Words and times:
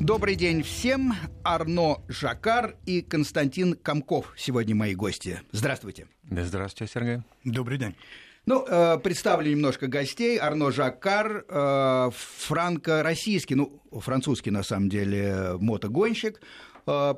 Добрый 0.00 0.36
день 0.36 0.62
всем. 0.62 1.14
Арно 1.42 2.02
Жакар 2.06 2.76
и 2.84 3.00
Константин 3.00 3.74
Комков 3.74 4.34
сегодня 4.36 4.74
мои 4.74 4.94
гости. 4.94 5.40
Здравствуйте. 5.52 6.06
Да, 6.24 6.44
здравствуйте, 6.44 6.92
Сергей. 6.92 7.18
Добрый 7.44 7.78
день. 7.78 7.96
Ну, 8.44 8.64
э, 8.68 8.98
представлю 8.98 9.50
немножко 9.50 9.86
гостей. 9.86 10.38
Арно 10.38 10.70
Жаккар, 10.70 11.44
э, 11.48 12.10
франко-российский, 12.14 13.54
ну, 13.54 13.82
французский, 13.90 14.50
на 14.50 14.62
самом 14.62 14.88
деле, 14.88 15.56
мотогонщик. 15.58 16.40
Э, 16.86 17.14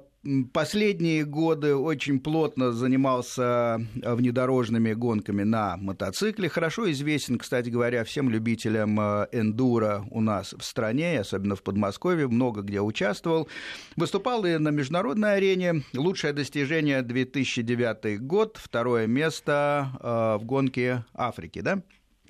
последние 0.52 1.24
годы 1.24 1.74
очень 1.74 2.20
плотно 2.20 2.72
занимался 2.72 3.80
внедорожными 3.94 4.92
гонками 4.92 5.42
на 5.42 5.76
мотоцикле. 5.76 6.48
Хорошо 6.48 6.90
известен, 6.90 7.38
кстати 7.38 7.70
говоря, 7.70 8.04
всем 8.04 8.30
любителям 8.30 8.98
эндуро 9.00 10.04
у 10.10 10.20
нас 10.20 10.54
в 10.58 10.64
стране, 10.64 11.20
особенно 11.20 11.56
в 11.56 11.62
Подмосковье, 11.62 12.28
много 12.28 12.62
где 12.62 12.80
участвовал. 12.80 13.48
Выступал 13.96 14.44
и 14.44 14.58
на 14.58 14.68
международной 14.70 15.36
арене. 15.36 15.82
Лучшее 15.94 16.32
достижение 16.32 17.02
2009 17.02 18.20
год, 18.20 18.58
второе 18.60 19.06
место 19.06 19.90
в 20.00 20.44
гонке 20.44 21.04
Африки, 21.14 21.60
да? 21.60 21.82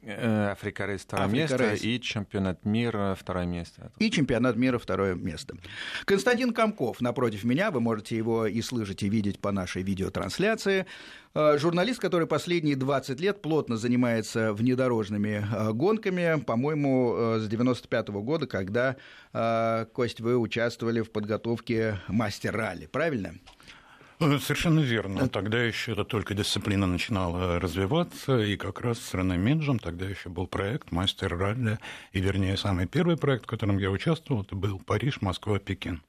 Э, 0.02 0.50
Африка 0.52 0.86
Рейс 0.86 1.02
второе 1.02 1.26
Африка 1.26 1.42
место 1.42 1.56
Рейс. 1.56 1.82
и 1.82 2.00
чемпионат 2.00 2.64
мира 2.64 3.16
второе 3.18 3.46
место. 3.46 3.92
И 3.98 4.10
чемпионат 4.10 4.56
мира 4.56 4.78
второе 4.78 5.14
место. 5.14 5.56
Константин 6.04 6.52
Комков 6.52 7.00
напротив 7.00 7.44
меня, 7.44 7.70
вы 7.70 7.80
можете 7.80 8.16
его 8.16 8.46
и 8.46 8.60
слышать, 8.62 9.02
и 9.02 9.08
видеть 9.08 9.40
по 9.40 9.50
нашей 9.50 9.82
видеотрансляции. 9.82 10.86
Э, 11.34 11.58
журналист, 11.58 12.00
который 12.00 12.26
последние 12.26 12.76
20 12.76 13.20
лет 13.20 13.42
плотно 13.42 13.76
занимается 13.76 14.52
внедорожными 14.52 15.44
э, 15.50 15.72
гонками, 15.72 16.40
по-моему, 16.40 17.38
с 17.38 17.48
95 17.48 18.08
-го 18.08 18.22
года, 18.22 18.46
когда, 18.46 18.96
Кость, 19.92 20.20
вы 20.20 20.36
участвовали 20.36 21.00
в 21.00 21.10
подготовке 21.10 22.00
мастер-ралли, 22.08 22.86
правильно? 22.86 23.34
Э, 24.20 24.38
совершенно 24.38 24.80
верно. 24.80 25.28
Тогда 25.28 25.62
еще 25.62 25.92
это 25.92 26.04
только 26.04 26.34
дисциплина 26.34 26.86
начинала 26.86 27.60
развиваться, 27.60 28.38
и 28.38 28.56
как 28.56 28.80
раз 28.80 28.98
с 28.98 29.14
Рене 29.14 29.36
Минджем 29.36 29.78
тогда 29.78 30.06
еще 30.06 30.28
был 30.28 30.46
проект 30.46 30.90
«Мастер 30.90 31.36
ралли», 31.36 31.78
и, 32.12 32.20
вернее, 32.20 32.56
самый 32.56 32.86
первый 32.86 33.16
проект, 33.16 33.44
в 33.44 33.46
котором 33.46 33.78
я 33.78 33.90
участвовал, 33.90 34.42
это 34.42 34.56
был 34.56 34.80
Париж, 34.80 35.20
Москва, 35.20 35.58
Пекин. 35.58 36.02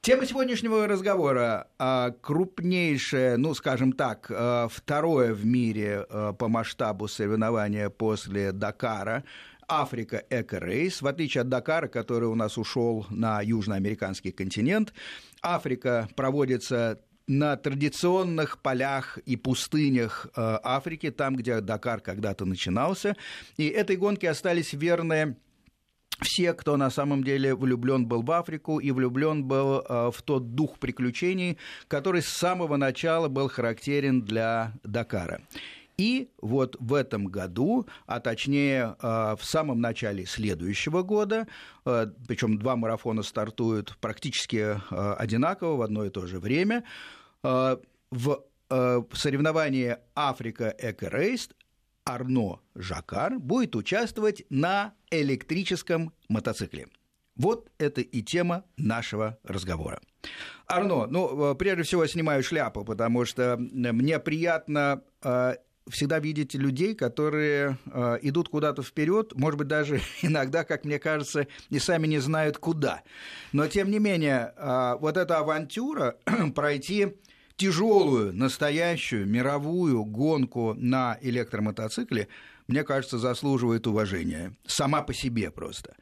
Тема 0.00 0.26
сегодняшнего 0.26 0.88
разговора 0.88 1.68
а, 1.78 2.10
крупнейшее, 2.10 3.36
ну, 3.36 3.54
скажем 3.54 3.92
так, 3.92 4.26
а, 4.30 4.66
второе 4.68 5.32
в 5.32 5.46
мире 5.46 6.06
а, 6.08 6.32
по 6.32 6.48
масштабу 6.48 7.06
соревнования 7.06 7.88
после 7.88 8.50
Дакара 8.50 9.22
Африка 9.68 10.24
Эко 10.28 10.58
Рейс. 10.58 11.02
В 11.02 11.06
отличие 11.06 11.42
от 11.42 11.48
Дакара, 11.48 11.86
который 11.86 12.28
у 12.28 12.34
нас 12.34 12.58
ушел 12.58 13.06
на 13.10 13.40
южноамериканский 13.42 14.32
континент, 14.32 14.92
Африка 15.40 16.08
проводится 16.16 16.98
на 17.38 17.56
традиционных 17.56 18.58
полях 18.58 19.18
и 19.18 19.36
пустынях 19.36 20.26
э, 20.36 20.58
Африки, 20.62 21.10
там, 21.10 21.34
где 21.34 21.60
Дакар 21.60 22.00
когда-то 22.00 22.44
начинался. 22.44 23.16
И 23.56 23.68
этой 23.68 23.96
гонке 23.96 24.28
остались 24.28 24.74
верные 24.74 25.36
все, 26.20 26.52
кто 26.52 26.76
на 26.76 26.90
самом 26.90 27.24
деле 27.24 27.54
влюблен 27.54 28.06
был 28.06 28.22
в 28.22 28.30
Африку 28.30 28.78
и 28.78 28.90
влюблен 28.90 29.44
был 29.44 29.80
э, 29.80 30.10
в 30.14 30.22
тот 30.22 30.54
дух 30.54 30.78
приключений, 30.78 31.56
который 31.88 32.20
с 32.20 32.28
самого 32.28 32.76
начала 32.76 33.28
был 33.28 33.48
характерен 33.48 34.22
для 34.22 34.74
Дакара. 34.84 35.40
И 35.96 36.28
вот 36.40 36.76
в 36.80 36.94
этом 36.94 37.26
году, 37.26 37.86
а 38.06 38.20
точнее 38.20 38.94
э, 39.00 39.36
в 39.38 39.44
самом 39.44 39.80
начале 39.80 40.26
следующего 40.26 41.02
года, 41.02 41.46
причем 41.84 42.58
два 42.58 42.76
марафона 42.76 43.22
стартуют 43.22 43.96
практически 44.00 44.78
одинаково 45.18 45.76
в 45.76 45.82
одно 45.82 46.04
и 46.04 46.10
то 46.10 46.26
же 46.26 46.38
время, 46.38 46.84
в 47.42 48.44
э, 48.70 49.02
соревновании 49.12 49.96
Африка 50.14 50.74
Эко 50.78 51.08
Рейс 51.08 51.48
Арно 52.04 52.60
Жакар 52.74 53.38
будет 53.38 53.74
участвовать 53.74 54.44
на 54.50 54.94
электрическом 55.10 56.12
мотоцикле. 56.28 56.88
Вот 57.36 57.70
это 57.78 58.00
и 58.00 58.22
тема 58.22 58.64
нашего 58.76 59.38
разговора. 59.44 60.00
Арно, 60.66 61.06
ну, 61.06 61.52
э, 61.52 61.54
прежде 61.54 61.82
всего, 61.84 62.06
снимаю 62.06 62.42
шляпу, 62.42 62.84
потому 62.84 63.24
что 63.24 63.56
мне 63.58 64.18
приятно 64.18 65.02
всегда 65.90 66.20
видеть 66.20 66.54
людей, 66.54 66.94
которые 66.94 67.76
идут 68.22 68.48
куда-то 68.48 68.84
вперед, 68.84 69.32
может 69.34 69.58
быть, 69.58 69.66
даже 69.66 70.00
иногда, 70.22 70.62
как 70.62 70.84
мне 70.84 71.00
кажется, 71.00 71.48
и 71.70 71.78
сами 71.80 72.06
не 72.06 72.18
знают 72.18 72.58
куда. 72.58 73.02
Но, 73.52 73.66
тем 73.66 73.90
не 73.90 73.98
менее, 73.98 74.54
вот 75.00 75.16
эта 75.16 75.38
авантюра 75.38 76.16
пройти 76.54 77.16
тяжелую, 77.56 78.32
настоящую 78.32 79.26
мировую 79.26 80.04
гонку 80.04 80.74
на 80.74 81.18
электромотоцикле, 81.20 82.28
мне 82.66 82.84
кажется, 82.84 83.18
заслуживает 83.18 83.86
уважения. 83.86 84.54
Сама 84.66 85.02
по 85.02 85.14
себе 85.14 85.50
просто. 85.50 85.94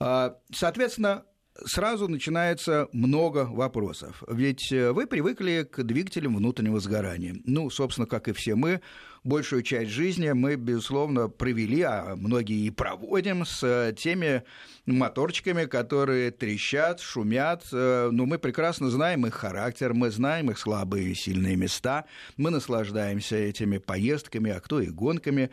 А, 0.00 0.36
соответственно, 0.52 1.24
сразу 1.64 2.08
начинается 2.08 2.88
много 2.92 3.46
вопросов. 3.50 4.22
Ведь 4.28 4.72
э, 4.72 4.92
вы 4.92 5.06
привыкли 5.06 5.68
к 5.70 5.82
двигателям 5.82 6.36
внутреннего 6.36 6.80
сгорания. 6.80 7.36
Ну, 7.44 7.70
собственно, 7.70 8.06
как 8.06 8.28
и 8.28 8.32
все 8.32 8.54
мы, 8.54 8.80
большую 9.24 9.62
часть 9.62 9.90
жизни 9.90 10.30
мы, 10.32 10.56
безусловно, 10.56 11.28
провели, 11.28 11.82
а 11.82 12.14
многие 12.16 12.66
и 12.66 12.70
проводим 12.70 13.44
с 13.44 13.62
э, 13.62 13.94
теми 13.96 14.42
моторчиками, 14.86 15.64
которые 15.64 16.30
трещат, 16.30 17.00
шумят. 17.00 17.64
Э, 17.72 18.10
но 18.12 18.26
мы 18.26 18.38
прекрасно 18.38 18.90
знаем 18.90 19.26
их 19.26 19.34
характер, 19.34 19.94
мы 19.94 20.10
знаем 20.10 20.50
их 20.50 20.58
слабые 20.58 21.10
и 21.10 21.14
сильные 21.14 21.56
места, 21.56 22.04
мы 22.36 22.50
наслаждаемся 22.50 23.36
этими 23.36 23.78
поездками, 23.78 24.50
а 24.50 24.60
кто 24.60 24.80
и 24.80 24.88
гонками. 24.88 25.50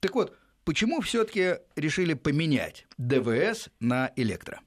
Так 0.00 0.14
вот, 0.14 0.36
почему 0.64 1.00
все-таки 1.00 1.56
решили 1.74 2.14
поменять 2.14 2.86
ДВС 2.98 3.68
на 3.80 4.12
электро? 4.16 4.60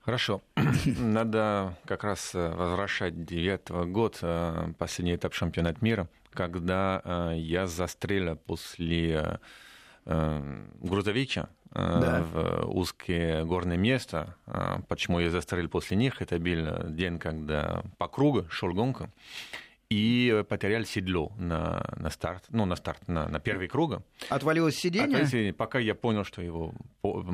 Хорошо. 0.00 0.40
Надо 0.98 1.76
как 1.84 2.04
раз 2.04 2.34
э, 2.34 2.54
возвращать 2.54 3.24
девятого 3.24 3.84
год, 3.84 4.18
э, 4.22 4.72
последний 4.78 5.14
этап 5.14 5.34
чемпионата 5.34 5.78
мира, 5.84 6.08
когда 6.32 7.02
э, 7.04 7.34
я 7.36 7.66
застрелил 7.66 8.36
после 8.36 9.38
грузовича 10.06 11.50
да. 11.72 12.24
в 12.32 12.66
узкие 12.66 13.44
горные 13.44 13.76
места. 13.76 14.34
Почему 14.88 15.20
я 15.20 15.30
застрелил 15.30 15.68
после 15.68 15.98
них? 15.98 16.22
Это 16.22 16.38
был 16.38 16.88
день, 16.88 17.18
когда 17.18 17.82
по 17.98 18.08
кругу 18.08 18.46
шел 18.48 18.72
гонка 18.72 19.10
и 19.90 20.44
потерял 20.48 20.84
седло 20.84 21.32
на, 21.36 21.84
на 21.96 22.10
старт, 22.10 22.44
ну, 22.50 22.64
на 22.64 22.76
старт, 22.76 23.08
на, 23.08 23.28
на 23.28 23.40
первый 23.40 23.66
круг. 23.66 24.02
Отвалилось 24.28 24.76
сиденье? 24.76 25.18
Отвалилось 25.18 25.56
Пока 25.56 25.80
я 25.80 25.96
понял, 25.96 26.24
что 26.24 26.40
его 26.40 26.72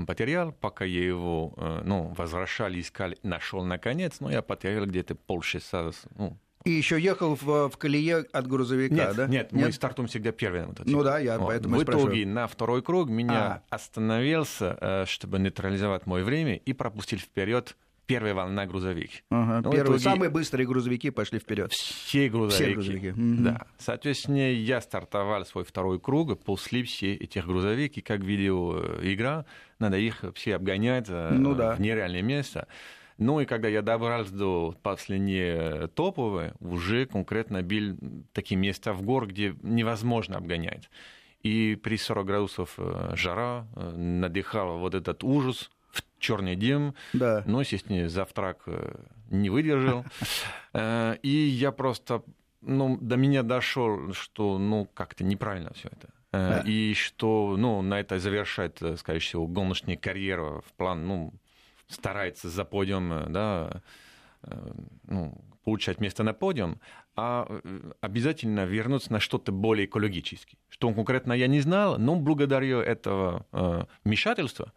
потерял, 0.06 0.53
пока 0.53 0.87
я 0.87 1.05
его, 1.05 1.53
э, 1.59 1.83
ну, 1.84 2.15
возвращал, 2.16 2.72
искал, 2.72 3.12
нашел 3.22 3.62
наконец, 3.62 4.21
но 4.21 4.31
я 4.31 4.41
потерял 4.41 4.87
где-то 4.87 5.15
полчаса, 5.15 5.91
ну, 6.16 6.39
и 6.66 6.72
еще 6.72 7.00
ехал 7.00 7.37
в, 7.37 7.69
в 7.69 7.77
колее 7.77 8.27
от 8.33 8.49
грузовика, 8.49 8.95
нет, 8.95 9.16
да? 9.16 9.27
Нет, 9.28 9.53
нет, 9.53 9.66
мы 9.66 9.72
стартуем 9.72 10.09
всегда 10.09 10.33
первый 10.33 10.66
на 10.66 10.75
Ну 10.84 11.05
да, 11.05 11.21
я 11.21 11.39
вот. 11.39 11.47
поэтому 11.47 11.77
В 11.77 11.84
итоге 11.84 12.27
на 12.27 12.49
второй 12.49 12.83
круг 12.83 13.09
меня 13.09 13.62
а. 13.71 13.77
остановился, 13.77 14.77
э, 14.81 15.05
чтобы 15.06 15.39
нейтрализовать 15.39 16.06
мое 16.06 16.25
время 16.25 16.56
и 16.56 16.72
пропустил 16.72 17.21
вперед 17.21 17.77
первая 18.06 18.34
волна 18.34 18.67
грузовик. 18.67 19.11
Ага, 19.31 19.61
ну, 19.62 19.72
первые, 19.72 19.99
итоге... 19.99 19.99
Самые 19.99 20.31
быстрые 20.31 20.67
грузовики 20.67 21.11
пошли 21.11 21.39
вперед. 21.39 21.72
Все 21.72 22.28
грузовики. 22.28 22.65
Все 22.65 22.75
грузовики. 22.75 23.12
Да. 23.17 23.67
Соответственно, 23.78 24.53
я 24.53 24.81
стартовал 24.81 25.44
свой 25.44 25.65
второй 25.65 26.00
круг 26.00 26.43
после 26.43 26.83
всех 26.84 27.21
этих 27.21 27.47
грузовик, 27.47 27.97
и 27.97 28.00
как 28.00 28.21
видеоигра, 28.21 29.45
надо 29.78 29.99
их 29.99 30.25
все 30.34 30.56
обгонять 30.56 31.06
э, 31.09 31.31
ну, 31.33 31.55
да. 31.55 31.75
в 31.75 31.81
нереальное 31.81 32.22
место. 32.22 32.69
Ну 33.19 33.41
и 33.41 33.47
когда 33.47 33.69
я 33.69 33.83
добрался 33.83 34.33
до 34.33 34.75
последней 34.83 35.89
топовой, 35.89 36.53
уже 36.60 37.07
конкретно 37.07 37.63
бил 37.63 37.97
такие 38.33 38.57
места 38.57 38.92
в 38.92 39.03
гор, 39.03 39.27
где 39.27 39.54
невозможно 39.63 40.36
обгонять. 40.36 40.91
И 41.42 41.77
при 41.77 41.97
40 41.97 42.27
градусов 42.27 42.75
э, 42.77 43.13
жара 43.15 43.66
э, 43.77 43.91
надыхал 43.97 44.78
вот 44.78 44.95
этот 44.95 45.22
ужас, 45.22 45.71
черный 46.18 46.56
дым, 46.56 46.94
да. 47.12 47.42
но, 47.47 47.60
естественно, 47.60 48.09
завтрак 48.09 48.62
э, 48.66 48.94
не 49.30 49.50
выдержал. 49.50 50.04
Э, 50.78 51.16
и 51.22 51.30
я 51.30 51.72
просто, 51.72 52.22
ну, 52.60 52.98
до 53.00 53.16
меня 53.16 53.42
дошел, 53.42 54.12
что, 54.12 54.59
ну, 54.59 54.86
как-то 54.92 55.24
неправильно 55.24 55.72
все 55.72 55.88
это. 55.88 56.09
Э, 56.33 56.62
да. 56.62 56.62
И 56.66 56.92
что, 56.92 57.56
ну, 57.56 57.80
на 57.80 57.98
это 57.98 58.18
завершает, 58.18 58.83
скорее 58.98 59.21
всего, 59.21 59.47
гоночную 59.47 59.98
карьеру 59.98 60.62
в 60.66 60.72
план, 60.74 61.06
ну, 61.06 61.33
старается 61.88 62.50
за 62.50 62.66
подиум, 62.66 63.33
да, 63.33 63.80
ну, 65.09 65.41
получать 65.65 65.98
место 65.98 66.22
на 66.22 66.34
подиум, 66.34 66.78
а 67.15 67.48
обязательно 68.03 68.66
вернуться 68.66 69.10
на 69.15 69.18
что-то 69.18 69.53
более 69.53 69.86
экологическое. 69.86 70.59
Что 70.68 70.92
конкретно 70.92 71.33
я 71.33 71.47
не 71.47 71.60
знал, 71.60 71.97
но 71.98 72.16
благодаря 72.16 72.83
этого 72.83 73.47
вмешательства 74.04 74.72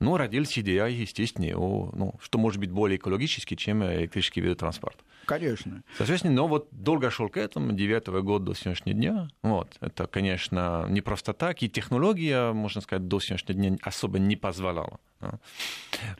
Ну, 0.00 0.16
родилась 0.16 0.58
идея, 0.58 0.86
естественно, 0.86 1.56
о, 1.56 1.90
ну, 1.94 2.14
что 2.20 2.38
может 2.38 2.60
быть 2.60 2.70
более 2.70 2.96
экологически, 2.96 3.54
чем 3.54 3.84
электрический 3.84 4.40
вид 4.40 4.58
транспорта. 4.58 5.02
Конечно. 5.26 5.82
Соответственно, 5.96 6.34
но 6.34 6.48
вот 6.48 6.68
долго 6.70 7.10
шел 7.10 7.28
к 7.28 7.36
этому, 7.36 7.72
девятого 7.72 8.20
года 8.20 8.46
до 8.46 8.54
сегодняшнего 8.54 8.94
дня. 8.96 9.28
Вот. 9.42 9.76
Это, 9.80 10.06
конечно, 10.06 10.86
не 10.88 11.00
просто 11.00 11.32
так, 11.32 11.62
и 11.62 11.68
технология, 11.68 12.52
можно 12.52 12.80
сказать, 12.80 13.08
до 13.08 13.20
сегодняшнего 13.20 13.54
дня 13.54 13.78
особо 13.82 14.18
не 14.18 14.36
позволяла. 14.36 15.00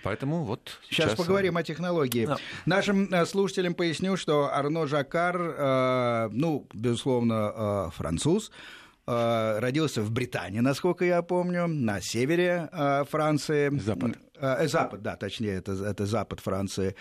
Поэтому 0.03 0.45
вот 0.45 0.79
сейчас... 0.89 1.11
Сейчас 1.11 1.19
поговорим 1.19 1.57
о 1.57 1.63
технологии. 1.63 2.27
Да. 2.27 2.39
Нашим 2.65 3.13
э, 3.13 3.27
слушателям 3.27 3.75
поясню, 3.75 4.17
что 4.17 4.51
Арно 4.51 4.87
Жакар, 4.87 5.37
э, 5.39 6.29
ну, 6.33 6.67
безусловно, 6.73 7.53
э, 7.55 7.91
француз, 7.95 8.51
родился 9.07 10.03
в 10.03 10.11
Британии, 10.11 10.61
насколько 10.61 11.05
я 11.05 11.23
помню, 11.23 11.67
на 11.67 12.01
севере 12.01 12.69
Франции. 13.11 13.71
Запад. 13.79 14.17
Запад, 14.63 15.03
да, 15.03 15.17
точнее, 15.17 15.55
это, 15.55 15.73
это 15.73 16.07
запад 16.07 16.41
Франции. 16.41 16.95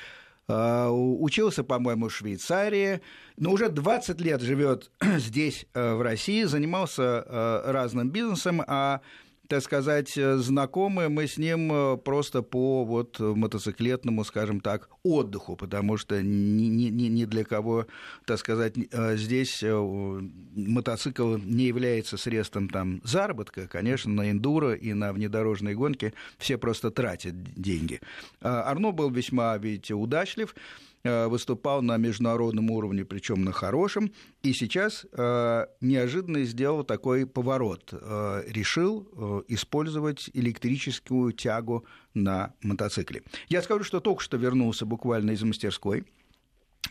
Учился, 0.48 1.64
по-моему, 1.64 2.10
в 2.10 2.14
Швейцарии, 2.14 3.02
но 3.38 3.52
уже 3.52 3.70
20 3.70 4.20
лет 4.20 4.42
живет 4.42 4.92
здесь, 5.18 5.66
в 5.74 6.02
России, 6.02 6.44
занимался 6.44 7.64
разным 7.66 8.10
бизнесом, 8.10 8.62
а 8.68 9.00
так 9.48 9.62
сказать, 9.62 10.18
э, 10.18 10.38
знакомы 10.38 11.10
мы 11.10 11.28
с 11.28 11.38
ним 11.38 11.72
э, 11.72 11.98
просто 11.98 12.42
по 12.42 12.86
вот 12.86 13.20
мотоциклетному, 13.20 14.24
скажем 14.24 14.62
так, 14.62 14.90
отдыху, 15.04 15.56
потому 15.56 15.98
что 15.98 16.22
ни, 16.22 16.66
ни, 16.68 16.90
ни 16.90 17.26
для 17.26 17.44
кого, 17.44 17.86
так 18.26 18.40
сказать, 18.40 18.76
э, 18.78 19.18
здесь 19.18 19.64
мотоцикл 19.64 21.38
не 21.38 21.66
является 21.66 22.18
средством 22.18 22.70
там 22.70 23.02
заработка. 23.04 23.68
Конечно, 23.68 24.12
на 24.14 24.32
эндуро 24.32 24.74
и 24.74 24.94
на 24.94 25.12
внедорожные 25.12 25.76
гонки 25.76 26.14
все 26.38 26.58
просто 26.58 26.90
тратят 26.90 27.36
деньги. 27.56 28.00
А 28.42 28.64
Арно 28.64 28.92
был 28.92 29.10
весьма, 29.10 29.58
видите, 29.58 29.94
удачлив. 29.94 30.56
Э, 31.06 31.28
выступал 31.28 31.82
на 31.82 31.98
международном 31.98 32.72
уровне, 32.72 33.04
причем 33.04 33.44
на 33.44 33.52
хорошем, 33.52 34.14
и 34.42 34.54
сейчас 34.54 35.06
э, 35.12 35.66
неожиданно 35.82 36.46
сделал 36.46 36.86
такой 36.86 37.28
поворот. 37.28 37.90
Э, 37.92 38.42
решил 38.48 39.44
использовать 39.50 40.30
электрическую 40.34 41.34
тягу 41.34 41.86
на 42.14 42.54
мотоцикле. 42.62 43.24
Я 43.50 43.62
скажу, 43.62 43.84
что 43.84 44.00
только 44.00 44.24
что 44.24 44.38
вернулся 44.38 44.86
буквально 44.86 45.32
из 45.32 45.44
мастерской. 45.44 46.06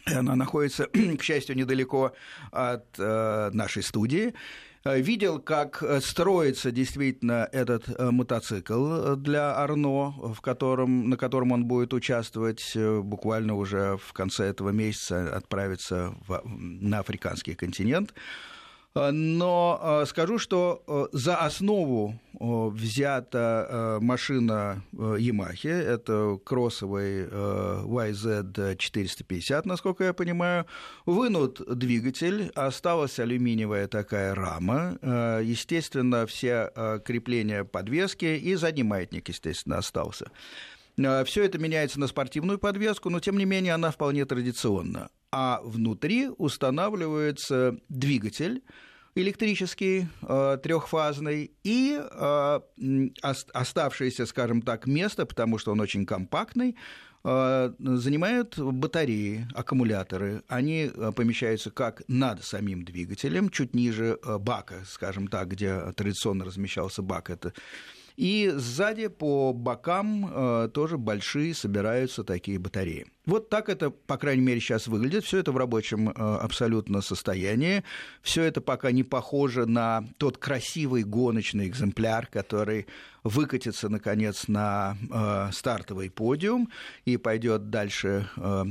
Она 0.05 0.37
находится, 0.37 0.88
к 1.19 1.23
счастью, 1.23 1.56
недалеко 1.56 2.12
от 2.50 2.99
нашей 2.99 3.82
студии. 3.82 4.35
Э, 4.84 5.00
видел, 5.00 5.38
как 5.38 5.82
э, 5.82 6.00
строится 6.00 6.73
действительно 6.73 7.49
этот 7.52 7.88
э, 7.88 8.11
мотоцикл 8.11 9.14
для 9.14 9.56
Арно, 9.56 10.11
в 10.34 10.40
котором, 10.40 11.08
на 11.08 11.17
котором 11.17 11.52
он 11.52 11.64
будет 11.67 11.94
участвовать 11.94 12.76
буквально 12.76 13.55
уже 13.55 13.96
в 13.96 14.12
конце 14.12 14.46
этого 14.46 14.70
месяца, 14.70 15.37
отправиться 15.37 16.14
в, 16.26 16.43
на 16.44 16.99
африканский 16.99 17.55
континент. 17.55 18.12
Э, 18.94 19.11
но 19.11 19.81
э, 19.83 20.05
скажу, 20.06 20.39
что 20.39 20.85
э, 20.87 21.09
за 21.12 21.37
основу 21.37 22.19
взята 22.35 23.99
машина 24.00 24.83
Yamaha, 24.93 25.71
это 25.71 26.41
кроссовый 26.44 27.27
YZ450, 27.27 29.62
насколько 29.65 30.03
я 30.03 30.12
понимаю, 30.12 30.67
вынут 31.06 31.62
двигатель, 31.79 32.50
осталась 32.56 33.21
алюминиевая 33.21 33.87
такая 33.87 34.35
рама, 34.35 34.99
естественно, 35.41 36.27
все 36.27 36.73
крепления 37.05 37.62
подвески 37.62 38.25
и 38.25 38.56
задний 38.56 38.83
маятник, 38.83 39.29
естественно, 39.29 39.79
остался. 39.79 40.33
Все 40.97 41.45
это 41.45 41.59
меняется 41.59 42.00
на 42.00 42.09
спортивную 42.09 42.59
подвеску, 42.59 43.09
но 43.09 43.21
тем 43.21 43.38
не 43.38 43.45
менее 43.45 43.75
она 43.75 43.93
вполне 43.93 44.25
традиционна 44.25 45.11
а 45.32 45.61
внутри 45.64 46.29
устанавливается 46.29 47.79
двигатель 47.88 48.62
электрический, 49.14 50.06
э, 50.23 50.58
трехфазный, 50.62 51.50
и 51.64 52.00
э, 52.00 52.61
оставшееся, 53.52 54.26
скажем 54.26 54.62
так, 54.62 54.87
место, 54.87 55.26
потому 55.26 55.58
что 55.58 55.73
он 55.73 55.81
очень 55.81 56.06
компактный, 56.06 56.76
э, 57.25 57.73
занимают 57.79 58.58
батареи, 58.58 59.46
аккумуляторы. 59.55 60.43
Они 60.49 60.90
помещаются 61.14 61.70
как 61.70 62.02
над 62.08 62.43
самим 62.44 62.85
двигателем, 62.85 63.50
чуть 63.50 63.75
ниже 63.75 64.19
бака, 64.40 64.82
скажем 64.87 65.28
так, 65.28 65.49
где 65.49 65.93
традиционно 65.93 66.44
размещался 66.44 67.02
бак. 67.02 67.28
Это 67.31 67.52
и 68.23 68.53
сзади 68.55 69.09
по 69.09 69.53
бокам 69.53 70.31
э, 70.33 70.69
тоже 70.73 70.97
большие 70.97 71.55
собираются 71.55 72.23
такие 72.23 72.57
батареи. 72.57 73.07
Вот 73.27 73.49
так 73.49 73.69
это, 73.69 73.91
по 73.91 74.17
крайней 74.17 74.43
мере, 74.43 74.61
сейчас 74.61 74.87
выглядит. 74.87 75.25
Все 75.25 75.39
это 75.39 75.51
в 75.51 75.57
рабочем 75.57 76.09
э, 76.09 76.13
абсолютно 76.13 77.01
состоянии. 77.01 77.83
Все 78.23 78.45
это 78.45 78.61
пока 78.61 78.93
не 78.93 79.03
похоже 79.03 79.67
на 79.67 80.05
тот 80.19 80.39
красивый 80.39 81.03
гоночный 81.03 81.67
экземпляр, 81.67 82.29
который 82.29 82.87
выкатится, 83.25 83.89
наконец, 83.89 84.47
на 84.47 84.97
э, 85.11 85.53
стартовый 85.53 86.09
подиум 86.09 86.71
и 87.05 87.17
пойдет 87.17 87.71
дальше, 87.71 88.29
э, 88.37 88.65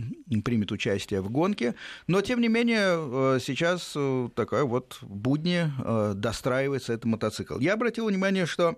примет 0.45 0.71
участие 0.71 1.19
в 1.19 1.29
гонке. 1.29 1.75
Но, 2.07 2.21
тем 2.21 2.39
не 2.39 2.47
менее, 2.47 3.35
э, 3.35 3.39
сейчас 3.41 3.91
э, 3.97 4.29
такая 4.33 4.63
вот 4.63 4.99
будни 5.01 5.69
э, 5.83 6.13
достраивается 6.15 6.93
этот 6.93 7.03
мотоцикл. 7.05 7.59
Я 7.59 7.73
обратил 7.73 8.05
внимание, 8.07 8.45
что 8.45 8.77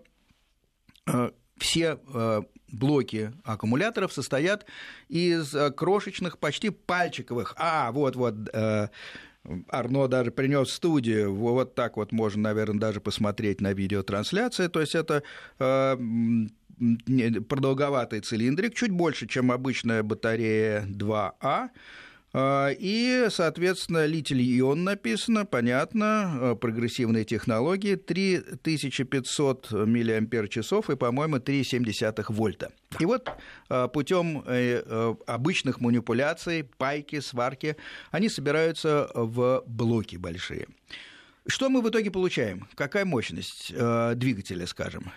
все 1.57 1.99
э, 2.13 2.41
блоки 2.71 3.31
аккумуляторов 3.43 4.13
состоят 4.13 4.65
из 5.07 5.53
э, 5.53 5.71
крошечных, 5.71 6.37
почти 6.39 6.69
пальчиковых. 6.69 7.53
А, 7.57 7.91
вот-вот, 7.91 8.49
Арно 9.69 10.07
даже 10.07 10.31
принес 10.31 10.69
в 10.69 10.73
студию, 10.73 11.33
вот 11.33 11.75
так 11.75 11.97
вот 11.97 12.13
можно, 12.13 12.43
наверное, 12.43 12.79
даже 12.79 13.01
посмотреть 13.01 13.59
на 13.59 13.73
видеотрансляции. 13.73 14.67
То 14.67 14.79
есть 14.79 14.95
это 14.95 15.21
продолговатый 17.49 18.21
цилиндрик, 18.21 18.73
чуть 18.73 18.91
больше, 18.91 19.27
чем 19.27 19.51
обычная 19.51 20.01
батарея 20.01 20.85
2А. 20.87 21.69
А, 22.35 22.69
и, 22.71 23.27
соответственно, 23.29 24.07
литий-ион 24.07 24.83
написано, 24.83 25.45
понятно, 25.45 26.05
а, 26.51 26.55
прогрессивные 26.55 27.25
технологии, 27.25 27.95
3500 27.95 29.71
мАч 29.71 30.57
и, 30.57 30.95
по-моему, 30.95 31.37
3,7 31.37 32.25
вольта. 32.29 32.71
И 32.99 33.05
вот 33.05 33.29
а, 33.69 33.87
путем 33.87 34.43
э, 34.47 34.81
э, 34.83 35.15
обычных 35.27 35.79
манипуляций, 35.79 36.63
пайки, 36.63 37.19
сварки, 37.19 37.77
они 38.09 38.29
собираются 38.29 39.11
в 39.13 39.63
блоки 39.67 40.15
большие. 40.15 40.67
Что 41.45 41.69
мы 41.69 41.81
в 41.81 41.89
итоге 41.89 42.09
получаем? 42.09 42.67
Какая 42.73 43.05
мощность 43.05 43.71
э, 43.75 44.13
двигателя, 44.15 44.65
скажем? 44.65 45.11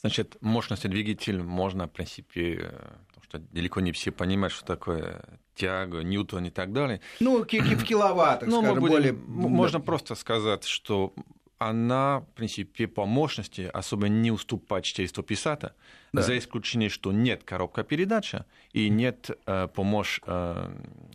Значит, 0.00 0.36
мощность 0.40 0.88
двигателя 0.88 1.44
можно, 1.44 1.86
в 1.86 1.92
принципе, 1.92 2.72
потому 3.08 3.24
что 3.28 3.38
далеко 3.38 3.80
не 3.80 3.92
все 3.92 4.10
понимают, 4.10 4.52
что 4.52 4.64
такое 4.64 5.22
тяга, 5.60 6.02
ньютон 6.02 6.46
и 6.46 6.50
так 6.50 6.72
далее. 6.72 7.00
Ну, 7.20 7.42
в 7.42 7.46
киловаттах, 7.46 8.48
ну, 8.48 8.60
скажем, 8.60 8.80
будем, 8.80 8.92
более... 8.92 9.12
Можно 9.12 9.80
просто 9.80 10.14
сказать, 10.14 10.64
что 10.64 11.12
она, 11.58 12.20
в 12.20 12.34
принципе, 12.36 12.86
по 12.86 13.04
мощности 13.04 13.70
особо 13.72 14.08
не 14.08 14.30
уступает 14.30 14.84
450, 14.84 15.74
да. 16.12 16.22
за 16.22 16.38
исключением, 16.38 16.90
что 16.90 17.12
нет 17.12 17.44
коробка 17.44 17.84
передача 17.84 18.46
и 18.72 18.88
нет 18.88 19.30
э, 19.46 19.68
помощь 19.74 20.20
э, 20.26 20.70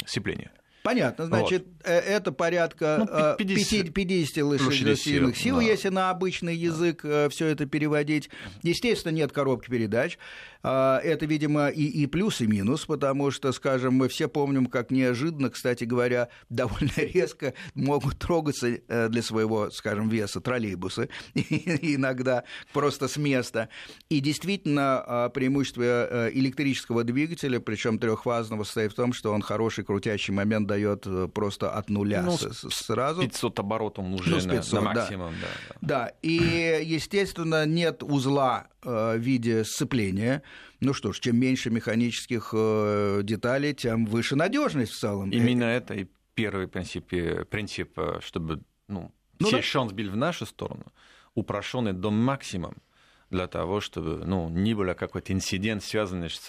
сцепления. 0.06 0.52
Понятно, 0.86 1.26
значит, 1.26 1.66
вот. 1.66 1.90
Э, 1.90 1.98
это 1.98 2.32
порядка 2.32 3.36
ну, 3.40 3.44
50, 3.44 3.92
50 3.92 4.44
лошадиных 4.44 5.36
сил, 5.36 5.58
да. 5.58 5.64
если 5.64 5.90
на 5.90 6.12
обычный 6.12 6.56
язык 6.56 7.02
да. 7.02 7.28
все 7.30 7.48
это 7.48 7.66
переводить. 7.66 8.30
Естественно, 8.62 9.12
нет 9.12 9.32
коробки 9.32 9.68
передач. 9.68 10.20
А, 10.68 11.00
это, 11.04 11.28
видимо, 11.28 11.68
и, 11.68 11.84
и 11.84 12.08
плюс, 12.08 12.42
и 12.42 12.48
минус, 12.48 12.88
потому 12.88 13.30
что, 13.30 13.52
скажем, 13.52 13.94
мы 13.94 14.08
все 14.08 14.28
помним, 14.28 14.66
как 14.66 14.90
неожиданно, 14.90 15.52
кстати 15.52 15.84
говоря, 15.84 16.30
довольно 16.50 16.92
резко 16.98 17.54
могут 17.76 18.18
трогаться 18.18 18.70
э, 18.70 19.08
для 19.10 19.22
своего, 19.22 19.70
скажем, 19.70 20.10
веса 20.10 20.42
троллейбусы 20.42 21.10
иногда 21.36 22.46
просто 22.74 23.08
с 23.08 23.18
места. 23.18 23.70
И 24.10 24.22
действительно, 24.22 25.04
а, 25.06 25.30
преимущество 25.30 25.84
э, 25.84 26.32
электрического 26.34 27.04
двигателя, 27.04 27.60
причем 27.60 28.00
трехфазного, 28.00 28.64
состоит 28.64 28.94
в 28.94 28.96
том, 28.96 29.14
что 29.14 29.34
он 29.34 29.44
хороший 29.44 29.84
крутящий 29.84 30.34
момент 30.34 30.68
дает 30.68 31.06
э, 31.06 31.28
просто 31.32 31.70
от 31.70 31.92
нуля 31.92 32.24
ну, 32.24 32.38
сразу. 32.72 33.22
500 33.22 33.60
оборотов 33.60 34.04
уже 34.06 34.42
500, 34.42 34.74
на, 34.74 34.82
на 34.82 34.94
максимум. 34.96 35.34
Да. 35.40 35.48
Да, 35.82 36.06
да. 36.06 36.14
И, 36.24 36.82
естественно, 36.84 37.68
нет 37.68 38.02
узла 38.02 38.66
в 38.84 39.18
виде 39.18 39.64
сцепления. 39.64 40.44
Ну 40.80 40.94
что 40.94 41.14
ж, 41.14 41.20
чем 41.20 41.38
меньше 41.38 41.70
механических 41.70 42.50
э, 42.54 43.22
деталей, 43.24 43.74
тем 43.74 44.06
выше 44.06 44.36
надежность 44.36 44.94
в 44.94 45.00
целом. 45.00 45.32
Именно 45.32 45.64
это 45.64 45.94
и 45.94 46.08
первый 46.34 46.68
принцип, 46.68 47.08
принцип 47.50 47.98
э, 47.98 48.20
чтобы 48.22 48.62
ну, 48.88 49.12
ну 49.40 49.48
все 49.48 49.58
да. 49.58 49.64
шанс 49.64 49.94
был 49.94 50.10
в 50.10 50.16
нашу 50.16 50.46
сторону, 50.46 50.86
упрощенный 51.34 51.94
до 51.94 52.12
максимума. 52.12 52.76
для 53.30 53.48
того, 53.48 53.82
чтобы 53.82 54.24
ну, 54.26 54.50
не 54.50 54.74
было 54.74 54.94
какой-то 54.94 55.34
инцидент, 55.34 55.84
связанный 55.84 56.30
с 56.30 56.48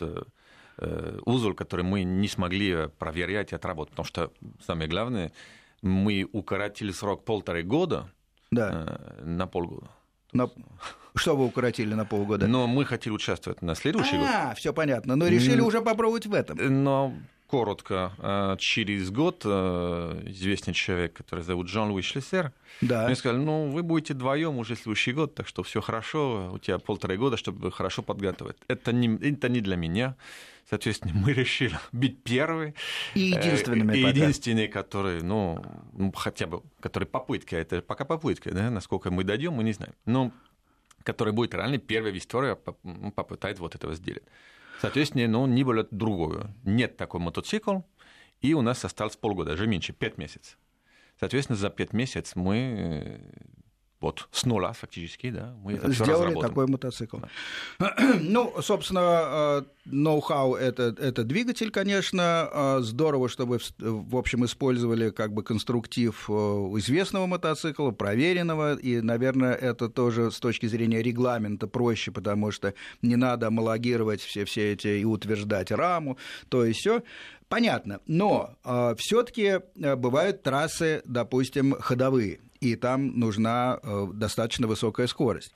э, 0.78 1.18
узел, 1.24 1.54
который 1.54 1.84
мы 1.84 2.02
не 2.04 2.28
смогли 2.28 2.88
проверять 2.98 3.52
и 3.52 3.54
отработать. 3.54 3.92
Потому 3.92 4.06
что 4.06 4.32
самое 4.64 4.88
главное, 4.88 5.32
мы 5.82 6.28
укоротили 6.32 6.92
срок 6.92 7.24
полтора 7.24 7.62
года 7.62 8.10
да. 8.50 8.98
э, 9.18 9.24
на 9.24 9.46
полгода. 9.46 9.88
На... 10.36 10.50
Что 11.14 11.34
вы 11.34 11.46
укоротили 11.46 11.94
на 11.94 12.04
полгода? 12.04 12.46
Но 12.46 12.66
мы 12.66 12.84
хотели 12.84 13.12
участвовать 13.12 13.62
на 13.62 13.74
следующий 13.74 14.16
а, 14.16 14.18
год. 14.18 14.28
А, 14.32 14.54
все 14.54 14.72
понятно. 14.72 15.16
Но 15.16 15.26
решили 15.26 15.60
уже 15.60 15.80
попробовать 15.80 16.26
в 16.26 16.34
этом. 16.34 16.58
Но 16.84 17.14
коротко, 17.46 18.12
э, 18.18 18.56
через 18.58 19.10
год 19.10 19.42
э, 19.44 20.22
известный 20.26 20.74
человек, 20.74 21.14
который 21.14 21.44
зовут 21.44 21.68
Жан-Луи 21.68 22.02
Шлиссер, 22.02 22.52
да. 22.80 23.06
мне 23.06 23.16
сказали, 23.16 23.38
ну, 23.38 23.70
вы 23.70 23.82
будете 23.82 24.14
вдвоем 24.14 24.58
уже 24.58 24.76
следующий 24.76 25.12
год, 25.12 25.34
так 25.34 25.46
что 25.46 25.62
все 25.62 25.80
хорошо, 25.80 26.52
у 26.54 26.58
тебя 26.58 26.78
полтора 26.78 27.16
года, 27.16 27.36
чтобы 27.36 27.70
хорошо 27.72 28.02
подготовить. 28.02 28.56
Это 28.68 28.92
не, 28.92 29.16
это 29.16 29.48
не 29.48 29.60
для 29.60 29.76
меня. 29.76 30.16
Соответственно, 30.68 31.12
мы 31.14 31.32
решили 31.32 31.78
быть 31.92 32.22
первыми. 32.22 32.74
И 33.14 33.20
единственными. 33.20 33.96
И 33.96 34.00
единственные, 34.00 34.68
которые, 34.68 35.22
ну, 35.22 35.64
ну, 35.92 36.12
хотя 36.12 36.46
бы, 36.46 36.62
которые 36.80 37.08
попытка, 37.08 37.56
это 37.56 37.82
пока 37.82 38.04
попытка, 38.04 38.52
да, 38.52 38.70
насколько 38.70 39.10
мы 39.10 39.24
дойдем, 39.24 39.52
мы 39.52 39.62
не 39.62 39.72
знаем. 39.72 39.94
Но 40.06 40.32
который 41.06 41.32
будет 41.32 41.54
реально 41.54 41.78
первый 41.78 42.12
в 42.12 42.18
истории 42.18 42.56
ну, 42.82 43.12
попытать 43.12 43.60
вот 43.60 43.76
этого 43.76 43.94
сделать. 43.94 44.24
Соответственно, 44.80 45.26
ну, 45.28 45.46
не 45.46 45.64
было 45.64 45.86
другого. 45.90 46.50
Нет 46.64 46.96
такой 46.96 47.20
мотоцикл, 47.20 47.80
и 48.40 48.54
у 48.54 48.62
нас 48.62 48.84
осталось 48.84 49.16
полгода, 49.16 49.50
даже 49.50 49.66
меньше, 49.66 49.92
пять 49.92 50.18
месяцев. 50.18 50.58
Соответственно, 51.18 51.56
за 51.56 51.70
пять 51.70 51.92
месяцев 51.92 52.36
мы 52.36 52.56
э, 52.56 53.20
вот 54.00 54.28
с 54.30 54.44
нуля 54.44 54.72
фактически, 54.72 55.30
да, 55.30 55.54
мы 55.62 55.74
это 55.74 55.90
Сделали 55.90 56.38
такой 56.38 56.66
мотоцикл. 56.66 57.18
Да. 57.78 57.94
Ну, 58.20 58.54
собственно, 58.60 59.00
э, 59.00 59.62
ноу-хау 59.86 60.54
это, 60.54 60.94
это 60.98 61.24
двигатель, 61.24 61.70
конечно. 61.70 62.48
Э, 62.52 62.78
здорово, 62.82 63.28
чтобы, 63.28 63.58
в 63.78 64.16
общем, 64.16 64.44
использовали 64.44 65.10
как 65.10 65.32
бы 65.32 65.42
конструктив 65.42 66.28
известного 66.28 67.26
мотоцикла, 67.26 67.90
проверенного, 67.90 68.74
и, 68.76 69.00
наверное, 69.00 69.54
это 69.54 69.88
тоже 69.88 70.30
с 70.30 70.38
точки 70.38 70.66
зрения 70.66 71.02
регламента 71.02 71.66
проще, 71.66 72.10
потому 72.10 72.50
что 72.50 72.74
не 73.02 73.16
надо 73.16 73.48
амалогировать 73.48 74.20
все, 74.20 74.44
все 74.44 74.72
эти 74.72 74.88
и 74.88 75.04
утверждать 75.04 75.70
раму, 75.70 76.18
то 76.48 76.64
есть 76.64 76.80
все. 76.80 77.02
Понятно, 77.48 78.00
но 78.06 78.56
э, 78.64 78.94
все-таки 78.98 79.60
бывают 79.76 80.42
трассы, 80.42 81.02
допустим, 81.04 81.76
ходовые 81.78 82.40
и 82.60 82.76
там 82.76 83.18
нужна 83.18 83.78
э, 83.82 84.06
достаточно 84.12 84.66
высокая 84.66 85.06
скорость. 85.06 85.54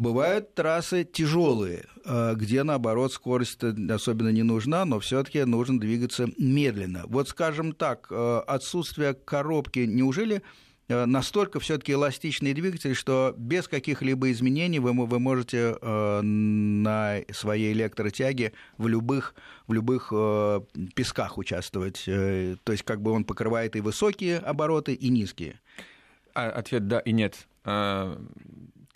Бывают 0.00 0.54
трассы 0.54 1.04
тяжелые, 1.04 1.84
э, 2.06 2.32
где, 2.34 2.62
наоборот, 2.62 3.12
скорость 3.12 3.62
особенно 3.62 4.30
не 4.30 4.42
нужна, 4.42 4.86
но 4.86 4.98
все-таки 4.98 5.44
нужно 5.44 5.78
двигаться 5.78 6.26
медленно. 6.38 7.02
Вот, 7.04 7.28
скажем 7.28 7.74
так, 7.74 8.06
э, 8.10 8.38
отсутствие 8.46 9.12
коробки, 9.12 9.80
неужели 9.80 10.42
настолько 10.88 11.60
все-таки 11.60 11.92
эластичный 11.92 12.54
двигатель, 12.54 12.94
что 12.94 13.34
без 13.36 13.68
каких-либо 13.68 14.32
изменений 14.32 14.80
вы, 14.80 14.92
вы 14.92 15.18
можете 15.20 15.76
на 15.82 17.20
своей 17.30 17.72
электротяге 17.72 18.54
в 18.76 18.88
любых, 18.88 19.34
в 19.68 19.72
любых 19.72 20.12
песках 20.96 21.38
участвовать. 21.38 22.02
То 22.06 22.72
есть 22.72 22.82
как 22.82 23.02
бы 23.02 23.12
он 23.12 23.24
покрывает 23.24 23.76
и 23.76 23.80
высокие 23.80 24.38
обороты, 24.38 24.94
и 24.94 25.10
низкие. 25.10 25.60
А, 26.34 26.50
ответ 26.50 26.88
да 26.88 26.98
и 26.98 27.12
нет. 27.12 27.46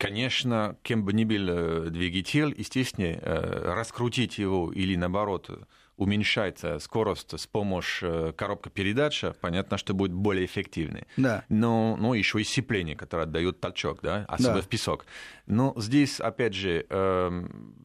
Конечно, 0.04 0.76
кем 0.82 1.04
бы 1.04 1.12
ни 1.12 1.24
был 1.24 1.48
э, 1.48 1.90
двигатель, 1.90 2.54
естественно, 2.56 3.06
э, 3.06 3.72
раскрутить 3.74 4.38
его 4.38 4.70
или 4.72 4.96
наоборот 4.96 5.50
уменьшать 5.96 6.60
скорость 6.80 7.38
с 7.38 7.46
помощью 7.46 8.10
э, 8.10 8.32
коробка 8.32 8.68
передача, 8.68 9.34
понятно, 9.40 9.78
что 9.78 9.94
будет 9.94 10.12
более 10.12 10.44
эффективный. 10.44 11.04
Да. 11.16 11.44
Но, 11.48 11.96
но 11.96 12.14
еще 12.14 12.40
и 12.40 12.44
сцепление, 12.44 12.96
которое 12.96 13.22
отдает 13.22 13.60
толчок, 13.60 14.00
да, 14.02 14.26
особенно 14.28 14.56
да. 14.56 14.62
в 14.62 14.68
песок. 14.68 15.06
Но 15.46 15.72
здесь, 15.76 16.20
опять 16.20 16.54
же, 16.54 16.86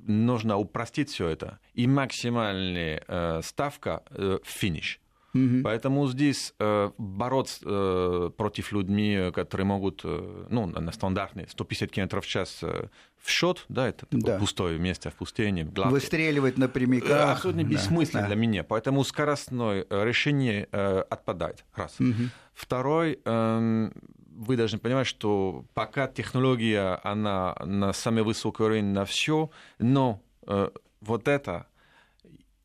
нужно 0.06 0.58
упростить 0.58 1.10
все 1.10 1.28
это. 1.28 1.60
И 1.74 1.88
максимальная 1.88 3.42
ставка 3.42 4.04
в 4.10 4.42
финиш. 4.44 5.00
Угу. 5.34 5.62
Поэтому 5.64 6.08
здесь 6.08 6.54
э, 6.60 6.92
бороться 6.98 7.60
э, 7.64 8.32
против 8.36 8.72
людьми, 8.72 9.32
которые 9.34 9.66
могут, 9.66 10.02
э, 10.04 10.46
ну, 10.50 10.66
на 10.66 10.92
стандартные 10.92 11.48
150 11.48 11.92
км 11.92 12.22
в 12.22 12.28
час 12.28 12.60
э, 12.62 12.88
в 13.22 13.30
счет, 13.30 13.66
да, 13.70 13.88
это 13.88 14.08
да. 14.12 14.40
пустое 14.40 14.80
место 14.80 15.12
в 15.12 15.16
пустыне. 15.16 15.64
Гладкое. 15.64 15.92
Выстреливать 15.92 16.58
напрямик. 16.58 17.10
Э, 17.10 17.32
абсолютно 17.32 17.64
да. 17.64 17.70
бессмысленно 17.70 18.22
да. 18.22 18.28
для 18.28 18.36
меня. 18.36 18.64
Поэтому 18.64 19.04
скоростное 19.04 19.86
э, 19.90 20.06
решение 20.06 20.68
э, 20.72 21.04
отпадает. 21.10 21.66
Раз. 21.76 22.00
Угу. 22.00 22.30
Второй, 22.54 23.20
э, 23.24 23.92
вы 24.40 24.58
должны 24.58 24.80
понимать, 24.80 25.08
что 25.08 25.66
пока 25.74 26.08
технология, 26.08 27.00
она 27.04 27.56
на 27.66 27.94
самый 27.94 28.24
высокий 28.24 28.64
уровень 28.64 28.94
на 28.94 29.06
все, 29.06 29.52
но 29.80 30.22
э, 30.48 30.70
вот 31.02 31.28
это 31.28 31.68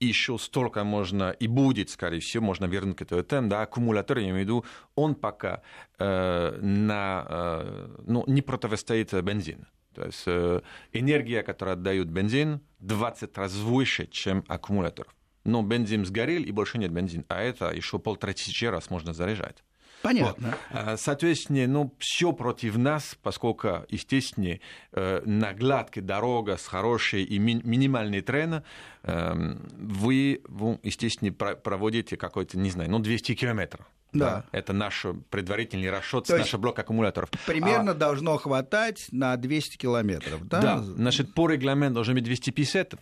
еще 0.04 0.38
столько 0.38 0.84
можно 0.84 1.30
и 1.30 1.46
будет, 1.46 1.90
скорее 1.90 2.20
всего, 2.20 2.44
можно 2.44 2.66
вернуть 2.66 2.96
к 2.96 3.02
этому 3.02 3.22
тем, 3.22 3.48
да, 3.48 3.62
аккумулятор, 3.62 4.18
я 4.18 4.24
имею 4.24 4.36
в 4.36 4.40
виду, 4.40 4.64
он 4.94 5.14
пока 5.14 5.62
э, 5.98 6.58
на, 6.60 7.26
э, 7.28 7.96
ну, 8.06 8.24
не 8.26 8.42
противостоит 8.42 9.12
бензину. 9.22 9.66
То 9.94 10.04
есть 10.04 10.24
э, 10.26 10.60
энергия, 10.92 11.42
которую 11.42 11.74
отдают 11.74 12.08
бензин, 12.08 12.60
20 12.80 13.36
раз 13.38 13.54
выше, 13.54 14.06
чем 14.06 14.44
аккумулятор. 14.48 15.06
Но 15.44 15.62
бензин 15.62 16.04
сгорел, 16.04 16.42
и 16.42 16.50
больше 16.50 16.78
нет 16.78 16.90
бензина. 16.90 17.24
А 17.28 17.42
это 17.42 17.70
еще 17.70 17.98
полтора 17.98 18.32
тысячи 18.32 18.64
раз 18.64 18.90
можно 18.90 19.12
заряжать. 19.12 19.62
Понятно. 20.04 20.48
Вот. 20.48 20.58
А, 20.70 20.96
соответственно, 20.98 21.66
ну, 21.66 21.94
все 21.98 22.32
против 22.32 22.76
нас, 22.76 23.16
поскольку, 23.22 23.86
естественно, 23.88 24.58
э, 24.92 25.22
на 25.24 25.54
гладкой 25.54 26.02
дорога 26.02 26.58
с 26.58 26.66
хорошей 26.66 27.24
и 27.24 27.38
минимальной 27.38 28.20
трена 28.20 28.64
эм, 29.02 29.66
вы, 29.78 30.42
естественно, 30.82 31.32
проводите 31.32 32.18
какой-то, 32.18 32.58
не 32.58 32.70
знаю, 32.70 32.90
ну, 32.90 32.98
200 32.98 33.34
километров. 33.34 33.86
Да. 34.12 34.26
да. 34.26 34.44
Это 34.52 34.74
наш 34.74 35.06
предварительный 35.30 35.90
расчет, 35.90 36.28
наш 36.28 36.52
блок 36.54 36.78
аккумуляторов. 36.78 37.30
Примерно 37.46 37.92
а... 37.92 37.94
должно 37.94 38.36
хватать 38.36 39.06
на 39.10 39.36
200 39.36 39.78
километров, 39.78 40.46
да? 40.46 40.60
Да, 40.60 40.78
значит, 40.82 41.32
по 41.32 41.48
регламенту 41.48 41.94
должно 41.94 42.12
быть 42.12 42.24
250, 42.24 42.94
Э, 42.94 42.96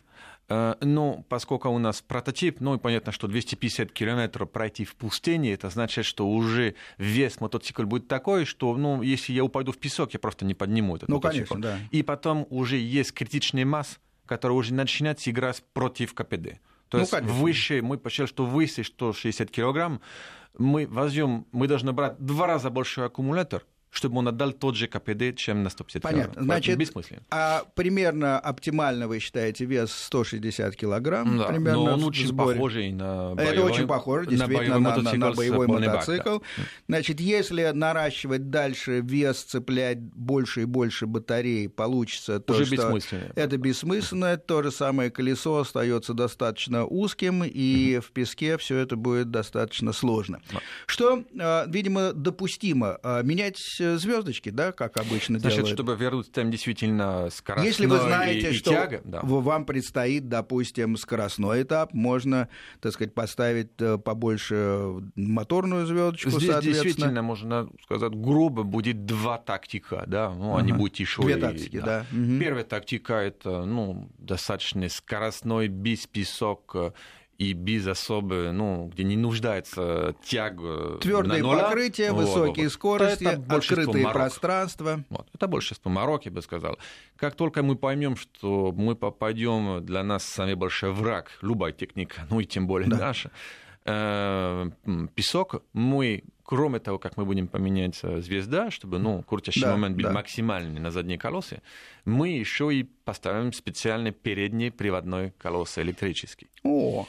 ну, 0.48 1.24
поскольку 1.28 1.68
у 1.70 1.78
нас 1.78 2.02
прототип, 2.02 2.60
ну, 2.60 2.74
и 2.74 2.78
понятно, 2.78 3.12
что 3.12 3.28
250 3.28 3.92
километров 3.92 4.50
пройти 4.50 4.84
в 4.84 4.96
пустыне, 4.96 5.52
это 5.52 5.70
значит, 5.70 6.04
что 6.04 6.28
уже 6.28 6.74
вес 6.98 7.40
мотоцикла 7.40 7.84
будет 7.84 8.08
такой, 8.08 8.44
что, 8.44 8.76
ну, 8.76 9.02
если 9.02 9.32
я 9.32 9.44
упаду 9.44 9.72
в 9.72 9.78
песок, 9.78 10.12
я 10.12 10.20
просто 10.20 10.44
не 10.44 10.54
подниму 10.54 10.96
этот 10.96 11.08
ну, 11.08 11.16
мотоцикл. 11.16 11.54
Конечно, 11.54 11.78
да. 11.78 11.78
И 11.90 12.02
потом 12.02 12.46
уже 12.50 12.76
есть 12.76 13.12
критичная 13.12 13.64
масса, 13.64 13.96
которая 14.26 14.58
уже 14.58 14.74
начинает 14.74 15.26
играть 15.26 15.62
против 15.72 16.14
КПД. 16.14 16.58
То 16.88 16.98
ну, 16.98 17.00
есть 17.00 17.10
конечно. 17.10 17.34
выше, 17.34 17.80
мы 17.80 17.96
посчитали, 17.96 18.28
что 18.28 18.44
выше 18.44 18.84
160 18.84 19.50
килограмм, 19.50 20.02
мы 20.58 20.86
возьмем, 20.86 21.46
мы 21.50 21.66
должны 21.66 21.92
брать 21.92 22.18
два 22.18 22.46
раза 22.46 22.68
больше 22.68 23.00
аккумулятор, 23.00 23.64
чтобы 23.92 24.18
он 24.18 24.28
отдал 24.28 24.52
тот 24.52 24.74
же 24.74 24.88
КПД, 24.88 25.36
чем 25.36 25.62
на 25.62 25.68
150 25.68 26.02
Понятно. 26.02 26.24
килограмм. 26.24 26.44
Значит, 26.44 26.78
бессмысленно. 26.78 27.22
А 27.30 27.64
примерно 27.74 28.38
оптимально 28.38 29.06
вы 29.06 29.18
считаете 29.18 29.66
вес 29.66 29.92
160 29.92 30.74
килограмм? 30.76 31.36
Да, 31.38 31.48
примерно 31.48 31.84
но 31.84 31.92
он 31.94 32.04
очень 32.04 32.26
сборе. 32.26 32.54
похожий 32.54 32.90
на 32.90 33.34
боевой, 33.34 33.52
Это 33.52 33.62
очень 33.62 33.86
похоже, 33.86 34.30
действительно, 34.30 34.78
на, 34.78 34.96
на, 34.96 35.02
на, 35.02 35.12
на 35.12 35.32
боевой 35.32 35.66
мотоцикл. 35.66 36.30
Бак, 36.38 36.42
да. 36.56 36.62
Значит, 36.88 37.20
если 37.20 37.70
наращивать 37.74 38.48
дальше 38.48 39.02
вес, 39.04 39.42
цеплять 39.42 40.00
больше 40.00 40.62
и 40.62 40.64
больше 40.64 41.06
батарей, 41.06 41.68
получится 41.68 42.40
то, 42.40 42.54
Уже 42.54 42.64
что 42.64 42.76
бессмысленно. 42.76 43.32
это 43.36 43.58
бессмысленно. 43.58 44.38
То 44.38 44.62
же 44.62 44.70
самое 44.70 45.10
колесо 45.10 45.58
остается 45.58 46.14
достаточно 46.14 46.86
узким, 46.86 47.44
и 47.44 47.98
в 47.98 48.10
песке 48.12 48.56
все 48.56 48.78
это 48.78 48.96
будет 48.96 49.30
достаточно 49.30 49.92
сложно. 49.92 50.40
Что, 50.86 51.24
а, 51.38 51.66
видимо, 51.68 52.14
допустимо. 52.14 52.98
А, 53.02 53.20
менять 53.22 53.81
звездочки, 53.98 54.50
да, 54.50 54.72
как 54.72 54.96
обычно 54.96 55.38
Значит, 55.38 55.58
делают. 55.58 55.74
чтобы 55.74 55.96
вернуть 55.96 56.32
там 56.32 56.50
действительно 56.50 57.28
скоростной 57.30 57.68
Если 57.68 57.86
вы 57.86 57.98
знаете, 57.98 58.50
и, 58.50 58.54
что 58.54 58.70
тяга, 58.70 59.00
да. 59.04 59.20
вам 59.22 59.64
предстоит, 59.64 60.28
допустим, 60.28 60.96
скоростной 60.96 61.62
этап, 61.62 61.92
можно, 61.92 62.48
так 62.80 62.92
сказать, 62.92 63.14
поставить 63.14 63.70
э, 63.78 63.98
побольше 63.98 65.02
моторную 65.16 65.86
звездочку, 65.86 66.30
Здесь 66.30 66.50
соответственно. 66.50 66.84
действительно, 66.84 67.22
можно 67.22 67.68
сказать, 67.82 68.12
грубо 68.12 68.62
будет 68.62 69.04
два 69.04 69.38
тактика, 69.38 70.04
да, 70.06 70.30
ну, 70.30 70.56
они 70.56 70.72
будут 70.72 70.96
еще 70.96 71.22
Две 71.22 71.36
и, 71.36 71.40
тактики, 71.40 71.78
да. 71.80 72.06
да. 72.10 72.38
Первая 72.40 72.64
тактика– 72.64 73.14
это, 73.14 73.64
ну, 73.64 74.08
достаточно 74.18 74.88
скоростной, 74.88 75.68
без 75.68 76.06
песок, 76.06 76.76
и 77.42 77.54
без 77.54 77.86
особой, 77.88 78.52
ну, 78.52 78.88
где 78.92 79.02
не 79.02 79.16
нуждается 79.16 80.14
тяга 80.24 80.98
Твердое 81.00 81.42
покрытие, 81.42 82.12
вот, 82.12 82.26
высокие 82.26 82.66
вот. 82.66 82.72
скорости, 82.72 83.24
это 83.24 83.56
открытые 83.56 84.04
Марокко. 84.04 84.18
пространства. 84.18 85.04
Вот. 85.10 85.26
Это 85.34 85.48
большинство 85.48 85.90
Марокко, 85.90 86.28
я 86.28 86.32
бы 86.32 86.42
сказал. 86.42 86.78
Как 87.16 87.34
только 87.34 87.64
мы 87.64 87.74
поймем, 87.74 88.16
что 88.16 88.72
мы 88.76 88.94
попадем, 88.94 89.84
для 89.84 90.04
нас 90.04 90.24
самый 90.24 90.54
большой 90.54 90.92
враг, 90.92 91.32
любая 91.42 91.72
техника, 91.72 92.26
ну 92.30 92.38
и 92.38 92.44
тем 92.44 92.68
более 92.68 92.88
да. 92.88 92.96
наша, 92.98 93.32
э, 93.84 94.70
песок, 95.14 95.62
мы 95.72 96.24
кроме 96.44 96.80
того, 96.80 96.98
как 96.98 97.16
мы 97.16 97.24
будем 97.24 97.48
поменять 97.48 97.96
звезда, 98.02 98.70
чтобы 98.70 98.98
ну, 98.98 99.22
крутящий 99.22 99.62
да, 99.62 99.72
момент 99.72 99.96
был 99.96 100.04
да. 100.04 100.12
максимальный 100.12 100.80
на 100.80 100.90
задние 100.90 101.16
колеса, 101.16 101.62
мы 102.04 102.28
еще 102.28 102.74
и 102.74 102.82
поставим 102.82 103.54
специальный 103.54 104.12
передний 104.12 104.70
приводной 104.70 105.30
колеса 105.38 105.80
электрический. 105.80 106.48
О, 106.62 107.06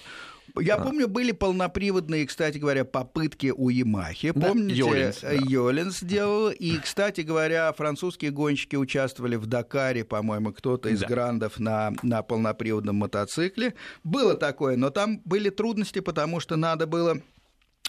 я 0.60 0.76
а. 0.76 0.84
помню, 0.84 1.08
были 1.08 1.32
полноприводные, 1.32 2.26
кстати 2.28 2.58
говоря, 2.58 2.86
попытки 2.86 3.54
у 3.56 3.70
Ямахи. 3.70 4.32
Помните, 4.32 4.76
Йолинс, 4.76 5.22
да. 5.22 5.32
Йолинс 5.32 6.04
делал. 6.04 6.52
И, 6.52 6.78
кстати 6.78 7.22
говоря, 7.22 7.72
французские 7.74 8.32
гонщики 8.32 8.76
участвовали 8.76 9.36
в 9.36 9.46
Дакаре, 9.46 10.04
по-моему, 10.04 10.54
кто-то 10.54 10.90
из 10.90 11.00
да. 11.00 11.08
грандов 11.08 11.60
на, 11.60 11.94
на 12.04 12.22
полноприводном 12.22 12.98
мотоцикле. 12.98 13.74
Было 14.04 14.36
такое, 14.36 14.78
но 14.78 14.90
там 14.90 15.22
были 15.26 15.50
трудности, 15.50 16.00
потому 16.00 16.40
что 16.40 16.56
надо 16.56 16.88
было 16.88 17.22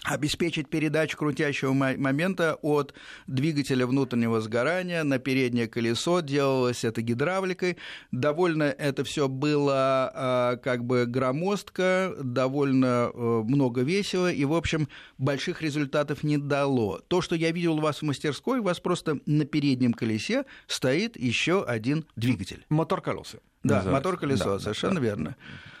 обеспечить 0.05 0.69
передачу 0.69 1.17
крутящего 1.17 1.73
момента 1.73 2.57
от 2.61 2.93
двигателя 3.27 3.87
внутреннего 3.87 4.39
сгорания 4.41 5.03
на 5.03 5.19
переднее 5.19 5.67
колесо. 5.67 6.21
Делалось 6.21 6.83
это 6.83 7.01
гидравликой. 7.01 7.77
Довольно 8.11 8.63
это 8.63 9.03
все 9.03 9.27
было 9.27 10.11
а, 10.13 10.57
как 10.57 10.85
бы 10.85 11.05
громоздко, 11.05 12.15
довольно 12.21 13.11
э, 13.13 13.43
много 13.45 13.81
весело, 13.81 14.31
и, 14.31 14.45
в 14.45 14.53
общем, 14.53 14.87
больших 15.17 15.61
результатов 15.61 16.23
не 16.23 16.37
дало. 16.37 17.01
То, 17.07 17.21
что 17.21 17.35
я 17.35 17.51
видел 17.51 17.77
у 17.77 17.81
вас 17.81 17.99
в 17.99 18.01
мастерской, 18.03 18.59
у 18.59 18.63
вас 18.63 18.79
просто 18.79 19.19
на 19.25 19.45
переднем 19.45 19.93
колесе 19.93 20.45
стоит 20.67 21.17
еще 21.17 21.63
один 21.63 22.05
двигатель. 22.15 22.65
Мотор 22.69 23.01
колеса. 23.01 23.39
Да, 23.63 23.83
мотор 23.83 24.17
колесо, 24.17 24.53
да, 24.53 24.59
совершенно 24.59 24.95
да. 24.95 25.01
верно. 25.01 25.35
А, 25.39 25.74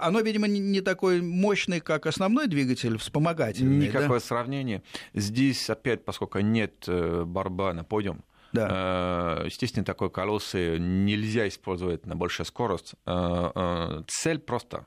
оно, 0.00 0.20
видимо, 0.20 0.46
не 0.48 0.80
такой 0.80 1.20
мощный, 1.20 1.80
как 1.80 2.06
основной 2.06 2.46
двигатель, 2.46 2.96
вспомогательный. 2.98 3.86
Никакое 3.86 4.20
да? 4.20 4.20
сравнение. 4.20 4.82
Здесь, 5.14 5.68
опять, 5.70 6.04
поскольку 6.04 6.40
нет 6.40 6.84
э, 6.86 7.24
борьба 7.24 7.72
на 7.72 7.84
подиум, 7.84 8.24
да. 8.52 9.40
Э, 9.42 9.46
естественно, 9.46 9.84
такой 9.84 10.10
колесо 10.10 10.76
нельзя 10.76 11.48
использовать 11.48 12.06
на 12.06 12.16
большую 12.16 12.46
скорость. 12.46 12.94
Э, 13.06 14.02
цель 14.06 14.38
просто 14.38 14.86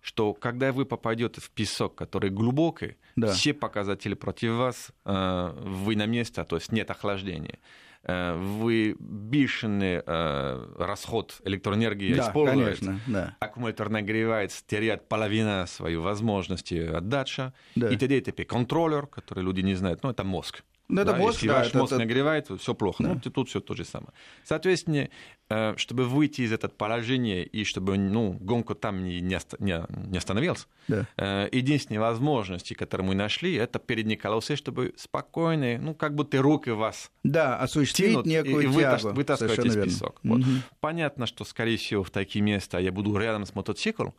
что 0.00 0.34
когда 0.34 0.70
вы 0.70 0.84
попадете 0.84 1.40
в 1.40 1.50
песок, 1.50 1.94
который 1.94 2.28
глубокий, 2.28 2.98
да. 3.16 3.32
все 3.32 3.54
показатели 3.54 4.12
против 4.12 4.50
вас, 4.50 4.90
вы 5.02 5.96
на 5.96 6.04
месте, 6.04 6.44
то 6.44 6.56
есть 6.56 6.70
нет 6.72 6.90
охлаждения. 6.90 7.58
Э, 8.06 8.36
вы 8.36 8.96
бешеный 8.98 10.02
э, 10.04 10.66
расход 10.78 11.40
электроэнергии 11.44 12.14
да, 12.14 12.28
используете, 12.28 12.84
конечно, 12.84 13.00
да. 13.06 13.36
аккумулятор 13.40 13.88
нагревается, 13.88 14.62
теряет 14.66 15.08
половину 15.08 15.66
своей 15.66 15.96
возможности 15.96 16.74
отдачи, 16.74 17.52
да. 17.74 17.88
и 17.88 17.96
тогда 17.96 18.16
это 18.16 18.32
контроллер, 18.44 19.06
который 19.06 19.42
люди 19.42 19.60
не 19.60 19.74
знают, 19.74 20.02
ну, 20.02 20.10
это 20.10 20.22
мозг. 20.22 20.64
Ну, 20.88 21.00
это 21.00 21.12
да, 21.12 21.18
мозг, 21.18 21.36
Если 21.36 21.48
да, 21.48 21.58
ваш 21.58 21.68
это, 21.68 21.78
мозг 21.78 21.92
это... 21.92 21.98
нагревает, 22.00 22.50
все 22.60 22.74
плохо. 22.74 23.02
Да. 23.02 23.14
Ну, 23.14 23.20
тут 23.20 23.48
все 23.48 23.60
то 23.60 23.74
же 23.74 23.84
самое. 23.84 24.12
Соответственно, 24.44 25.08
э, 25.48 25.74
чтобы 25.78 26.04
выйти 26.04 26.42
из 26.42 26.52
этого 26.52 26.70
положения 26.70 27.42
и 27.42 27.64
чтобы 27.64 27.96
ну, 27.96 28.32
гонка 28.32 28.74
там 28.74 29.02
не, 29.02 29.20
не, 29.20 30.08
не 30.08 30.18
остановилась, 30.18 30.68
да. 30.88 31.06
Э, 31.16 31.48
единственные 31.50 32.00
возможности, 32.00 32.74
которые 32.74 33.06
мы 33.06 33.14
нашли, 33.14 33.54
это 33.54 33.78
передние 33.78 34.18
колеса, 34.18 34.56
чтобы 34.56 34.92
спокойно, 34.96 35.78
ну, 35.78 35.94
как 35.94 36.14
будто 36.14 36.42
руки 36.42 36.70
вас 36.70 37.10
да, 37.22 37.58
осуществить 37.58 38.26
некую 38.26 38.68
и 38.68 38.74
тягу. 38.74 39.12
вытаскивать 39.14 39.64
из 39.64 39.74
песок. 39.76 40.20
Вот. 40.22 40.40
Угу. 40.40 40.50
Понятно, 40.80 41.26
что, 41.26 41.44
скорее 41.44 41.78
всего, 41.78 42.02
в 42.02 42.10
такие 42.10 42.42
места 42.42 42.78
я 42.78 42.92
буду 42.92 43.16
рядом 43.16 43.46
с 43.46 43.54
мотоциклом, 43.54 44.12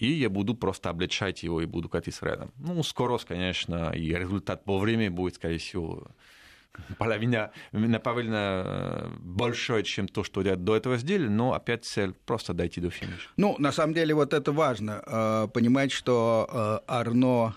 и 0.00 0.06
я 0.06 0.30
буду 0.30 0.54
просто 0.54 0.90
облегчать 0.90 1.42
его 1.42 1.60
и 1.60 1.66
буду 1.66 1.88
катиться 1.88 2.26
рядом. 2.26 2.52
Ну, 2.58 2.82
скорость, 2.82 3.26
конечно, 3.26 3.92
и 3.94 4.14
результат 4.14 4.64
по 4.64 4.78
времени 4.78 5.08
будет, 5.08 5.34
скорее 5.34 5.58
всего, 5.58 6.06
половина, 6.98 7.50
наполовину 7.72 8.36
э, 8.36 9.08
большой, 9.20 9.82
чем 9.82 10.08
то, 10.08 10.24
что 10.24 10.42
я 10.42 10.56
до 10.56 10.76
этого 10.76 10.96
сделали, 10.96 11.28
но 11.28 11.52
опять 11.52 11.84
цель 11.84 12.12
просто 12.26 12.54
дойти 12.54 12.80
до 12.80 12.90
финиша. 12.90 13.28
Ну, 13.36 13.56
на 13.58 13.72
самом 13.72 13.94
деле, 13.94 14.14
вот 14.14 14.32
это 14.32 14.52
важно, 14.52 15.02
э, 15.06 15.48
понимать, 15.52 15.92
что 15.92 16.48
э, 16.50 16.78
Арно 16.86 17.54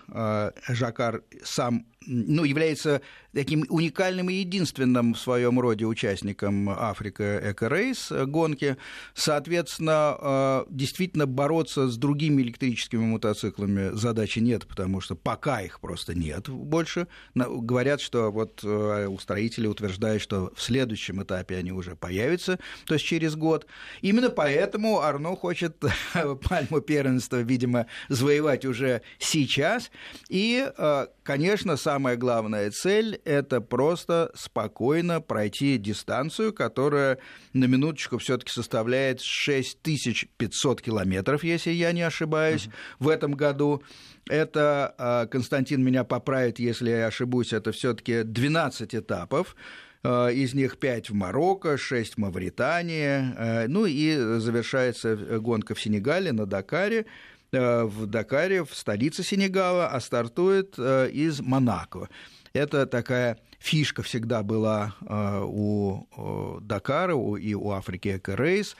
Жакар 0.67 1.23
сам 1.43 1.85
ну, 2.07 2.43
является 2.43 3.01
таким 3.33 3.65
уникальным 3.69 4.29
и 4.29 4.35
единственным 4.35 5.13
в 5.13 5.19
своем 5.19 5.59
роде 5.59 5.85
участником 5.85 6.69
Африка 6.69 7.39
Эко 7.43 7.67
Рейс 7.67 8.11
гонки. 8.11 8.77
Соответственно, 9.13 10.17
э, 10.19 10.65
действительно 10.69 11.25
бороться 11.25 11.87
с 11.87 11.97
другими 11.97 12.41
электрическими 12.41 13.03
мотоциклами 13.03 13.95
задачи 13.95 14.39
нет, 14.39 14.67
потому 14.67 15.01
что 15.01 15.15
пока 15.15 15.61
их 15.61 15.79
просто 15.79 16.13
нет 16.13 16.49
больше. 16.49 17.07
Говорят, 17.35 18.01
что 18.01 18.31
вот 18.31 18.61
э, 18.63 19.07
устроители 19.07 19.67
утверждают, 19.67 20.21
что 20.21 20.51
в 20.55 20.61
следующем 20.61 21.23
этапе 21.23 21.57
они 21.57 21.71
уже 21.71 21.95
появятся, 21.95 22.59
то 22.85 22.93
есть 22.93 23.05
через 23.05 23.35
год. 23.35 23.65
Именно 24.01 24.29
поэтому 24.29 24.99
Арно 24.99 25.35
хочет 25.35 25.77
пальму 26.49 26.81
первенства, 26.81 27.37
видимо, 27.41 27.87
завоевать 28.09 28.65
уже 28.65 29.01
сейчас. 29.17 29.91
И, 30.29 30.69
э, 30.77 31.07
конечно, 31.23 31.77
самая 31.93 32.17
главная 32.17 32.71
цель– 32.71 33.21
это 33.23 33.61
просто 33.61 34.31
спокойно 34.33 35.21
пройти 35.21 35.77
дистанцию, 35.77 36.51
которая 36.51 37.19
на 37.53 37.65
минуточку 37.65 38.17
все 38.17 38.39
таки 38.39 38.51
составляет 38.51 39.21
6500 39.21 40.81
километров, 40.81 41.43
если 41.43 41.69
я 41.69 41.91
не 41.91 42.01
ошибаюсь, 42.01 42.65
mm-hmm. 42.65 42.95
в 42.97 43.09
этом 43.09 43.33
году. 43.33 43.83
Это, 44.27 44.95
а, 44.97 45.27
Константин 45.27 45.83
меня 45.83 46.03
поправит, 46.03 46.57
если 46.57 46.89
я 46.89 47.05
ошибусь, 47.05 47.53
это 47.53 47.71
все 47.71 47.93
таки 47.93 48.23
12 48.23 48.95
этапов 48.95 49.55
а, 50.03 50.29
из 50.29 50.55
них 50.55 50.79
5 50.79 51.11
в 51.11 51.13
Марокко, 51.13 51.77
6 51.77 52.15
в 52.15 52.17
Мавритании, 52.17 53.33
а, 53.37 53.67
ну 53.67 53.85
и 53.85 54.15
завершается 54.39 55.15
гонка 55.15 55.75
в 55.75 55.81
Сенегале 55.81 56.31
на 56.31 56.47
Дакаре, 56.47 57.05
в 57.53 58.05
Дакаре, 58.07 58.63
в 58.63 58.73
столице 58.73 59.23
Сенегала, 59.23 59.87
а 59.87 59.99
стартует 59.99 60.77
из 60.77 61.39
Монако. 61.39 62.09
Это 62.53 62.85
такая 62.85 63.39
фишка 63.63 64.03
всегда 64.03 64.43
была 64.43 64.95
э, 65.01 65.41
у 65.43 66.59
Дакара 66.61 67.15
и 67.37 67.53
у 67.55 67.71
Африки 67.71 68.17
Эко 68.17 68.35
Рейс, 68.35 68.75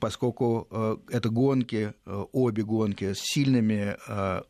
поскольку 0.00 0.66
э, 0.70 0.96
это 1.10 1.28
гонки, 1.28 1.92
э, 2.06 2.24
обе 2.32 2.64
гонки 2.64 3.12
с 3.12 3.20
сильными 3.20 3.96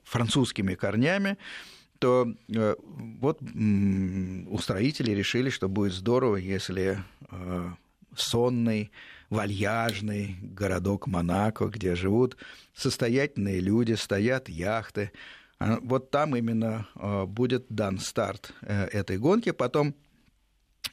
французскими 0.04 0.74
корнями, 0.74 1.36
то 1.98 2.26
вот 2.48 3.40
устроители 4.48 5.12
решили, 5.12 5.50
что 5.50 5.68
будет 5.68 5.92
здорово, 5.92 6.36
если 6.36 6.98
сонный, 8.16 8.90
вальяжный 9.32 10.36
городок 10.42 11.06
Монако, 11.06 11.64
где 11.66 11.94
живут 11.94 12.36
состоятельные 12.74 13.60
люди, 13.60 13.94
стоят 13.94 14.50
яхты, 14.50 15.10
а, 15.58 15.78
вот 15.80 16.10
там 16.10 16.36
именно 16.36 16.86
а, 16.94 17.24
будет 17.24 17.64
дан 17.70 17.98
старт 17.98 18.52
э, 18.60 18.84
этой 18.92 19.16
гонки. 19.16 19.50
Потом, 19.52 19.94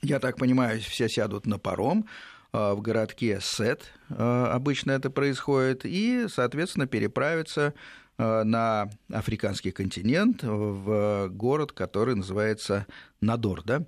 я 0.01 0.19
так 0.19 0.37
понимаю, 0.37 0.79
все 0.79 1.09
сядут 1.09 1.47
на 1.47 1.59
паром 1.59 2.05
а, 2.53 2.75
в 2.75 2.81
городке 2.81 3.39
Сет, 3.41 3.91
обычно 4.07 4.91
это 4.91 5.09
происходит, 5.09 5.81
и, 5.83 6.27
соответственно, 6.29 6.87
переправятся 6.87 7.73
на 8.17 8.89
африканский 9.09 9.71
континент, 9.71 10.43
в 10.43 11.29
город, 11.29 11.71
который 11.71 12.15
называется 12.15 12.85
Надор. 13.21 13.63
Да? 13.63 13.85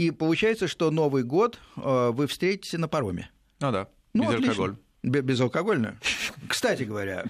И 0.00 0.10
получается, 0.10 0.66
что 0.66 0.90
Новый 0.90 1.24
год 1.24 1.58
вы 1.76 2.26
встретите 2.26 2.78
на 2.78 2.88
пароме. 2.88 3.30
Ну 3.60 3.70
да, 3.70 3.88
ну, 4.14 4.32
безалкоголь. 4.32 4.76
Безалкогольно. 5.02 5.98
Кстати 6.48 6.84
говоря, 6.84 7.24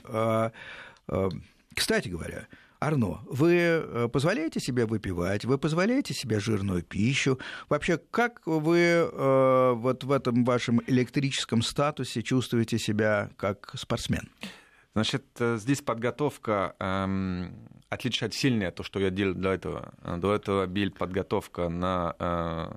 кстати 1.74 2.08
говоря, 2.08 2.46
Арно, 2.80 3.20
вы 3.26 3.56
э, 3.56 4.08
позволяете 4.10 4.58
себе 4.58 4.86
выпивать, 4.86 5.44
вы 5.44 5.58
позволяете 5.58 6.14
себе 6.14 6.40
жирную 6.40 6.82
пищу? 6.82 7.38
Вообще, 7.68 7.98
как 7.98 8.40
вы 8.46 8.78
э, 8.78 9.72
вот 9.74 10.02
в 10.02 10.10
этом 10.10 10.44
вашем 10.44 10.80
электрическом 10.86 11.60
статусе 11.60 12.22
чувствуете 12.22 12.78
себя 12.78 13.30
как 13.36 13.74
спортсмен? 13.76 14.30
Значит, 14.94 15.24
э, 15.38 15.56
здесь 15.58 15.82
подготовка 15.82 16.74
эм, 16.78 17.68
отличает 17.88 18.34
сильнее 18.34 18.70
то, 18.70 18.82
что 18.82 18.98
я 18.98 19.10
делал 19.10 19.34
до 19.34 19.52
этого. 19.52 19.92
До 20.18 20.34
этого 20.34 20.66
бил 20.66 20.90
подготовка 20.90 21.68
на, 21.68 22.16
э, 22.18 22.72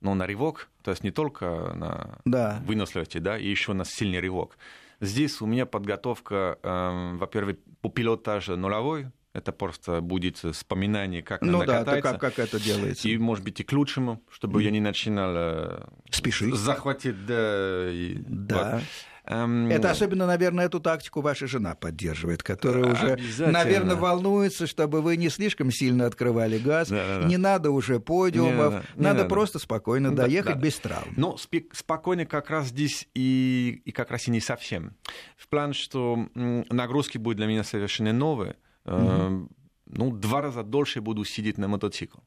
ну, 0.00 0.14
на 0.14 0.26
рывок, 0.26 0.68
то 0.82 0.90
есть 0.90 1.04
не 1.04 1.12
только 1.12 1.72
на 1.74 2.18
да. 2.24 2.60
выносливости, 2.64 3.18
да, 3.18 3.38
и 3.38 3.48
еще 3.48 3.74
на 3.74 3.84
сильный 3.84 4.20
рывок. 4.20 4.58
Здесь 5.00 5.40
у 5.40 5.46
меня 5.46 5.66
подготовка, 5.66 6.58
э, 6.62 7.16
во-первых, 7.16 7.58
по 7.80 7.88
пилотажу 7.88 8.56
нулевой, 8.56 9.08
это 9.32 9.50
просто 9.52 10.00
будет 10.00 10.38
вспоминание, 10.38 11.22
как 11.22 11.40
ну, 11.40 11.60
надо 11.60 11.66
да, 11.66 11.84
кататься. 11.84 12.12
как, 12.18 12.20
как 12.20 12.38
это 12.38 12.60
делается. 12.60 13.08
И, 13.08 13.16
может 13.16 13.44
быть, 13.44 13.60
и 13.60 13.64
к 13.64 13.72
лучшему, 13.72 14.22
чтобы 14.30 14.60
mm. 14.60 14.64
я 14.64 14.70
не 14.70 14.80
начинал 14.80 15.32
э, 15.34 15.84
Спешить. 16.10 16.54
захватить. 16.54 17.24
Да. 17.24 17.90
И, 17.90 18.16
да. 18.26 18.74
Вот. 18.74 18.82
Эм, 19.24 19.70
это 19.70 19.90
особенно, 19.90 20.26
наверное, 20.26 20.66
эту 20.66 20.80
тактику 20.80 21.20
ваша 21.20 21.46
жена 21.46 21.76
поддерживает, 21.76 22.42
которая 22.42 22.92
уже, 22.92 23.18
наверное, 23.38 23.94
волнуется, 23.94 24.66
чтобы 24.66 25.00
вы 25.00 25.16
не 25.16 25.28
слишком 25.28 25.70
сильно 25.70 26.06
открывали 26.06 26.58
газ. 26.58 26.88
Да, 26.88 27.20
да, 27.20 27.26
не 27.28 27.36
надо 27.36 27.70
уже 27.70 28.00
подиумов, 28.00 28.72
не, 28.72 28.78
не 28.78 29.02
надо, 29.04 29.18
надо 29.18 29.24
просто 29.28 29.58
спокойно 29.60 30.14
да, 30.14 30.24
доехать 30.24 30.56
без 30.56 30.76
травм. 30.78 31.14
Ну, 31.16 31.36
спокойно 31.72 32.26
как 32.26 32.50
раз 32.50 32.68
здесь 32.68 33.08
и, 33.14 33.82
и 33.84 33.92
как 33.92 34.10
раз 34.10 34.26
и 34.26 34.32
не 34.32 34.40
совсем. 34.40 34.96
В 35.36 35.48
плане, 35.48 35.74
что 35.74 36.28
нагрузки 36.34 37.18
будут 37.18 37.36
для 37.36 37.46
меня 37.46 37.62
совершенно 37.62 38.12
новые. 38.12 38.56
Угу. 38.84 39.48
Ну, 39.86 40.10
два 40.10 40.40
раза 40.40 40.64
дольше 40.64 41.00
буду 41.00 41.24
сидеть 41.24 41.58
на 41.58 41.68
мотоцикл. 41.68 42.18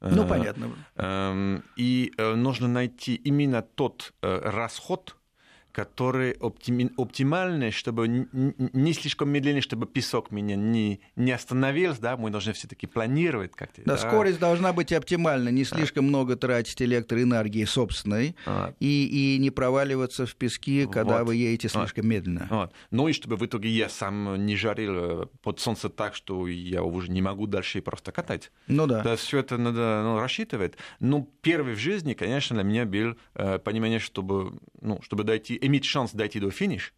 Ну, 0.00 0.24
э, 0.24 0.28
понятно. 0.28 0.70
Эм, 0.96 1.64
и 1.76 2.12
э, 2.16 2.34
нужно 2.34 2.68
найти 2.68 3.14
именно 3.14 3.62
тот 3.62 4.12
расход, 4.20 5.16
которые 5.76 6.34
оптими, 6.40 6.90
оптимальны, 6.96 7.70
чтобы 7.70 8.08
не 8.08 8.92
слишком 8.94 9.28
медленно, 9.28 9.60
чтобы 9.60 9.86
песок 9.86 10.30
меня 10.30 10.56
не, 10.56 11.02
не 11.16 11.32
остановился, 11.32 12.00
да, 12.00 12.16
мы 12.16 12.30
должны 12.30 12.54
все-таки 12.54 12.86
планировать 12.86 13.52
как-то. 13.52 13.82
Да, 13.84 13.96
да, 13.96 13.98
скорость 13.98 14.38
должна 14.38 14.72
быть 14.72 14.90
оптимальна, 14.94 15.50
не 15.50 15.64
слишком 15.64 16.06
а. 16.06 16.08
много 16.08 16.36
тратить 16.36 16.80
электроэнергии 16.80 17.64
собственной 17.66 18.36
а. 18.46 18.72
и, 18.80 19.34
и 19.36 19.38
не 19.38 19.50
проваливаться 19.50 20.24
в 20.24 20.34
пески, 20.34 20.88
когда 20.90 21.18
вот. 21.18 21.26
вы 21.26 21.36
едете 21.36 21.68
слишком 21.68 22.04
вот. 22.04 22.10
медленно. 22.10 22.46
Вот. 22.48 22.72
Ну 22.90 23.08
и 23.08 23.12
чтобы 23.12 23.36
в 23.36 23.44
итоге 23.44 23.68
я 23.68 23.90
сам 23.90 24.46
не 24.46 24.56
жарил 24.56 24.92
э, 24.94 25.26
под 25.42 25.60
солнце 25.60 25.90
так, 25.90 26.14
что 26.14 26.48
я 26.48 26.84
уже 26.84 27.10
не 27.10 27.20
могу 27.20 27.46
дальше 27.46 27.82
просто 27.82 28.12
катать. 28.12 28.50
Ну 28.66 28.86
да. 28.86 29.02
да 29.02 29.16
все 29.16 29.40
это 29.40 29.58
надо 29.58 30.00
ну, 30.04 30.20
рассчитывать. 30.20 30.72
Ну, 31.00 31.30
первый 31.42 31.74
в 31.74 31.78
жизни, 31.78 32.14
конечно, 32.14 32.56
для 32.56 32.64
меня 32.64 32.86
был 32.86 33.18
э, 33.34 33.58
понимание, 33.58 33.98
чтобы, 33.98 34.58
ну, 34.80 35.02
чтобы 35.02 35.24
дойти 35.24 35.65
иметь 35.66 35.84
шанс 35.84 36.12
дойти 36.12 36.40
до 36.40 36.50
финиша, 36.50 36.92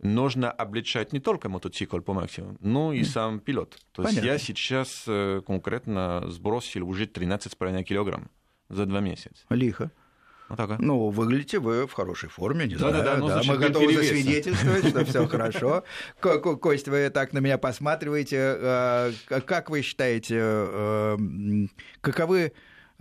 нужно 0.00 0.50
облегчать 0.50 1.12
не 1.12 1.20
только 1.20 1.48
мотоцикл 1.48 1.98
по 2.00 2.12
максимуму, 2.12 2.56
но 2.60 2.92
и 2.92 3.04
сам 3.04 3.40
пилот. 3.40 3.78
То 3.92 4.02
Понятно. 4.02 4.26
есть 4.26 4.26
я 4.26 4.38
сейчас 4.38 5.04
э, 5.06 5.42
конкретно 5.46 6.24
сбросил 6.28 6.88
уже 6.88 7.04
13,5 7.04 7.82
килограмм 7.82 8.30
за 8.68 8.86
два 8.86 9.00
месяца. 9.00 9.44
Лихо. 9.50 9.90
Вот 10.48 10.56
так, 10.56 10.78
ну, 10.78 11.10
выглядите 11.10 11.58
вы 11.58 11.86
в 11.86 11.92
хорошей 11.92 12.30
форме, 12.30 12.66
не 12.66 12.76
да, 12.76 12.88
знаю. 12.88 12.94
Да, 12.94 13.02
да, 13.02 13.16
ну, 13.18 13.28
да. 13.28 13.42
Мы 13.44 13.58
готовы 13.58 13.92
засвидетельствовать, 13.92 14.88
что 14.88 15.04
все 15.04 15.26
хорошо. 15.28 15.84
Кость, 16.20 16.88
вы 16.88 17.10
так 17.10 17.34
на 17.34 17.38
меня 17.38 17.58
посматриваете. 17.58 18.56
Э, 18.58 19.12
как 19.26 19.68
вы 19.68 19.82
считаете, 19.82 20.38
э, 20.40 21.16
каковы, 22.00 22.52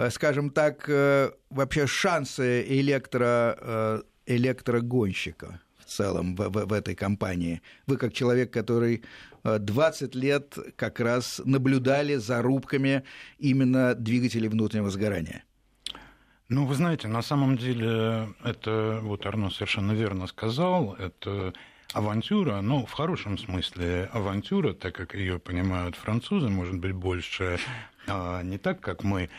скажем 0.09 0.49
так, 0.49 0.89
вообще 1.49 1.87
шансы 1.87 2.65
электро 2.67 4.03
электрогонщика 4.27 5.59
в 5.79 5.85
целом 5.85 6.35
в, 6.35 6.49
в, 6.49 6.65
в 6.65 6.73
этой 6.73 6.95
компании. 6.95 7.61
Вы 7.87 7.97
как 7.97 8.13
человек, 8.13 8.51
который 8.51 9.03
20 9.43 10.15
э, 10.15 10.19
лет 10.19 10.57
как 10.75 10.99
раз 10.99 11.41
наблюдали 11.45 12.15
за 12.15 12.41
рубками 12.41 13.03
именно 13.39 13.95
двигателей 13.95 14.49
внутреннего 14.49 14.89
сгорания. 14.89 15.43
Ну, 16.49 16.65
вы 16.65 16.75
знаете, 16.75 17.07
на 17.07 17.21
самом 17.21 17.57
деле 17.57 18.29
это, 18.43 18.99
вот 19.01 19.25
Арно 19.25 19.49
совершенно 19.49 19.91
верно 19.91 20.27
сказал, 20.27 20.95
это 20.95 21.53
авантюра, 21.93 22.61
ну, 22.61 22.85
в 22.85 22.91
хорошем 22.91 23.37
смысле 23.37 24.09
авантюра, 24.13 24.73
так 24.73 24.95
как 24.95 25.13
ее 25.15 25.39
понимают 25.39 25.95
французы, 25.95 26.47
может 26.47 26.77
быть, 26.79 26.93
больше 26.93 27.59
а 28.07 28.41
не 28.43 28.57
так, 28.57 28.79
как 28.79 29.03
мы. 29.03 29.29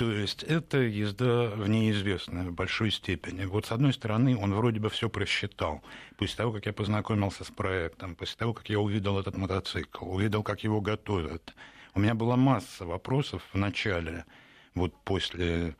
То 0.00 0.10
есть 0.10 0.44
это 0.44 0.78
езда 0.78 1.50
в 1.50 1.68
неизвестное 1.68 2.44
в 2.44 2.54
большой 2.54 2.90
степени. 2.90 3.44
Вот 3.44 3.66
с 3.66 3.70
одной 3.70 3.92
стороны, 3.92 4.34
он 4.34 4.54
вроде 4.54 4.80
бы 4.80 4.88
все 4.88 5.10
просчитал. 5.10 5.82
После 6.16 6.36
того, 6.38 6.52
как 6.52 6.64
я 6.64 6.72
познакомился 6.72 7.44
с 7.44 7.50
проектом, 7.50 8.14
после 8.14 8.38
того, 8.38 8.54
как 8.54 8.70
я 8.70 8.80
увидел 8.80 9.18
этот 9.18 9.36
мотоцикл, 9.36 10.10
увидел, 10.10 10.42
как 10.42 10.64
его 10.64 10.80
готовят, 10.80 11.54
у 11.92 12.00
меня 12.00 12.14
была 12.14 12.36
масса 12.36 12.86
вопросов 12.86 13.42
в 13.52 13.58
начале, 13.58 14.24
вот 14.74 14.94
после 15.04 15.76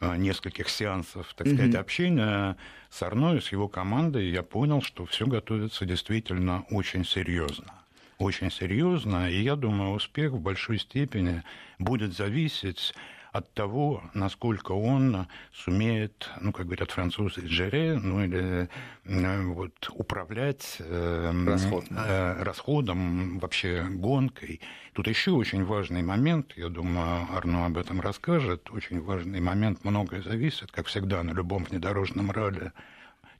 а, 0.00 0.16
нескольких 0.16 0.68
сеансов, 0.68 1.32
так 1.36 1.46
сказать, 1.46 1.72
mm-hmm. 1.72 1.78
общения 1.78 2.56
с 2.90 3.00
Арной, 3.00 3.40
с 3.40 3.52
его 3.52 3.68
командой, 3.68 4.28
я 4.28 4.42
понял, 4.42 4.82
что 4.82 5.06
все 5.06 5.24
готовится 5.24 5.86
действительно 5.86 6.64
очень 6.70 7.04
серьезно. 7.04 7.72
Очень 8.18 8.50
серьезно, 8.50 9.30
и 9.30 9.40
я 9.40 9.54
думаю, 9.54 9.92
успех 9.92 10.32
в 10.32 10.40
большой 10.40 10.80
степени 10.80 11.44
будет 11.78 12.12
зависеть 12.16 12.92
от 13.32 13.50
того, 13.54 14.02
насколько 14.12 14.72
он 14.72 15.26
сумеет, 15.54 16.30
ну, 16.40 16.52
как 16.52 16.66
говорят 16.66 16.90
французы, 16.90 17.40
джере, 17.40 17.98
ну, 17.98 18.22
или 18.22 18.68
э, 19.04 19.42
вот, 19.44 19.90
управлять 19.94 20.76
э, 20.80 21.32
Расход. 21.46 21.84
э, 21.90 22.42
расходом, 22.42 23.38
вообще 23.38 23.86
гонкой. 23.88 24.60
Тут 24.92 25.08
еще 25.08 25.30
очень 25.30 25.64
важный 25.64 26.02
момент, 26.02 26.52
я 26.56 26.68
думаю, 26.68 27.26
Арно 27.34 27.64
об 27.64 27.78
этом 27.78 28.02
расскажет, 28.02 28.70
очень 28.70 29.00
важный 29.00 29.40
момент, 29.40 29.82
многое 29.82 30.22
зависит, 30.22 30.70
как 30.70 30.86
всегда, 30.86 31.22
на 31.22 31.30
любом 31.30 31.64
внедорожном 31.64 32.30
ралли, 32.30 32.72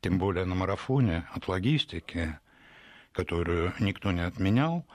тем 0.00 0.18
более 0.18 0.46
на 0.46 0.54
марафоне, 0.54 1.26
от 1.34 1.48
логистики, 1.48 2.38
которую 3.12 3.74
никто 3.78 4.10
не 4.10 4.24
отменял, 4.24 4.86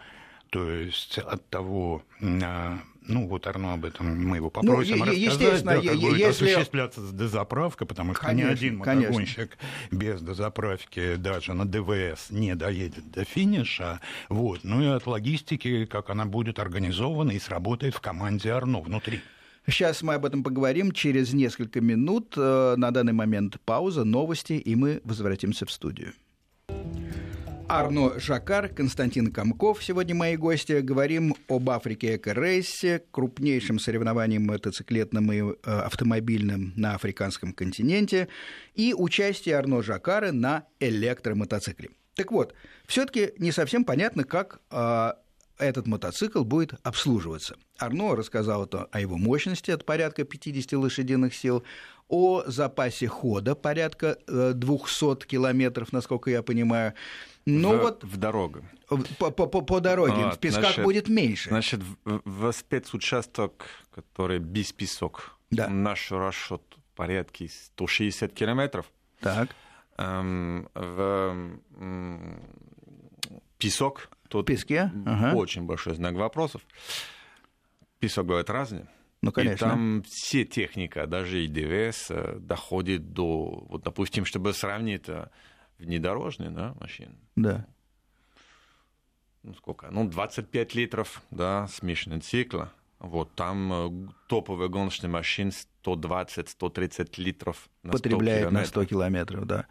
то 0.50 0.68
есть 0.72 1.20
от 1.20 1.48
того, 1.50 2.02
э, 2.20 2.78
ну, 3.08 3.28
вот 3.28 3.48
Арно 3.48 3.74
об 3.74 3.86
этом 3.86 4.18
мы 4.18 4.38
его 4.38 4.48
ну, 4.48 4.52
попросим 4.52 5.00
ну, 5.00 5.06
рассказать, 5.06 5.24
естественно, 5.24 5.82
да, 5.82 5.82
как 5.82 6.00
будет 6.00 6.18
если... 6.18 6.50
осуществляться 6.50 7.02
дозаправка, 7.02 7.86
потому 7.86 8.14
что 8.14 8.26
конечно, 8.26 8.50
ни 8.50 8.54
один 8.54 8.78
мотогонщик 8.78 9.58
без 9.92 10.22
дозаправки 10.22 11.16
даже 11.16 11.54
на 11.54 11.66
ДВС 11.66 12.30
не 12.30 12.56
доедет 12.56 13.10
до 13.12 13.24
финиша. 13.24 14.02
Вот. 14.30 14.64
Ну 14.64 14.82
и 14.82 14.88
от 14.88 15.08
логистики, 15.08 15.86
как 15.86 16.10
она 16.10 16.26
будет 16.26 16.60
организована 16.60 17.32
и 17.32 17.40
сработает 17.40 17.96
в 17.96 18.02
команде 18.02 18.52
Арно 18.52 18.82
внутри. 18.82 19.22
Сейчас 19.70 20.02
мы 20.02 20.14
об 20.14 20.26
этом 20.26 20.44
поговорим 20.44 20.94
через 20.94 21.34
несколько 21.34 21.82
минут. 21.82 22.36
Э, 22.38 22.76
на 22.78 22.92
данный 22.92 23.12
момент 23.12 23.60
пауза, 23.66 24.06
новости, 24.06 24.54
и 24.54 24.76
мы 24.76 25.02
возвратимся 25.04 25.66
в 25.66 25.72
студию. 25.72 26.14
Арно 27.70 28.18
Жакар, 28.18 28.70
Константин 28.70 29.32
Комков. 29.32 29.84
Сегодня 29.84 30.16
мои 30.16 30.38
гости. 30.38 30.80
Говорим 30.80 31.36
об 31.50 31.70
Африке 31.70 32.16
Эко-рейсе, 32.16 33.04
крупнейшем 33.12 33.78
соревновании 33.78 34.38
мотоциклетном 34.38 35.32
и 35.34 35.42
э, 35.42 35.54
автомобильном 35.64 36.72
на 36.78 36.96
африканском 36.96 37.52
континенте, 37.52 38.30
и 38.74 38.94
участие 38.98 39.58
Арно 39.58 39.84
Жакара 39.84 40.32
на 40.32 40.64
электромотоцикле. 40.80 41.90
Так 42.16 42.32
вот, 42.32 42.54
все-таки 42.86 43.34
не 43.38 43.52
совсем 43.52 43.84
понятно, 43.84 44.24
как 44.24 44.62
э, 44.72 45.12
этот 45.58 45.88
мотоцикл 45.88 46.44
будет 46.44 46.74
обслуживаться. 46.84 47.58
Арно 47.78 48.16
рассказал 48.16 48.70
о 48.92 49.00
его 49.00 49.18
мощности 49.18 49.72
от 49.72 49.86
порядка 49.86 50.24
50 50.24 50.74
лошадиных 50.74 51.36
сил, 51.36 51.64
о 52.10 52.44
запасе 52.46 53.08
хода 53.08 53.56
порядка 53.56 54.18
200 54.28 55.24
э, 55.24 55.26
километров, 55.26 55.92
насколько 55.92 56.30
я 56.30 56.42
понимаю, 56.42 56.94
ну 57.46 57.78
в, 57.78 57.82
вот 57.82 58.04
в 58.04 58.18
дорогу. 58.18 58.64
По, 59.20 59.32
по, 59.32 59.48
по 59.48 59.80
дороге. 59.80 60.26
Вот, 60.26 60.36
в 60.36 60.40
песках 60.40 60.64
значит, 60.64 60.84
будет 60.84 61.10
меньше. 61.10 61.50
Значит, 61.50 61.82
в, 62.04 62.22
в 62.26 62.52
спецучасток, 62.52 63.66
который 63.94 64.40
без 64.40 64.74
песок, 64.74 65.38
да. 65.50 65.70
наш 65.70 66.12
расчет 66.12 66.62
порядке 66.96 67.48
160 67.48 68.34
километров. 68.34 68.92
Так. 69.22 69.50
Эм, 69.98 70.68
в 70.74 71.60
эм, 71.80 72.42
песок. 73.58 74.10
Тут 74.28 74.44
в 74.44 74.48
песке? 74.48 74.92
Ага. 75.06 75.38
очень 75.38 75.64
большой 75.64 75.96
знак 75.96 76.16
вопросов. 76.16 76.62
Песок 78.00 78.26
бывает 78.26 78.50
разный. 78.50 78.86
Ну, 79.22 79.32
конечно. 79.32 79.66
И 79.66 79.70
там 79.70 80.04
все 80.04 80.46
техника, 80.46 81.08
даже 81.08 81.44
и 81.44 81.48
ДВС, 81.48 82.12
э, 82.12 82.38
доходит 82.40 83.14
до, 83.14 83.66
вот, 83.68 83.84
допустим, 83.84 84.26
чтобы 84.26 84.54
сравнить 84.54 85.10
э, 85.10 85.30
внедорожные 85.80 86.52
да, 86.52 86.76
машины. 86.80 87.16
Да. 87.36 87.66
Ну, 89.44 89.54
сколько? 89.56 89.90
Ну, 89.92 90.08
25 90.08 90.76
литров, 90.76 91.22
да, 91.32 91.68
смешанный 91.68 92.20
цикла. 92.20 92.72
Вот, 93.00 93.34
там 93.36 94.14
топовые 94.28 94.70
гоночные 94.70 95.10
машины 95.10 95.52
120-130 95.84 97.14
литров 97.18 97.70
на 97.84 97.92
Потребляет 97.92 98.48
100 98.48 98.50
километров. 98.50 98.54
на 98.54 98.66
100 98.66 98.86
километров, 98.86 99.46
да. 99.46 99.68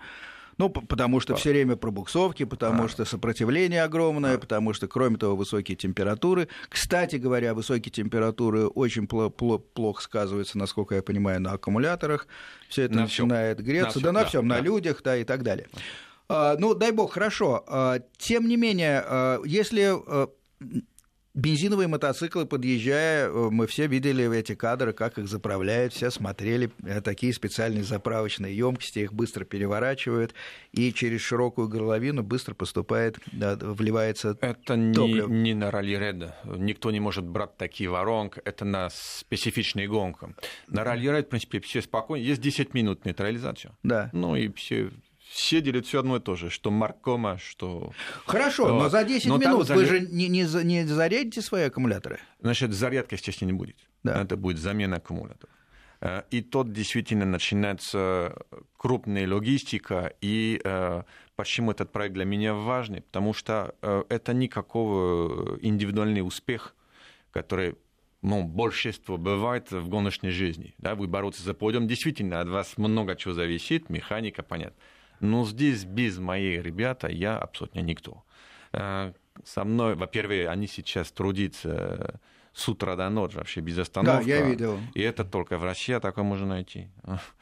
Ну, 0.58 0.70
потому 0.70 1.20
что 1.20 1.36
все 1.36 1.50
время 1.50 1.76
пробуксовки, 1.76 2.44
потому 2.44 2.84
а. 2.84 2.88
что 2.88 3.04
сопротивление 3.04 3.82
огромное, 3.82 4.36
а. 4.36 4.38
потому 4.38 4.72
что, 4.72 4.88
кроме 4.88 5.18
того, 5.18 5.36
высокие 5.36 5.76
температуры. 5.76 6.48
Кстати 6.68 7.16
говоря, 7.16 7.52
высокие 7.52 7.92
температуры 7.92 8.66
очень 8.66 9.06
плохо 9.06 10.02
сказываются, 10.02 10.56
насколько 10.56 10.94
я 10.94 11.02
понимаю, 11.02 11.40
на 11.40 11.52
аккумуляторах. 11.52 12.26
Все 12.68 12.84
это 12.84 12.94
на 12.94 13.02
начинает 13.02 13.58
всем. 13.58 13.66
греться. 13.66 13.98
На 13.98 14.04
да, 14.04 14.12
на 14.12 14.24
всем, 14.24 14.48
да, 14.48 14.54
на 14.54 14.60
да. 14.60 14.66
людях, 14.66 15.02
да, 15.02 15.16
и 15.16 15.24
так 15.24 15.42
далее. 15.42 15.68
Ну, 16.28 16.74
дай 16.74 16.90
бог, 16.90 17.12
хорошо. 17.12 17.64
Тем 18.16 18.48
не 18.48 18.56
менее, 18.56 19.38
если 19.44 19.94
Бензиновые 21.36 21.86
мотоциклы, 21.86 22.46
подъезжая, 22.46 23.28
э, 23.28 23.48
мы 23.50 23.66
все 23.66 23.86
видели 23.86 24.34
эти 24.34 24.54
кадры, 24.54 24.94
как 24.94 25.18
их 25.18 25.28
заправляют, 25.28 25.92
все 25.92 26.10
смотрели, 26.10 26.70
э, 26.82 27.02
такие 27.02 27.34
специальные 27.34 27.84
заправочные 27.84 28.56
емкости, 28.56 29.00
их 29.00 29.12
быстро 29.12 29.44
переворачивают, 29.44 30.32
и 30.72 30.94
через 30.94 31.20
широкую 31.20 31.68
горловину 31.68 32.22
быстро 32.22 32.54
поступает, 32.54 33.18
да, 33.32 33.54
вливается 33.60 34.38
Это 34.40 34.64
топливо. 34.94 35.28
не, 35.28 35.42
не 35.42 35.54
на 35.54 35.70
ралли-ред, 35.70 36.32
никто 36.56 36.90
не 36.90 37.00
может 37.00 37.26
брать 37.26 37.54
такие 37.58 37.90
воронки, 37.90 38.40
это 38.42 38.64
на 38.64 38.88
специфичные 38.90 39.88
гонки. 39.88 40.34
На 40.68 40.84
ралли-ред, 40.84 41.26
в 41.26 41.28
принципе, 41.28 41.60
все 41.60 41.82
спокойно, 41.82 42.22
есть 42.22 42.40
10 42.40 42.72
минут 42.72 43.04
нейтрализацию. 43.04 43.76
Да. 43.82 44.08
Ну 44.14 44.36
и 44.36 44.50
все 44.54 44.90
все 45.36 45.60
делят 45.60 45.86
все 45.86 46.00
одно 46.00 46.16
и 46.16 46.20
то 46.20 46.34
же, 46.34 46.50
что 46.50 46.70
Маркома, 46.70 47.38
что... 47.38 47.92
Хорошо, 48.24 48.64
вот. 48.64 48.82
но 48.82 48.88
за 48.88 49.04
10 49.04 49.26
но 49.26 49.36
минут 49.36 49.68
вы 49.68 49.84
же 49.84 50.00
не, 50.00 50.28
не, 50.28 50.42
не 50.64 50.84
зарядите 50.86 51.42
свои 51.42 51.64
аккумуляторы? 51.64 52.18
Значит, 52.40 52.72
зарядка, 52.72 53.16
естественно, 53.16 53.48
не 53.48 53.52
будет. 53.52 53.76
Да. 54.02 54.22
Это 54.22 54.36
будет 54.36 54.58
замена 54.58 54.96
аккумуляторов. 54.96 55.54
Э, 56.00 56.22
и 56.30 56.40
тут 56.40 56.72
действительно 56.72 57.26
начинается 57.26 58.34
крупная 58.78 59.28
логистика, 59.28 60.14
и 60.20 60.60
э, 60.64 61.02
почему 61.36 61.70
этот 61.70 61.92
проект 61.92 62.14
для 62.14 62.24
меня 62.24 62.54
важный, 62.54 63.02
потому 63.02 63.34
что 63.34 63.74
э, 63.82 64.04
это 64.08 64.32
никакого 64.32 65.58
индивидуальный 65.60 66.26
успех, 66.26 66.74
который 67.30 67.76
ну, 68.22 68.42
большинство 68.42 69.18
бывает 69.18 69.70
в 69.70 69.88
гоночной 69.88 70.30
жизни. 70.30 70.74
Да, 70.78 70.94
вы 70.94 71.06
бороться 71.06 71.42
за 71.42 71.52
подиум, 71.52 71.86
действительно, 71.86 72.40
от 72.40 72.48
вас 72.48 72.78
много 72.78 73.14
чего 73.16 73.34
зависит, 73.34 73.90
механика, 73.90 74.42
понятно. 74.42 74.76
Но 75.20 75.44
здесь 75.46 75.84
без 75.84 76.18
моих 76.18 76.62
ребята 76.62 77.08
я 77.08 77.38
абсолютно 77.38 77.80
никто. 77.80 78.24
Э, 78.72 79.12
со 79.44 79.64
мной, 79.64 79.94
во-первых, 79.94 80.48
они 80.48 80.66
сейчас 80.66 81.10
трудятся 81.12 82.20
с 82.56 82.70
утра 82.70 82.96
до 82.96 83.10
ночи 83.10 83.36
вообще 83.36 83.60
без 83.60 83.78
остановки. 83.78 84.26
Да, 84.26 84.34
я 84.34 84.40
видел. 84.40 84.78
И 84.94 85.02
это 85.02 85.24
только 85.24 85.58
в 85.58 85.64
России 85.64 85.98
такое 85.98 86.24
можно 86.24 86.46
найти. 86.46 86.88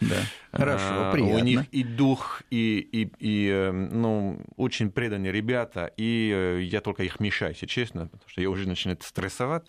Да, 0.01 0.17
хорошо, 0.53 0.85
а, 0.89 1.13
приятно. 1.13 1.37
У 1.37 1.45
них 1.45 1.65
и 1.71 1.85
дух, 1.85 2.43
и, 2.51 2.81
и, 2.81 3.13
и 3.21 3.49
э, 3.49 3.71
ну, 3.71 4.41
очень 4.57 4.91
преданные 4.91 5.31
ребята, 5.31 5.93
и 5.97 6.33
э, 6.35 6.63
я 6.63 6.81
только 6.81 7.05
их 7.05 7.21
мешаю, 7.21 7.53
если 7.53 7.67
честно, 7.67 8.09
потому 8.09 8.29
что 8.29 8.41
я 8.41 8.51
уже 8.51 8.67
начинаю 8.67 8.99
стрессовать. 9.03 9.63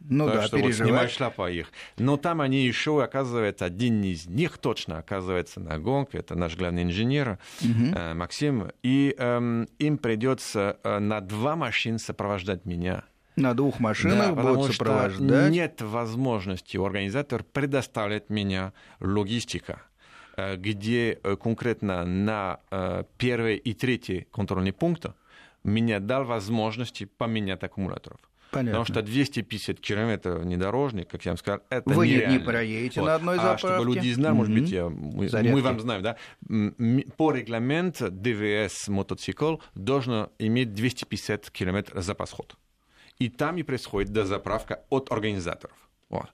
Ну 0.00 0.26
да, 0.26 0.42
что 0.42 0.58
переживать. 0.58 0.78
вот 0.78 0.86
снимаю 0.86 1.08
шляпу 1.08 1.46
их. 1.46 1.72
Но 1.96 2.18
там 2.18 2.42
они 2.42 2.66
еще, 2.66 3.02
оказывается, 3.02 3.64
один 3.64 4.04
из 4.04 4.26
них 4.26 4.58
точно 4.58 4.98
оказывается 4.98 5.60
на 5.60 5.78
гонке, 5.78 6.18
это 6.18 6.34
наш 6.34 6.56
главный 6.56 6.82
инженер 6.82 7.38
угу. 7.62 7.98
Максим, 8.14 8.70
и 8.82 9.14
эм, 9.16 9.66
им 9.78 9.96
придется 9.96 10.78
на 10.84 11.22
два 11.22 11.56
машин 11.56 11.98
сопровождать 11.98 12.66
меня. 12.66 13.04
На 13.40 13.54
двух 13.54 13.80
машинах 13.80 14.34
да, 14.34 14.42
будут 14.42 14.72
сопровождать. 14.72 15.50
Нет 15.50 15.82
возможности 15.82 16.76
у 16.76 16.84
организатора 16.84 17.44
предоставить 17.52 18.30
меня 18.30 18.72
логистика 19.00 19.82
э, 20.36 20.56
где 20.56 21.18
э, 21.22 21.36
конкретно 21.36 22.04
на 22.04 22.60
э, 22.70 23.04
первый 23.18 23.56
и 23.56 23.74
третий 23.74 24.26
контрольный 24.30 24.72
пункт 24.72 25.06
меня 25.64 26.00
дал 26.00 26.24
возможности 26.24 27.04
поменять 27.04 27.62
аккумуляторов. 27.62 28.20
Понятно. 28.50 28.80
Потому 28.80 28.84
что 28.84 29.02
250 29.02 29.78
километров 29.78 30.40
внедорожник, 30.40 31.08
как 31.08 31.24
я 31.24 31.30
вам 31.32 31.38
сказал, 31.38 31.60
это 31.70 31.88
Вы 31.88 32.08
нереально. 32.08 32.32
не 32.32 32.38
проедете 32.40 33.00
вот. 33.00 33.06
на 33.06 33.14
одной 33.14 33.36
заправке. 33.36 33.66
А 33.66 33.70
чтобы 33.76 33.94
люди 33.94 34.12
знали, 34.12 34.34
может 34.34 34.54
быть, 34.54 34.70
я, 34.70 34.88
мы, 34.88 35.28
мы 35.30 35.62
вам 35.62 35.80
знаем, 35.80 36.02
да, 36.02 36.16
по 37.16 37.32
регламенту 37.32 38.10
ДВС 38.10 38.88
мотоцикл 38.88 39.58
должен 39.74 40.30
иметь 40.38 40.74
250 40.74 41.50
километров 41.50 42.02
запас 42.02 42.32
хода 42.32 42.54
и 43.20 43.28
там 43.28 43.58
и 43.58 43.62
происходит 43.62 44.12
дозаправка 44.12 44.84
от 44.88 45.12
организаторов. 45.12 45.76
Вот. 46.08 46.26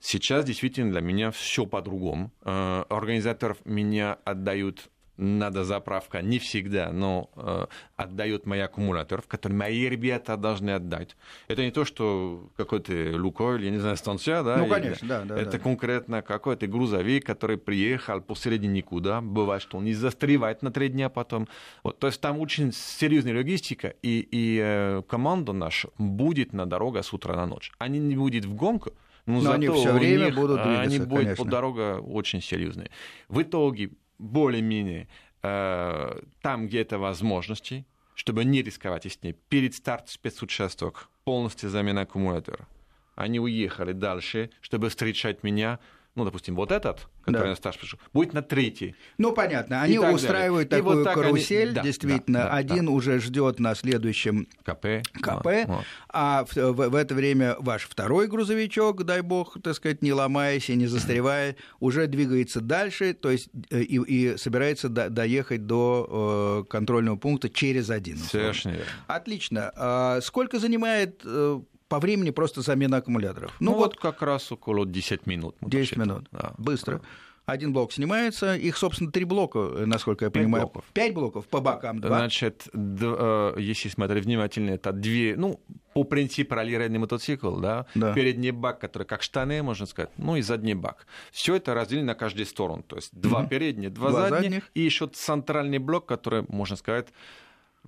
Сейчас 0.00 0.44
действительно 0.44 0.92
для 0.92 1.00
меня 1.00 1.30
все 1.32 1.66
по-другому. 1.66 2.32
Э, 2.42 2.84
организаторов 2.88 3.58
меня 3.64 4.14
отдают 4.24 4.88
надо 5.18 5.64
заправка 5.64 6.22
не 6.22 6.38
всегда, 6.38 6.92
но 6.92 7.28
э, 7.36 7.66
отдают 7.96 8.46
мои 8.46 8.60
аккумуляторы, 8.60 9.22
которые 9.26 9.58
мои 9.58 9.88
ребята 9.88 10.36
должны 10.36 10.70
отдать. 10.70 11.16
Это 11.48 11.62
не 11.62 11.72
то, 11.72 11.84
что 11.84 12.50
какой-то 12.56 12.92
Лукойль, 13.16 13.64
я 13.64 13.70
не 13.70 13.78
знаю, 13.78 13.96
станция, 13.96 14.42
да? 14.44 14.58
Ну, 14.58 14.68
конечно, 14.68 15.08
да, 15.08 15.24
да. 15.24 15.36
Это 15.36 15.52
да. 15.52 15.58
конкретно 15.58 16.22
какой-то 16.22 16.68
грузовик, 16.68 17.26
который 17.26 17.58
приехал 17.58 18.20
посередине 18.20 18.74
никуда. 18.74 19.20
Бывает, 19.20 19.60
что 19.60 19.78
он 19.78 19.84
не 19.84 19.94
застревает 19.94 20.62
на 20.62 20.70
три 20.70 20.88
дня 20.88 21.08
потом. 21.08 21.48
Вот, 21.82 21.98
то 21.98 22.06
есть 22.06 22.20
там 22.20 22.38
очень 22.38 22.72
серьезная 22.72 23.34
логистика, 23.34 23.94
и, 24.02 24.26
и 24.30 24.60
э, 24.62 25.02
команда 25.08 25.52
наша 25.52 25.88
будет 25.98 26.52
на 26.52 26.64
дорогах 26.64 27.04
с 27.04 27.12
утра 27.12 27.34
на 27.34 27.46
ночь. 27.46 27.72
Они 27.78 27.98
не 27.98 28.16
будут 28.16 28.44
в 28.44 28.54
гонку, 28.54 28.92
но, 29.26 29.34
но 29.34 29.40
зато 29.40 29.54
они 29.54 29.68
все 29.68 29.92
время 29.92 30.26
них, 30.26 30.36
будут 30.36 30.62
двигаться, 30.62 30.82
они 30.82 30.98
будут 31.00 31.24
конечно. 31.24 31.44
по 31.44 31.50
дорога 31.50 32.00
очень 32.00 32.40
серьезные. 32.40 32.90
В 33.28 33.42
итоге 33.42 33.90
более-менее 34.18 35.08
э, 35.42 36.20
там, 36.42 36.66
где 36.66 36.82
это 36.82 36.98
возможности, 36.98 37.86
чтобы 38.14 38.44
не 38.44 38.62
рисковать 38.62 39.06
с 39.06 39.22
ней, 39.22 39.34
перед 39.48 39.74
стартом 39.74 40.08
спецучасток 40.08 41.08
полностью 41.24 41.70
замена 41.70 42.02
аккумулятора. 42.02 42.66
Они 43.14 43.40
уехали 43.40 43.92
дальше, 43.92 44.50
чтобы 44.60 44.88
встречать 44.88 45.42
меня 45.42 45.78
ну, 46.18 46.24
допустим, 46.24 46.56
вот 46.56 46.72
этот, 46.72 47.06
который 47.20 47.44
да. 47.44 47.50
на 47.50 47.54
стаж 47.54 47.78
пришел, 47.78 47.98
будет 48.12 48.32
на 48.32 48.42
третий. 48.42 48.96
Ну, 49.18 49.32
понятно. 49.32 49.82
Они 49.82 49.98
устраивают 49.98 50.68
далее. 50.68 50.84
такую 50.84 51.04
вот 51.04 51.14
карусель, 51.14 51.66
они... 51.66 51.74
да, 51.74 51.82
действительно. 51.82 52.38
Да, 52.40 52.44
да, 52.46 52.54
Один 52.54 52.86
да. 52.86 52.92
уже 52.92 53.20
ждет 53.20 53.60
на 53.60 53.74
следующем 53.76 54.48
КП, 54.64 55.06
КП 55.12 55.46
вот, 55.66 55.84
а 56.08 56.44
в, 56.44 56.56
в, 56.56 56.88
в 56.88 56.94
это 56.94 57.14
время 57.14 57.56
ваш 57.60 57.84
второй 57.84 58.26
грузовичок, 58.26 59.04
дай 59.04 59.20
бог, 59.20 59.56
так 59.62 59.76
сказать, 59.76 60.02
не 60.02 60.12
ломаясь 60.12 60.68
и 60.70 60.74
не 60.74 60.88
застревая, 60.88 61.54
уже 61.78 62.08
двигается 62.08 62.60
дальше, 62.60 63.14
то 63.14 63.30
есть 63.30 63.48
э, 63.70 63.80
и, 63.80 63.96
и 64.02 64.36
собирается 64.36 64.88
до, 64.88 65.08
доехать 65.08 65.66
до 65.66 66.64
э, 66.66 66.70
контрольного 66.70 67.16
пункта 67.16 67.48
через 67.48 67.90
один. 67.90 68.18
Совершенно 68.18 68.72
верно. 68.72 68.86
Отлично. 69.06 69.72
А 69.76 70.20
сколько 70.20 70.58
занимает 70.58 71.22
э, 71.24 71.60
по 71.88 71.98
времени 71.98 72.30
просто 72.30 72.62
замена 72.62 72.98
аккумуляторов. 72.98 73.54
Ну, 73.60 73.72
ну 73.72 73.76
вот, 73.78 73.94
вот 73.94 73.96
как 73.96 74.22
раз 74.22 74.52
около 74.52 74.86
10 74.86 75.26
минут. 75.26 75.56
10 75.62 75.96
минут, 75.96 76.28
да. 76.30 76.52
быстро. 76.58 77.00
Один 77.46 77.72
блок 77.72 77.92
снимается, 77.92 78.54
их, 78.56 78.76
собственно, 78.76 79.10
три 79.10 79.24
блока, 79.24 79.58
насколько 79.86 80.26
я 80.26 80.30
понимаю. 80.30 80.64
Блоков. 80.64 80.84
Пять 80.92 81.14
блоков 81.14 81.46
по 81.46 81.60
бокам, 81.62 81.98
два. 81.98 82.18
Значит, 82.18 82.68
э, 82.74 83.54
если 83.56 83.88
смотреть 83.88 84.26
внимательно, 84.26 84.72
это 84.72 84.92
две, 84.92 85.34
ну, 85.34 85.58
по 85.94 86.04
принципу 86.04 86.54
ралли-рейдный 86.56 86.98
мотоцикл, 86.98 87.56
да? 87.56 87.86
да, 87.94 88.12
передний 88.12 88.50
бак, 88.50 88.80
который 88.80 89.04
как 89.04 89.22
штаны, 89.22 89.62
можно 89.62 89.86
сказать, 89.86 90.10
ну 90.18 90.36
и 90.36 90.42
задний 90.42 90.74
бак. 90.74 91.06
Все 91.32 91.56
это 91.56 91.72
разделено 91.72 92.08
на 92.08 92.14
каждую 92.14 92.44
сторону, 92.44 92.82
то 92.82 92.96
есть 92.96 93.18
два 93.18 93.44
mm 93.44 93.48
передних, 93.48 93.94
два, 93.94 94.10
два 94.10 94.28
задних, 94.28 94.42
задних, 94.42 94.70
и 94.74 94.82
еще 94.82 95.06
центральный 95.06 95.78
блок, 95.78 96.04
который, 96.04 96.44
можно 96.48 96.76
сказать, 96.76 97.08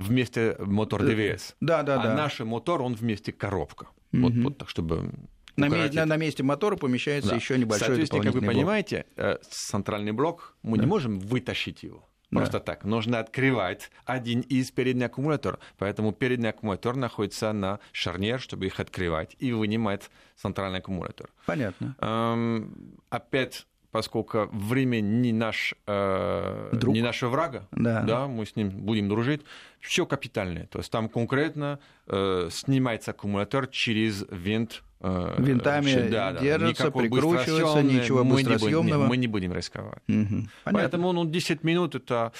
вместе 0.00 0.56
мотор 0.58 1.02
ДВС. 1.02 1.54
Да, 1.60 1.82
да, 1.82 2.00
а 2.00 2.04
да. 2.04 2.14
наш 2.14 2.40
мотор, 2.40 2.82
он 2.82 2.94
вместе 2.94 3.32
коробка. 3.32 3.88
Угу. 4.12 4.22
Вот, 4.22 4.32
вот 4.34 4.58
так, 4.58 4.68
чтобы 4.68 5.12
на, 5.56 5.68
на, 5.68 6.06
на 6.06 6.16
месте 6.16 6.42
мотора 6.42 6.76
помещается 6.76 7.30
да. 7.30 7.36
еще 7.36 7.58
небольшой 7.58 7.88
Соответственно, 7.88 8.22
как 8.24 8.34
вы 8.34 8.40
блок. 8.40 8.52
понимаете, 8.52 9.04
э, 9.16 9.36
центральный 9.50 10.12
блок, 10.12 10.56
мы 10.62 10.76
да. 10.76 10.84
не 10.84 10.88
можем 10.88 11.18
вытащить 11.20 11.82
его. 11.82 12.06
Просто 12.30 12.58
да. 12.58 12.60
так. 12.60 12.84
Нужно 12.84 13.18
открывать 13.18 13.90
один 14.04 14.40
из 14.42 14.70
передних 14.70 15.06
аккумуляторов. 15.06 15.58
Поэтому 15.78 16.12
передний 16.12 16.50
аккумулятор 16.50 16.94
находится 16.94 17.52
на 17.52 17.80
шарнир, 17.92 18.40
чтобы 18.40 18.66
их 18.66 18.78
открывать 18.78 19.34
и 19.40 19.52
вынимать 19.52 20.10
центральный 20.36 20.78
аккумулятор. 20.78 21.30
Понятно. 21.46 21.96
Эм, 21.98 23.00
опять 23.10 23.66
поскольку 23.90 24.48
время 24.52 25.00
не, 25.00 25.32
наш, 25.32 25.74
э, 25.86 26.70
не 26.72 27.02
нашего 27.02 27.30
врага, 27.30 27.68
да. 27.72 28.02
да, 28.02 28.26
мы 28.26 28.46
с 28.46 28.56
ним 28.56 28.70
будем 28.70 29.08
дружить, 29.08 29.42
все 29.80 30.06
капитальное. 30.06 30.66
То 30.66 30.78
есть 30.78 30.90
там 30.90 31.08
конкретно 31.08 31.80
э, 32.06 32.48
снимается 32.50 33.10
аккумулятор 33.10 33.66
через 33.66 34.24
винт. 34.30 34.82
Э, 35.00 35.34
Винтами 35.38 36.08
да, 36.08 36.32
держится, 36.32 36.90
прикручивается, 36.90 37.82
ничего 37.82 38.24
быстросъемного. 38.24 39.06
Мы 39.06 39.16
не 39.16 39.26
будем 39.26 39.52
рисковать. 39.52 40.02
Угу. 40.08 40.48
Поэтому 40.64 41.12
ну, 41.12 41.24
10 41.24 41.64
минут 41.64 41.94
это 41.94 42.32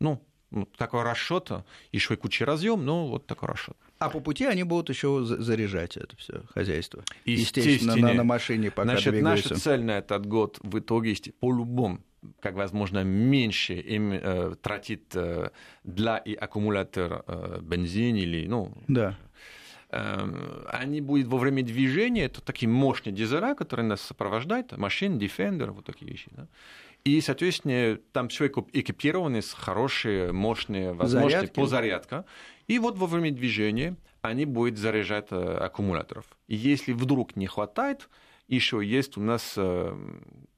ну, 0.00 0.22
такой 0.76 1.02
расчет, 1.02 1.50
еще 1.92 2.14
и 2.14 2.16
куча 2.16 2.44
разъем, 2.44 2.84
но 2.84 3.08
вот 3.08 3.26
такой 3.26 3.48
расчет. 3.48 3.76
А 3.98 4.10
по 4.10 4.20
пути 4.20 4.44
они 4.44 4.64
будут 4.64 4.88
еще 4.88 5.22
заряжать 5.24 5.96
это 5.96 6.16
все 6.16 6.42
хозяйство. 6.52 7.04
Естественно, 7.24 7.96
на, 7.96 8.14
на 8.14 8.24
машине 8.24 8.70
пока 8.70 8.90
Значит, 8.90 9.14
двигаются. 9.14 9.50
наша 9.50 9.62
цель 9.62 9.82
на 9.82 9.98
этот 9.98 10.26
год 10.26 10.58
в 10.62 10.78
итоге 10.78 11.14
по-любому 11.40 12.00
как 12.40 12.54
возможно 12.54 13.04
меньше 13.04 13.74
им 13.74 14.12
э, 14.12 14.54
тратит 14.62 15.14
э, 15.14 15.50
для 15.84 16.16
и 16.16 16.34
аккумулятор 16.34 17.24
э, 17.26 17.58
бензин 17.62 18.16
или 18.16 18.46
ну 18.46 18.72
да. 18.88 19.18
э, 19.90 20.64
они 20.68 21.00
будут 21.00 21.26
во 21.26 21.38
время 21.38 21.62
движения 21.62 22.24
это 22.24 22.40
такие 22.40 22.68
мощные 22.68 23.12
дизеля, 23.12 23.54
которые 23.54 23.86
нас 23.86 24.00
сопровождают 24.00 24.76
машин 24.76 25.18
Defender 25.18 25.70
вот 25.70 25.84
такие 25.84 26.10
вещи 26.10 26.28
да? 26.32 26.46
И, 27.04 27.20
соответственно, 27.20 27.98
там 28.12 28.28
все 28.28 28.46
экипированы 28.46 29.42
с 29.42 29.52
хорошие, 29.52 30.32
мощные 30.32 30.94
возможности 30.94 31.36
Зарядки. 31.36 31.54
по 31.54 31.66
зарядке. 31.66 32.24
И 32.66 32.78
вот 32.78 32.96
во 32.96 33.06
время 33.06 33.30
движения 33.30 33.96
они 34.22 34.46
будут 34.46 34.78
заряжать 34.78 35.26
э, 35.30 35.36
аккумуляторов. 35.36 36.24
И 36.48 36.54
если 36.54 36.92
вдруг 36.92 37.36
не 37.36 37.46
хватает, 37.46 38.08
еще 38.48 38.80
есть 38.82 39.18
у 39.18 39.20
нас 39.20 39.52
э, 39.58 39.94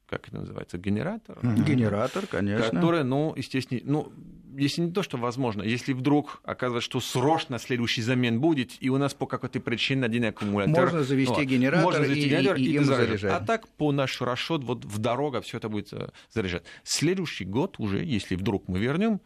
как 0.09 0.27
это 0.27 0.37
называется, 0.37 0.77
генератор. 0.77 1.37
Генератор, 1.43 2.25
конечно. 2.27 2.71
Который, 2.71 3.03
ну, 3.03 3.33
естественно, 3.35 3.81
ну, 3.83 4.11
если 4.57 4.81
не 4.81 4.91
то, 4.91 5.03
что 5.03 5.17
возможно, 5.17 5.61
если 5.61 5.93
вдруг 5.93 6.41
оказывается, 6.43 6.89
что 6.89 6.99
срочно 6.99 7.59
следующий 7.59 8.01
замен 8.01 8.39
будет, 8.39 8.71
и 8.79 8.89
у 8.89 8.97
нас 8.97 9.13
по 9.13 9.27
какой-то 9.27 9.59
причине 9.59 10.05
один 10.05 10.25
аккумулятор... 10.25 10.85
Можно 10.85 11.03
завести 11.03 11.35
ну, 11.35 11.43
генератор, 11.43 11.83
можно 11.83 12.05
завести 12.05 12.25
и, 12.25 12.29
генератор 12.29 12.55
и, 12.57 12.63
и, 12.63 12.71
и 12.71 12.75
им 12.75 12.83
заряжать. 12.85 13.33
А 13.33 13.45
так 13.45 13.67
по 13.67 13.91
наш 13.91 14.19
расчет 14.21 14.63
вот 14.63 14.85
в 14.85 14.97
дорога 14.97 15.41
все 15.41 15.57
это 15.57 15.69
будет 15.69 15.93
э, 15.93 16.09
заряжать. 16.33 16.63
Следующий 16.83 17.45
год 17.45 17.75
уже, 17.77 18.03
если 18.03 18.35
вдруг 18.35 18.67
мы 18.67 18.79
вернем, 18.79 19.19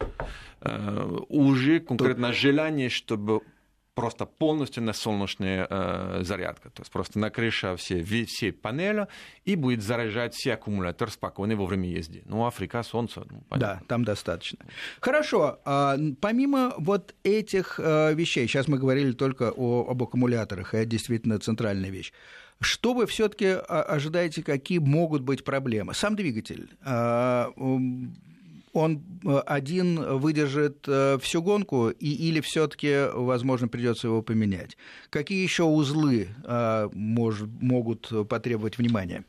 э, 0.60 1.18
уже 1.28 1.80
конкретно 1.80 2.28
Тут... 2.28 2.36
желание, 2.36 2.88
чтобы 2.88 3.40
просто 3.94 4.26
полностью 4.26 4.82
на 4.82 4.92
солнечная 4.92 5.66
э, 5.68 6.20
зарядка. 6.24 6.70
То 6.70 6.82
есть 6.82 6.90
просто 6.90 7.18
на 7.18 7.30
крыше 7.30 7.76
все, 7.76 8.02
все 8.02 8.52
панели 8.52 9.06
и 9.44 9.54
будет 9.56 9.82
заряжать 9.82 10.34
все 10.34 10.54
аккумуляторы 10.54 11.10
спокойно 11.10 11.56
во 11.56 11.66
время 11.66 11.88
езды. 11.88 12.22
Ну, 12.24 12.46
Африка, 12.46 12.82
солнце. 12.82 13.24
Ну, 13.28 13.42
да, 13.50 13.82
там 13.88 14.04
достаточно. 14.04 14.64
Хорошо. 15.00 15.60
А, 15.64 15.96
помимо 16.20 16.74
вот 16.78 17.14
этих 17.22 17.78
а, 17.78 18.12
вещей, 18.12 18.46
сейчас 18.46 18.68
мы 18.68 18.78
говорили 18.78 19.12
только 19.12 19.52
о, 19.54 19.86
об 19.90 20.02
аккумуляторах, 20.02 20.74
и 20.74 20.78
это 20.78 20.86
действительно 20.86 21.38
центральная 21.38 21.90
вещь. 21.90 22.12
Что 22.60 22.94
вы 22.94 23.06
все-таки 23.06 23.46
а, 23.46 23.82
ожидаете, 23.82 24.42
какие 24.42 24.78
могут 24.78 25.22
быть 25.22 25.44
проблемы? 25.44 25.94
Сам 25.94 26.16
двигатель. 26.16 26.70
А, 26.82 27.50
он 28.72 29.02
э, 29.24 29.38
один 29.46 30.18
выдержит 30.18 30.84
э, 30.86 31.18
всю 31.20 31.42
гонку, 31.42 31.90
и, 31.90 32.28
или 32.28 32.40
все-таки, 32.40 33.08
возможно, 33.12 33.68
придется 33.68 34.08
его 34.08 34.22
поменять? 34.22 34.76
Какие 35.10 35.42
еще 35.42 35.64
узлы 35.64 36.28
э, 36.44 36.88
мож, 36.92 37.42
могут 37.60 38.28
потребовать 38.28 38.78
внимания? 38.78 39.24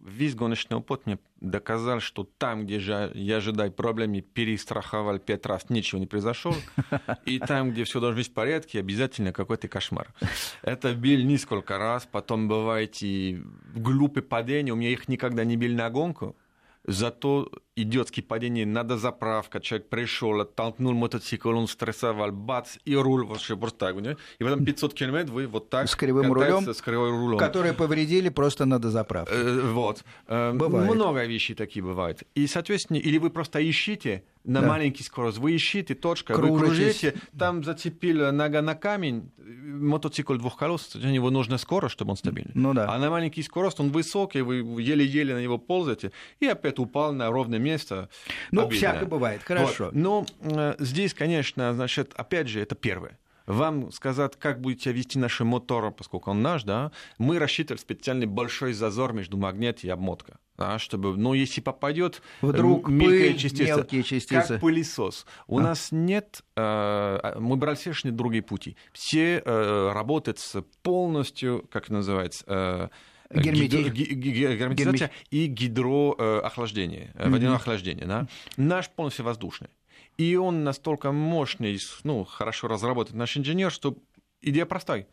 Весь 0.00 0.34
гоночный 0.34 0.76
опыт 0.76 1.06
мне 1.06 1.18
доказал, 1.40 2.00
что 2.00 2.28
там, 2.36 2.66
где 2.66 2.78
же 2.78 3.10
я 3.14 3.38
ожидаю 3.38 3.72
проблемы, 3.72 4.20
перестраховал 4.20 5.18
пять 5.18 5.46
раз, 5.46 5.70
ничего 5.70 5.98
не 5.98 6.06
произошло. 6.06 6.54
И 7.24 7.38
там, 7.38 7.70
где 7.70 7.84
все 7.84 7.98
должно 7.98 8.18
быть 8.18 8.28
в 8.28 8.34
порядке, 8.34 8.80
обязательно 8.80 9.32
какой-то 9.32 9.68
кошмар. 9.68 10.12
Это 10.60 10.94
бил 10.94 11.20
несколько 11.20 11.78
раз, 11.78 12.06
потом 12.10 12.48
бывает 12.48 13.02
и 13.02 13.42
глупые 13.74 14.22
падения. 14.22 14.72
У 14.72 14.76
меня 14.76 14.90
их 14.90 15.08
никогда 15.08 15.42
не 15.44 15.56
били 15.56 15.74
на 15.74 15.88
гонку. 15.88 16.36
Зато 16.84 17.50
идиотские 17.76 18.24
падения, 18.24 18.66
надо 18.66 18.96
заправка, 18.98 19.60
человек 19.60 19.88
пришел, 19.88 20.40
оттолкнул 20.40 20.92
мотоцикл, 20.92 21.50
он 21.50 21.66
стрессовал, 21.68 22.30
бац, 22.30 22.76
и 22.84 22.94
руль 22.94 23.24
вообще 23.24 23.56
просто 23.56 23.78
так. 23.78 23.96
И 24.38 24.44
потом 24.44 24.64
500 24.64 24.94
километров 24.94 25.34
вы 25.34 25.46
вот 25.46 25.70
так 25.70 25.88
с 25.88 25.96
кривым 25.96 26.32
рулем, 26.32 26.72
с 26.72 26.80
кривым 26.82 27.18
рулем. 27.18 27.38
Которые 27.38 27.72
повредили, 27.72 28.28
просто 28.28 28.66
надо 28.66 28.90
заправку. 28.90 29.34
Э, 29.34 29.72
вот. 29.72 30.04
Э, 30.26 30.52
бывает. 30.52 30.92
Много 30.92 31.24
вещей 31.24 31.54
такие 31.54 31.82
бывают. 31.82 32.24
И, 32.34 32.46
соответственно, 32.46 32.98
или 32.98 33.18
вы 33.18 33.30
просто 33.30 33.58
ищите 33.68 34.24
на 34.44 34.60
да. 34.60 34.68
маленький 34.68 35.04
скорость, 35.04 35.38
вы 35.38 35.54
ищите 35.54 35.94
точка, 35.94 36.34
Кружитесь. 36.34 36.60
вы 36.60 36.66
кружите, 36.66 37.14
там 37.38 37.62
зацепили 37.62 38.30
нога 38.30 38.60
на 38.60 38.74
камень, 38.74 39.30
мотоцикл 39.38 40.34
двухколесный, 40.34 41.08
у 41.08 41.12
него 41.12 41.30
нужна 41.30 41.58
скорость, 41.58 41.92
чтобы 41.92 42.12
он 42.12 42.16
стабильный. 42.16 42.52
Ну 42.54 42.74
да. 42.74 42.92
А 42.92 42.98
на 42.98 43.10
маленький 43.10 43.42
скорость 43.42 43.78
он 43.80 43.90
высокий, 43.90 44.40
вы 44.42 44.56
еле-еле 44.82 45.34
на 45.34 45.42
него 45.42 45.58
ползаете, 45.58 46.12
и 46.40 46.46
опять 46.46 46.78
упал 46.78 47.12
на 47.12 47.30
ровное 47.30 47.58
место. 47.62 48.08
Ну, 48.50 48.62
обидно. 48.62 48.76
всякое 48.76 49.06
бывает, 49.06 49.42
хорошо. 49.42 49.86
Вот. 49.86 49.94
Но 49.94 50.26
э, 50.40 50.74
здесь, 50.78 51.14
конечно, 51.14 51.72
значит, 51.74 52.12
опять 52.16 52.48
же, 52.48 52.60
это 52.60 52.74
первое 52.74 53.18
вам 53.46 53.90
сказать, 53.92 54.36
как 54.38 54.60
будете 54.60 54.92
вести 54.92 55.18
наши 55.18 55.44
моторы, 55.44 55.90
поскольку 55.90 56.30
он 56.30 56.42
наш, 56.42 56.64
да, 56.64 56.92
мы 57.18 57.38
рассчитывали 57.38 57.80
специальный 57.80 58.26
большой 58.26 58.72
зазор 58.72 59.12
между 59.12 59.36
магнит 59.36 59.84
и 59.84 59.88
обмотка. 59.88 60.38
Да, 60.58 60.78
чтобы, 60.78 61.16
ну, 61.16 61.32
если 61.32 61.62
попадет 61.62 62.20
вдруг 62.42 62.88
мелкая 62.88 63.32
частица, 63.32 63.76
мелкие 63.76 64.02
частицы, 64.02 64.48
как 64.48 64.60
пылесос. 64.60 65.26
У 65.46 65.58
а. 65.58 65.62
нас 65.62 65.88
нет, 65.90 66.42
э, 66.56 67.36
мы 67.40 67.56
брали 67.56 67.74
совершенно 67.74 68.14
другие 68.14 68.42
пути. 68.42 68.76
Все 68.92 69.42
э, 69.44 69.90
работают 69.92 70.38
с 70.38 70.62
полностью, 70.82 71.66
как 71.72 71.88
называется, 71.88 72.44
э, 72.46 72.88
Гермети... 73.34 73.88
Гидро... 73.88 74.54
герметизация 74.54 75.10
и 75.30 75.46
гидроохлаждение, 75.46 77.12
mm-hmm. 77.14 77.30
водяное 77.30 77.56
охлаждение. 77.56 78.06
Да? 78.06 78.26
Наш 78.56 78.90
полностью 78.90 79.24
воздушный. 79.24 79.70
И 80.18 80.36
он 80.36 80.64
настолько 80.64 81.12
мощный, 81.12 81.78
ну, 82.04 82.24
хорошо 82.24 82.68
разработан 82.68 83.16
наш 83.16 83.36
инженер, 83.36 83.70
что 83.72 83.96
идея 84.42 84.66
простая. 84.66 85.06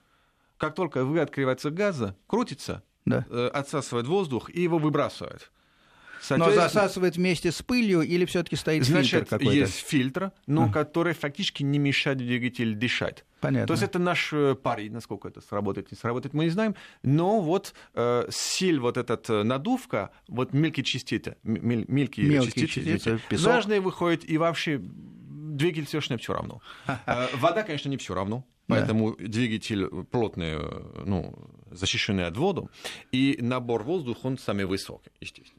Как 0.58 0.76
только 0.76 1.06
вы 1.06 1.22
открывается 1.22 1.72
газа, 1.72 2.18
крутится, 2.28 2.84
да. 3.06 3.26
Э, 3.30 3.50
отсасывает 3.54 4.08
воздух 4.08 4.50
и 4.50 4.62
его 4.62 4.78
выбрасывает. 4.78 5.52
Но 6.30 6.52
засасывает 6.52 7.16
вместе 7.16 7.52
с 7.52 7.62
пылью 7.62 8.02
или 8.02 8.26
все-таки 8.26 8.56
стоит 8.56 8.86
Значит, 8.86 9.12
фильтр 9.12 9.30
какой-то? 9.30 9.52
есть 9.52 9.88
фильтр, 9.88 10.32
но 10.48 10.66
а. 10.66 10.70
который 10.72 11.14
фактически 11.14 11.64
не 11.64 11.80
мешает 11.80 12.18
двигателю 12.18 12.76
дышать. 12.76 13.24
Понятно. 13.40 13.68
То 13.68 13.74
есть 13.74 13.84
это 13.84 14.00
наш 14.00 14.34
э, 14.34 14.56
парень, 14.56 14.92
насколько 14.92 15.28
это 15.28 15.42
сработает, 15.42 15.92
не 15.92 15.98
сработает, 15.98 16.34
мы 16.34 16.46
не 16.46 16.50
знаем. 16.50 16.76
Но 17.04 17.40
вот 17.40 17.74
э, 17.94 18.28
силь 18.30 18.80
вот 18.80 18.98
этот 18.98 19.30
э, 19.30 19.44
надувка, 19.44 20.12
вот 20.28 20.54
мелкие 20.54 20.84
частицы, 20.84 21.38
мелкие, 21.44 22.28
мелкие 22.28 22.68
частицы, 22.68 23.20
частицы 23.20 23.46
важные 23.48 23.80
выходят, 23.80 24.24
и 24.26 24.38
вообще 24.38 24.80
двигатель 24.80 25.88
совершенно 25.88 26.20
все 26.20 26.34
равно. 26.34 26.62
Э, 27.06 27.28
вода, 27.36 27.64
конечно, 27.64 27.90
не 27.90 27.98
все 27.98 28.14
равно. 28.14 28.46
Поэтому 28.68 29.16
да. 29.16 29.28
двигатель 29.28 29.88
плотный, 30.12 30.58
ну, 31.04 31.34
защищенный 31.72 32.28
от 32.28 32.38
воду, 32.38 32.70
и 33.12 33.38
набор 33.42 33.82
воздуха, 33.84 34.28
он 34.28 34.38
самый 34.38 34.66
высокий, 34.66 35.10
естественно. 35.20 35.59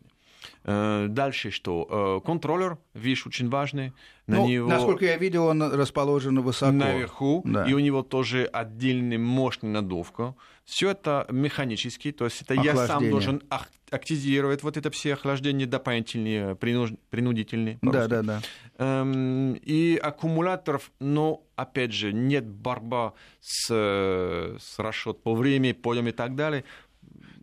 Э, 0.64 1.06
дальше 1.08 1.50
что? 1.50 2.20
Э, 2.22 2.26
контроллер, 2.26 2.78
вещь 2.94 3.26
очень 3.26 3.48
важный. 3.48 3.92
На 4.26 4.36
ну, 4.36 4.48
него... 4.48 4.68
Насколько 4.68 5.06
я 5.06 5.16
видел, 5.16 5.46
он 5.46 5.62
расположен 5.62 6.40
высоко. 6.40 6.72
Наверху, 6.72 7.42
да. 7.44 7.64
и 7.64 7.72
у 7.72 7.78
него 7.78 8.02
тоже 8.02 8.44
отдельный 8.44 9.18
мощный 9.18 9.70
надувка. 9.70 10.34
Все 10.64 10.90
это 10.90 11.26
механически, 11.30 12.12
то 12.12 12.26
есть 12.26 12.42
это 12.42 12.54
я 12.54 12.76
сам 12.86 13.10
должен 13.10 13.42
активировать 13.90 14.62
вот 14.62 14.76
это 14.76 14.90
все 14.90 15.14
охлаждения 15.14 15.66
дополнительные, 15.66 16.54
принудительные. 16.54 17.78
Да, 17.82 18.06
да, 18.06 18.22
да. 18.22 18.40
Эм, 18.78 19.54
и 19.54 19.96
аккумуляторов, 19.96 20.92
но, 21.00 21.42
опять 21.56 21.92
же, 21.92 22.12
нет 22.12 22.46
борьба 22.46 23.14
с, 23.40 23.66
с 23.66 24.78
расчет 24.78 25.20
по 25.24 25.34
времени, 25.34 25.72
подъем 25.72 26.06
и 26.06 26.12
так 26.12 26.36
далее. 26.36 26.64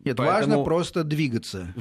Нет, 0.07 0.17
Поэтому... 0.17 0.39
важно 0.39 0.63
просто 0.63 1.03
двигаться 1.03 1.73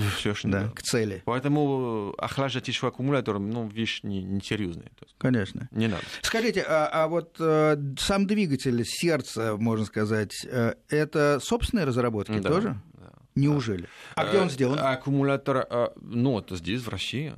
да, 0.44 0.62
да. 0.62 0.68
к 0.74 0.82
цели. 0.82 1.22
Поэтому 1.24 2.14
охлаждать 2.18 2.68
еще 2.68 2.88
аккумулятор, 2.88 3.38
ну, 3.38 3.68
вещь 3.68 4.00
не, 4.02 4.22
не 4.22 4.40
серьезная. 4.40 4.90
Конечно. 5.18 5.68
Не 5.70 5.88
надо. 5.88 6.02
Скажите, 6.22 6.64
а, 6.66 6.88
а 6.92 7.08
вот 7.08 7.36
э, 7.38 7.76
сам 7.98 8.26
двигатель, 8.26 8.84
сердце, 8.84 9.56
можно 9.56 9.84
сказать, 9.84 10.44
э, 10.44 10.74
это 10.88 11.38
собственные 11.40 11.84
разработки 11.84 12.38
да, 12.38 12.48
тоже? 12.48 12.80
Да. 12.94 13.10
Неужели? 13.34 13.86
А 14.14 14.26
где 14.26 14.38
он 14.40 14.50
сделан? 14.50 14.78
Э, 14.78 14.92
аккумулятор, 14.92 15.66
э, 15.68 15.88
ну, 16.00 16.38
это 16.38 16.56
здесь, 16.56 16.82
в 16.82 16.88
России. 16.88 17.34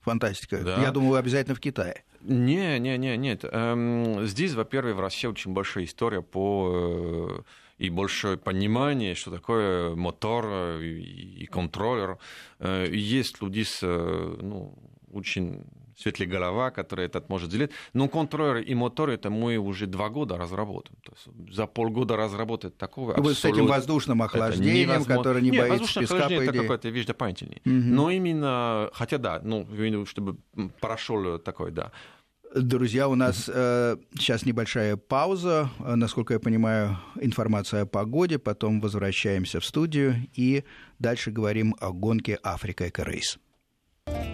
Фантастика. 0.00 0.58
Да. 0.58 0.80
Я 0.80 0.90
думаю, 0.90 1.18
обязательно 1.18 1.54
в 1.54 1.60
Китае. 1.60 2.04
Не, 2.20 2.78
не, 2.78 2.98
не, 2.98 3.16
нет. 3.16 3.44
Эм, 3.44 4.26
здесь, 4.26 4.54
во-первых, 4.54 4.96
в 4.96 5.00
России 5.00 5.28
очень 5.28 5.52
большая 5.52 5.84
история 5.84 6.22
по 6.22 7.38
э, 7.38 7.42
и 7.78 7.90
большое 7.90 8.36
понимание, 8.36 9.14
что 9.14 9.30
такое 9.30 9.94
мотор 9.94 10.46
э, 10.48 10.82
и 10.82 11.46
контроллер. 11.46 12.18
Э, 12.58 12.86
есть 12.90 13.42
люди 13.42 13.62
с 13.62 13.80
э, 13.82 14.36
ну, 14.40 14.74
очень 15.12 15.64
светлая 15.96 16.28
голова, 16.28 16.70
которая 16.70 17.06
этот 17.06 17.28
может 17.28 17.50
сделать. 17.50 17.70
Но 17.94 18.08
контроллер 18.08 18.58
и 18.58 18.74
мотор 18.74 19.10
это 19.10 19.30
мы 19.30 19.56
уже 19.56 19.86
два 19.86 20.08
года 20.08 20.36
разработаем. 20.36 20.98
То 21.02 21.12
есть 21.12 21.54
за 21.54 21.66
полгода 21.66 22.16
разработать 22.16 22.76
такого 22.76 23.14
Вы 23.14 23.34
с 23.34 23.44
этим 23.44 23.66
воздушным 23.66 24.22
охлаждением, 24.22 25.04
которое 25.04 25.40
не 25.40 25.50
Нет, 25.50 25.68
боится 25.68 26.00
песка, 26.00 26.16
охлаждение 26.16 26.48
это 26.48 26.58
какая-то 26.58 26.88
вещь 26.90 27.06
дополнительная. 27.06 27.60
Угу. 27.64 27.94
Но 27.94 28.10
именно, 28.10 28.90
хотя 28.92 29.18
да, 29.18 29.40
ну, 29.42 29.66
чтобы 30.06 30.36
прошел 30.80 31.38
такой, 31.38 31.70
да. 31.70 31.92
Друзья, 32.54 33.08
у 33.08 33.14
нас 33.14 33.50
э, 33.52 33.96
сейчас 34.18 34.46
небольшая 34.46 34.96
пауза. 34.96 35.70
Насколько 35.78 36.34
я 36.34 36.40
понимаю, 36.40 36.98
информация 37.20 37.82
о 37.82 37.86
погоде. 37.86 38.38
Потом 38.38 38.80
возвращаемся 38.80 39.60
в 39.60 39.64
студию 39.64 40.26
и 40.34 40.64
дальше 40.98 41.30
говорим 41.30 41.76
о 41.80 41.92
гонке 41.92 42.38
Африка 42.42 42.88
Эко 42.88 43.02
Рейс. 43.02 43.38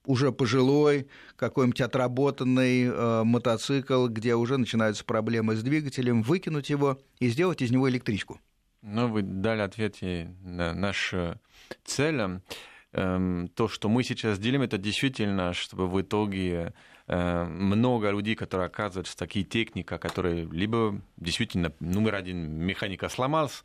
уже 0.05 0.31
пожилой, 0.31 1.07
какой-нибудь 1.37 1.81
отработанный 1.81 3.25
мотоцикл, 3.25 4.09
где 4.09 4.35
уже 4.35 4.59
начинаются 4.59 5.07
проблемы 5.07 5.57
с 5.57 5.63
двигателем, 5.63 6.21
выкинуть 6.21 6.69
его 6.69 7.01
и 7.19 7.31
сделать 7.31 7.63
из 7.63 7.71
него 7.71 7.89
электричку? 7.89 8.39
Ну, 8.83 9.09
вы 9.09 9.23
дали 9.23 9.61
ответ 9.61 9.99
на 10.01 10.75
наш 10.75 11.15
целям. 11.85 12.43
Эм, 12.93 13.49
то, 13.55 13.69
что 13.69 13.89
мы 13.89 14.03
сейчас 14.03 14.39
делим, 14.39 14.63
это 14.63 14.77
действительно, 14.77 15.53
чтобы 15.53 15.87
в 15.87 16.01
итоге 16.01 16.75
э, 17.07 17.45
много 17.45 18.11
людей, 18.11 18.35
которые 18.35 18.67
оказываются 18.67 19.17
такие 19.17 19.45
техника, 19.45 19.99
которые 19.99 20.47
либо 20.47 21.01
действительно 21.17 21.73
номер 21.79 22.17
один 22.17 22.51
механика 22.51 23.09
сломался, 23.09 23.63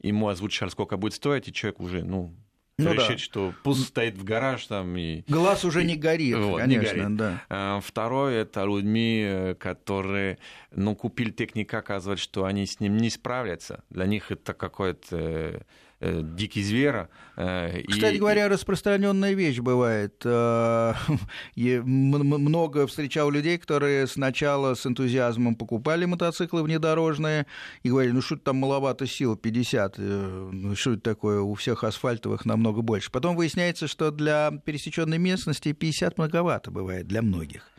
ему 0.00 0.28
озвучили, 0.28 0.68
сколько 0.68 0.96
будет 0.96 1.14
стоить, 1.14 1.48
и 1.48 1.52
человек 1.52 1.80
уже, 1.80 2.04
ну, 2.04 2.32
ну, 2.78 2.92
решить, 2.92 3.08
да. 3.08 3.18
что 3.18 3.54
пусть 3.62 3.86
стоит 3.86 4.16
в 4.16 4.24
гараж 4.24 4.66
там 4.66 4.96
и... 4.96 5.22
Глаз 5.28 5.64
уже 5.64 5.84
не 5.84 5.96
горит, 5.96 6.36
вот, 6.36 6.60
конечно, 6.60 6.94
не 6.94 7.02
горит. 7.02 7.16
да. 7.16 7.42
А, 7.48 7.80
второе, 7.80 8.42
это 8.42 8.64
людьми, 8.64 9.54
которые, 9.58 10.38
ну, 10.70 10.94
купили 10.94 11.30
техника, 11.30 11.78
оказывается, 11.78 12.24
что 12.24 12.44
они 12.44 12.66
с 12.66 12.80
ним 12.80 12.96
не 12.96 13.10
справятся. 13.10 13.82
Для 13.90 14.06
них 14.06 14.30
это 14.30 14.54
какое-то 14.54 15.66
Э, 16.00 16.22
дикий 16.22 16.62
зверь. 16.62 17.08
Э, 17.36 17.82
Кстати 17.88 18.14
и... 18.14 18.18
говоря, 18.18 18.48
распространенная 18.48 19.32
вещь 19.32 19.58
бывает. 19.58 20.22
Э, 20.24 20.94
много 21.56 22.86
встречал 22.86 23.30
людей, 23.30 23.58
которые 23.58 24.06
сначала 24.06 24.74
с 24.74 24.86
энтузиазмом 24.86 25.56
покупали 25.56 26.04
мотоциклы 26.04 26.62
внедорожные 26.62 27.46
и 27.82 27.88
говорили, 27.88 28.12
ну 28.12 28.22
что 28.22 28.36
там 28.36 28.58
маловато 28.58 29.08
сил, 29.08 29.36
50, 29.36 29.98
ну 29.98 30.76
что 30.76 30.92
это 30.92 31.02
такое, 31.02 31.40
у 31.40 31.54
всех 31.54 31.82
асфальтовых 31.82 32.44
намного 32.44 32.80
больше. 32.82 33.10
Потом 33.10 33.34
выясняется, 33.34 33.88
что 33.88 34.12
для 34.12 34.52
пересеченной 34.64 35.18
местности 35.18 35.72
50 35.72 36.16
многовато 36.16 36.70
бывает 36.70 37.08
для 37.08 37.22
многих 37.22 37.72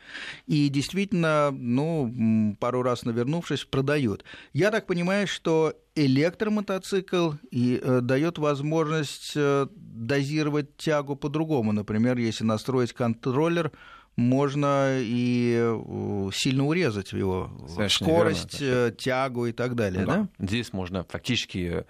и 0.48 0.70
действительно, 0.70 1.52
ну, 1.52 2.56
пару 2.60 2.82
раз 2.82 3.04
навернувшись, 3.04 3.66
продают. 3.66 4.24
Я 4.54 4.72
так 4.72 4.86
понимаю, 4.86 5.28
что 5.28 5.74
электромотоцикл 5.96 7.32
и 7.52 7.80
э, 7.82 8.02
дает 8.02 8.38
возможность 8.38 9.34
э, 9.36 9.68
дозировать 9.76 10.78
тягу 10.78 11.16
по-другому. 11.16 11.72
Например, 11.72 12.18
если 12.18 12.44
настроить 12.44 12.94
контроллер, 12.94 13.72
можно 14.16 14.98
и 15.00 15.56
э, 15.58 16.30
сильно 16.34 16.66
урезать 16.66 17.14
его 17.14 17.52
Совершенно 17.68 18.10
скорость, 18.12 18.62
верно. 18.62 18.92
тягу 18.92 19.46
и 19.48 19.52
так 19.52 19.76
далее. 19.76 20.06
Да. 20.06 20.28
Да? 20.38 20.46
Здесь 20.46 20.74
можно 20.74 21.04
фактически, 21.04 21.86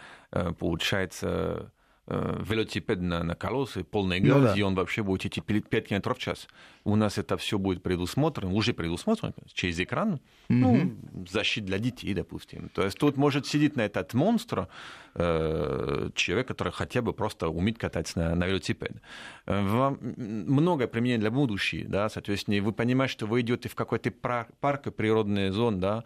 получается, 0.60 1.28
Э, 1.30 1.79
велосипед 2.10 3.02
на, 3.02 3.24
на 3.24 3.36
колеса, 3.36 3.84
полный 3.84 4.20
газ, 4.20 4.38
ну, 4.38 4.44
да. 4.44 4.54
и 4.56 4.62
он 4.62 4.76
вообще 4.76 5.04
будет 5.04 5.26
идти 5.26 5.42
5 5.42 5.88
км 5.88 6.14
в 6.14 6.18
час. 6.18 6.48
У 6.84 6.96
нас 6.96 7.18
это 7.18 7.38
все 7.38 7.58
будет 7.58 7.84
предусмотрено, 7.84 8.54
уже 8.54 8.74
предусмотрено 8.74 9.34
через 9.54 9.80
экран, 9.80 10.14
угу. 10.14 10.20
ну, 10.50 10.98
защита 11.30 11.68
для 11.68 11.80
детей, 11.80 12.14
допустим. 12.14 12.70
То 12.70 12.84
есть 12.84 12.98
тут 12.98 13.18
может 13.18 13.46
сидеть 13.46 13.76
на 13.76 13.82
этот 13.82 14.14
монстр 14.14 14.68
э, 15.16 16.10
человек, 16.16 16.48
который 16.48 16.74
хотя 16.74 17.02
бы 17.02 17.14
просто 17.14 17.50
умеет 17.50 17.78
кататься 17.78 18.18
на, 18.20 18.36
на 18.36 18.48
велосипеде. 18.48 19.02
Э, 19.46 19.62
вам 19.62 20.00
много 20.02 20.88
применений 20.88 21.20
для 21.22 21.32
будущего, 21.32 21.88
да, 21.88 22.10
соответственно, 22.10 22.62
вы 22.64 22.72
понимаете, 22.72 23.14
что 23.14 23.26
вы 23.28 23.42
идете 23.42 23.70
в 23.70 23.76
какой-то 23.76 24.12
парк, 24.12 24.96
природный 24.96 25.50
зон, 25.52 25.80
да, 25.80 26.04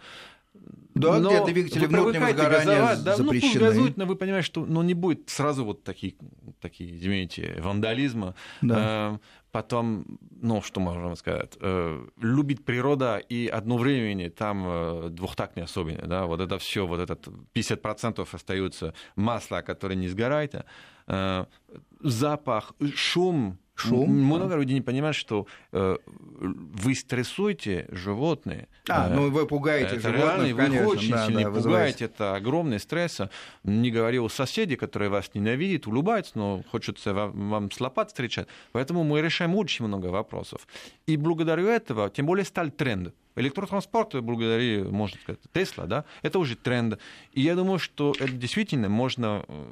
да, 0.53 1.19
но 1.19 1.29
где 1.29 1.53
двигатели 1.53 1.85
внутреннего 1.85 2.31
сгорания 2.31 2.65
газовать, 2.65 3.03
да, 3.03 3.15
запрещены. 3.15 3.53
Ну, 3.53 3.65
газует, 3.65 3.97
но 3.97 4.05
вы 4.05 4.15
понимаете, 4.15 4.45
что 4.45 4.65
ну, 4.65 4.81
не 4.83 4.93
будет 4.93 5.29
сразу 5.29 5.65
вот 5.65 5.83
такие, 5.83 6.15
такие 6.61 6.95
извините, 6.95 7.57
вандализма. 7.59 8.35
Да. 8.61 9.15
Э, 9.15 9.17
потом, 9.51 10.05
ну, 10.41 10.61
что 10.61 10.79
можно 10.79 11.15
сказать, 11.15 11.57
э, 11.59 12.07
любит 12.21 12.65
природа 12.65 13.17
и 13.17 13.47
одно 13.47 13.77
время 13.77 14.29
там 14.29 14.63
э, 14.65 15.09
двухтак 15.09 15.55
не 15.55 15.63
особенно, 15.63 16.07
да, 16.07 16.25
вот 16.25 16.41
это 16.41 16.57
все, 16.57 16.85
вот 16.85 16.99
этот 16.99 17.27
50% 17.53 18.27
остается 18.31 18.93
масла, 19.15 19.61
которое 19.61 19.95
не 19.95 20.07
сгорает, 20.07 20.65
э, 21.07 21.45
запах, 22.01 22.73
шум, 22.95 23.57
Шум. 23.87 24.09
Много 24.11 24.55
людей 24.55 24.75
не 24.75 24.81
понимают, 24.81 25.15
что 25.15 25.47
э, 25.71 25.97
вы 26.05 26.95
стрессуете 26.95 27.87
животные. 27.89 28.67
А, 28.89 29.09
э, 29.09 29.13
ну 29.13 29.29
вы 29.29 29.45
пугаете 29.47 29.95
это 29.97 30.11
животных, 30.11 30.57
реально, 30.57 30.81
Вы 30.81 30.85
очень 30.87 31.11
да, 31.11 31.27
сильно 31.27 31.43
да, 31.43 31.51
пугаете, 31.51 32.05
это 32.05 32.35
огромный 32.35 32.79
стресс. 32.79 33.21
Не 33.63 33.91
говорю 33.91 34.25
о 34.25 34.29
соседе, 34.29 34.77
которые 34.77 35.09
вас 35.09 35.31
ненавидят, 35.33 35.87
улыбаются, 35.87 36.33
но 36.35 36.63
хочется 36.71 37.13
вам, 37.13 37.49
вам 37.49 37.71
с 37.71 37.79
лопат 37.79 38.09
встречать. 38.09 38.47
Поэтому 38.71 39.03
мы 39.03 39.21
решаем 39.21 39.55
очень 39.55 39.85
много 39.85 40.07
вопросов. 40.07 40.67
И 41.05 41.17
благодаря 41.17 41.63
этому, 41.63 42.09
тем 42.09 42.25
более, 42.25 42.45
стал 42.45 42.69
тренд. 42.69 43.13
Электротранспорт, 43.35 44.15
благодаря, 44.21 44.83
можно 44.85 45.19
сказать, 45.19 45.39
Тесла, 45.51 45.85
да, 45.85 46.05
это 46.21 46.39
уже 46.39 46.55
тренд. 46.55 46.99
И 47.31 47.41
я 47.41 47.55
думаю, 47.55 47.79
что 47.79 48.13
это 48.19 48.31
действительно 48.31 48.89
можно 48.89 49.43
э, 49.47 49.65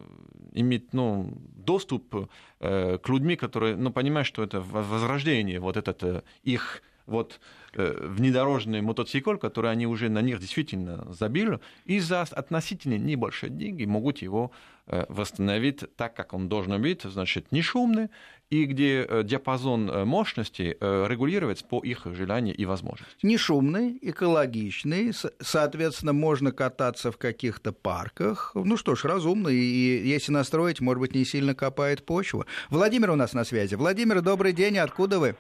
иметь 0.54 0.94
ну, 0.94 1.32
доступ 1.56 2.30
э, 2.60 2.98
к 2.98 3.10
людьми, 3.10 3.36
которые 3.36 3.76
ну, 3.76 3.92
понимают, 3.92 4.28
что 4.28 4.44
это 4.44 4.62
возрождение, 4.62 5.60
вот 5.60 5.78
этот 5.78 6.04
э, 6.04 6.22
их 6.44 6.82
вот 7.06 7.40
внедорожный 7.74 8.82
мотоцикл, 8.82 9.36
который 9.36 9.72
они 9.72 9.88
уже 9.88 10.10
на 10.10 10.22
них 10.22 10.40
действительно 10.40 11.08
забили, 11.12 11.60
и 11.86 12.00
за 12.00 12.22
относительно 12.22 12.98
небольшие 12.98 13.50
деньги 13.50 13.86
могут 13.86 14.22
его 14.22 14.52
восстановить 14.88 15.84
так, 15.96 16.16
как 16.16 16.34
он 16.34 16.50
должен 16.50 16.82
быть, 16.82 17.04
значит, 17.04 17.52
не 17.52 17.62
шумный, 17.62 18.10
и 18.52 18.66
где 18.66 19.06
э, 19.08 19.24
диапазон 19.24 19.90
э, 19.90 20.06
мощности 20.06 20.78
э, 20.80 21.06
регулируется 21.08 21.66
по 21.66 21.80
их 21.80 22.06
желанию 22.06 22.56
и 22.56 22.66
возможности. 22.66 23.26
Не 23.26 23.38
шумный, 23.38 23.98
экологичный, 24.02 25.14
соответственно, 25.40 26.14
можно 26.14 26.52
кататься 26.52 27.12
в 27.12 27.18
каких-то 27.18 27.72
парках. 27.72 28.52
Ну 28.54 28.76
что 28.76 28.96
ж, 28.96 29.06
разумно, 29.06 29.48
и 29.48 29.56
если 29.56 30.34
настроить, 30.34 30.82
может 30.82 31.00
быть, 31.00 31.16
не 31.16 31.24
сильно 31.24 31.56
копает 31.56 32.06
почву. 32.06 32.46
Владимир 32.70 33.12
у 33.12 33.16
нас 33.16 33.34
на 33.34 33.46
связи. 33.46 33.76
Владимир, 33.76 34.22
добрый 34.22 34.52
день, 34.52 34.78
откуда 34.78 35.20
вы? 35.20 35.36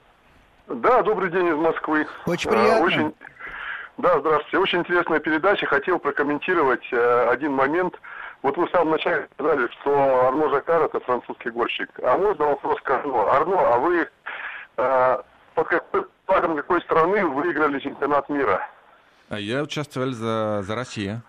Да, 0.76 1.02
добрый 1.04 1.32
день 1.32 1.48
из 1.48 1.56
Москвы. 1.56 2.08
Очень 2.26 2.50
приятно. 2.50 2.86
Очень... 2.86 3.16
Да, 3.98 4.20
здравствуйте. 4.20 4.58
Очень 4.58 4.80
интересная 4.80 5.20
передача. 5.20 5.66
Хотел 5.66 6.00
прокомментировать 6.00 6.92
один 6.92 7.54
момент– 7.54 8.00
вот 8.42 8.58
вы 8.58 8.66
в 8.66 8.72
самом 8.72 8.92
начале 8.92 9.28
сказали, 9.34 9.68
что 9.68 10.28
Арно 10.28 10.50
Жакар 10.50 10.84
это 10.84 11.00
французский 11.02 11.52
горщик. 11.52 11.90
А 12.04 12.18
можно 12.18 12.46
вопрос 12.46 12.82
к 12.82 12.90
Арно? 12.90 13.32
Арно, 13.32 13.60
а 13.60 13.78
вы 13.78 14.10
э, 14.78 15.18
под 15.54 15.68
какой 15.68 16.06
флагом 16.26 16.56
какой 16.56 16.82
страны 16.82 17.26
выиграли 17.26 17.80
чемпионат 17.80 18.30
мира? 18.30 18.68
А 19.30 19.40
я 19.40 19.62
участвовал 19.62 20.12
за, 20.12 20.64
за 20.64 20.76
Россию. 20.76 21.22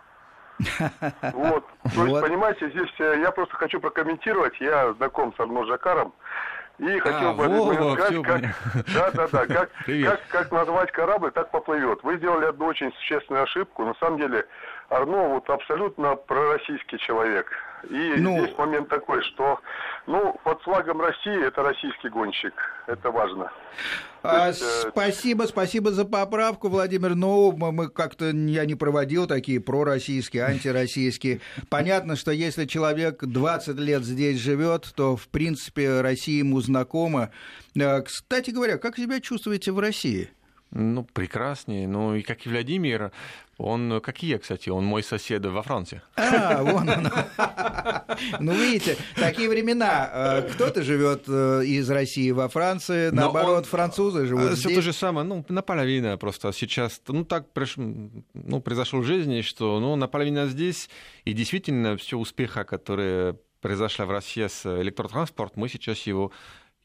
Вот. 1.32 1.66
То 1.94 2.06
есть, 2.06 2.20
понимаете, 2.26 2.70
здесь 2.70 2.92
э, 2.98 3.20
я 3.20 3.30
просто 3.30 3.56
хочу 3.56 3.78
прокомментировать. 3.78 4.58
Я 4.60 4.94
знаком 4.94 5.34
с 5.36 5.40
Арно 5.40 5.66
Жакаром. 5.66 6.14
И 6.82 6.98
хотел 6.98 7.30
а, 7.30 7.34
бы 7.34 7.46
Вова, 7.46 7.94
сказать, 7.94 8.22
как, 8.24 8.40
да, 8.92 9.10
да, 9.12 9.28
да, 9.28 9.46
как, 9.46 9.70
как, 9.86 10.20
как 10.26 10.50
назвать 10.50 10.90
корабль, 10.90 11.30
так 11.30 11.48
поплывет. 11.52 12.02
Вы 12.02 12.16
сделали 12.16 12.46
одну 12.46 12.66
очень 12.66 12.92
существенную 12.94 13.44
ошибку. 13.44 13.84
На 13.84 13.94
самом 13.94 14.18
деле, 14.18 14.44
Арно 14.88 15.28
вот 15.28 15.48
абсолютно 15.48 16.16
пророссийский 16.16 16.98
человек. 16.98 17.46
И 17.90 18.14
ну, 18.16 18.38
здесь 18.38 18.56
момент 18.56 18.88
такой, 18.88 19.22
что 19.22 19.60
ну, 20.06 20.38
под 20.44 20.60
флагом 20.62 21.00
России 21.00 21.46
это 21.46 21.62
российский 21.62 22.08
гонщик. 22.08 22.54
Это 22.86 23.10
важно. 23.10 23.50
А, 24.22 24.48
есть, 24.48 24.62
э, 24.62 24.90
спасибо, 24.90 25.44
спасибо 25.44 25.90
за 25.90 26.04
поправку, 26.04 26.68
Владимир. 26.68 27.14
Ну, 27.14 27.52
мы 27.52 27.88
как-то 27.88 28.26
я 28.26 28.64
не 28.64 28.74
проводил 28.74 29.26
такие 29.26 29.60
пророссийские, 29.60 30.44
антироссийские. 30.44 31.40
Понятно, 31.68 32.16
что 32.16 32.30
если 32.30 32.66
человек 32.66 33.24
20 33.24 33.76
лет 33.78 34.04
здесь 34.04 34.38
живет, 34.38 34.92
то 34.94 35.16
в 35.16 35.28
принципе 35.28 36.00
Россия 36.00 36.38
ему 36.38 36.60
знакома. 36.60 37.30
Э, 37.74 38.00
кстати 38.02 38.50
говоря, 38.50 38.78
как 38.78 38.96
себя 38.96 39.20
чувствуете 39.20 39.72
в 39.72 39.78
России? 39.78 40.30
Ну, 40.74 41.04
прекраснее. 41.04 41.86
Ну, 41.86 42.14
и 42.14 42.22
как 42.22 42.46
и 42.46 42.48
Владимир, 42.48 43.12
он, 43.58 44.00
как 44.00 44.22
и 44.22 44.26
я, 44.28 44.38
кстати, 44.38 44.70
он 44.70 44.86
мой 44.86 45.02
сосед 45.02 45.44
во 45.44 45.62
Франции. 45.62 46.00
А, 46.16 46.62
вон 46.62 46.88
он. 46.88 47.10
Ну, 48.40 48.52
видите, 48.52 48.96
такие 49.16 49.48
времена. 49.48 50.10
Э, 50.12 50.42
кто-то 50.42 50.82
живет 50.82 51.24
э, 51.28 51.64
из 51.64 51.90
России 51.90 52.30
во 52.30 52.48
Франции, 52.48 53.10
наоборот, 53.10 53.66
французы 53.66 54.26
живут 54.26 54.52
Все 54.52 54.68
здесь. 54.68 54.76
то 54.76 54.82
же 54.82 54.92
самое, 54.92 55.26
ну, 55.26 55.44
наполовину 55.48 56.16
просто. 56.16 56.52
Сейчас, 56.52 57.00
ну, 57.08 57.24
так 57.24 57.46
ну, 57.76 58.60
произошло 58.60 59.00
в 59.00 59.04
жизни, 59.04 59.42
что, 59.42 59.78
ну, 59.78 59.96
наполовину 59.96 60.46
здесь, 60.46 60.88
и 61.24 61.32
действительно, 61.32 61.96
все 61.96 62.16
успеха, 62.16 62.64
которые 62.64 63.36
произошла 63.60 64.06
в 64.06 64.10
России 64.10 64.46
с 64.46 64.66
электротранспортом, 64.80 65.60
мы 65.60 65.68
сейчас 65.68 65.98
его 66.06 66.32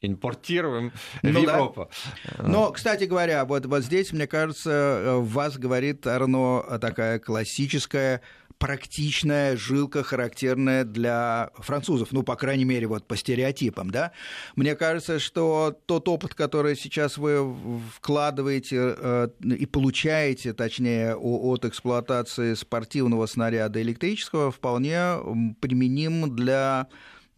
импортируем 0.00 0.92
ну, 1.22 1.40
в 1.40 1.42
Европу. 1.42 1.90
Да. 2.36 2.44
Но, 2.44 2.72
кстати 2.72 3.04
говоря, 3.04 3.44
вот, 3.44 3.66
вот 3.66 3.82
здесь, 3.82 4.12
мне 4.12 4.26
кажется, 4.26 5.16
вас 5.18 5.58
говорит, 5.58 6.06
Арно, 6.06 6.78
такая 6.80 7.18
классическая 7.18 8.22
практичная 8.58 9.56
жилка, 9.56 10.02
характерная 10.02 10.84
для 10.84 11.50
французов, 11.58 12.12
ну, 12.12 12.22
по 12.22 12.36
крайней 12.36 12.64
мере, 12.64 12.86
вот 12.86 13.06
по 13.06 13.16
стереотипам, 13.16 13.90
да. 13.90 14.12
Мне 14.56 14.74
кажется, 14.74 15.18
что 15.18 15.78
тот 15.86 16.08
опыт, 16.08 16.34
который 16.34 16.76
сейчас 16.76 17.18
вы 17.18 17.56
вкладываете 17.94 18.96
э, 18.98 19.28
и 19.42 19.66
получаете, 19.66 20.52
точнее, 20.52 21.14
от 21.14 21.64
эксплуатации 21.64 22.54
спортивного 22.54 23.26
снаряда 23.26 23.80
электрического, 23.80 24.50
вполне 24.50 25.18
применим 25.60 26.34
для 26.34 26.88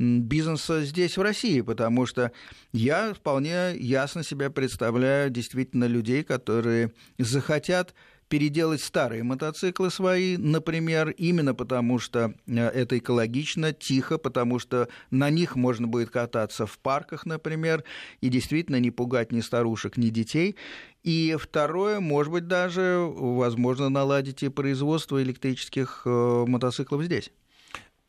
бизнеса 0.00 0.82
здесь, 0.82 1.18
в 1.18 1.22
России, 1.22 1.60
потому 1.60 2.06
что 2.06 2.32
я 2.72 3.12
вполне 3.12 3.76
ясно 3.76 4.24
себя 4.24 4.50
представляю 4.50 5.30
действительно 5.30 5.84
людей, 5.84 6.24
которые 6.24 6.92
захотят 7.18 7.94
переделать 8.28 8.80
старые 8.80 9.24
мотоциклы 9.24 9.90
свои, 9.90 10.36
например, 10.36 11.10
именно 11.10 11.52
потому 11.52 11.98
что 11.98 12.32
э, 12.46 12.54
это 12.54 12.96
экологично, 12.96 13.72
тихо, 13.72 14.18
потому 14.18 14.60
что 14.60 14.88
на 15.10 15.30
них 15.30 15.56
можно 15.56 15.88
будет 15.88 16.10
кататься 16.10 16.64
в 16.64 16.78
парках, 16.78 17.26
например, 17.26 17.82
и 18.20 18.28
действительно 18.28 18.78
не 18.78 18.92
пугать 18.92 19.32
ни 19.32 19.40
старушек, 19.40 19.96
ни 19.96 20.10
детей. 20.10 20.54
И 21.02 21.36
второе, 21.40 21.98
может 21.98 22.32
быть, 22.32 22.46
даже 22.46 22.98
возможно 23.00 23.88
наладить 23.88 24.44
и 24.44 24.48
производство 24.48 25.20
электрических 25.20 26.02
э, 26.06 26.44
мотоциклов 26.46 27.02
здесь. 27.02 27.32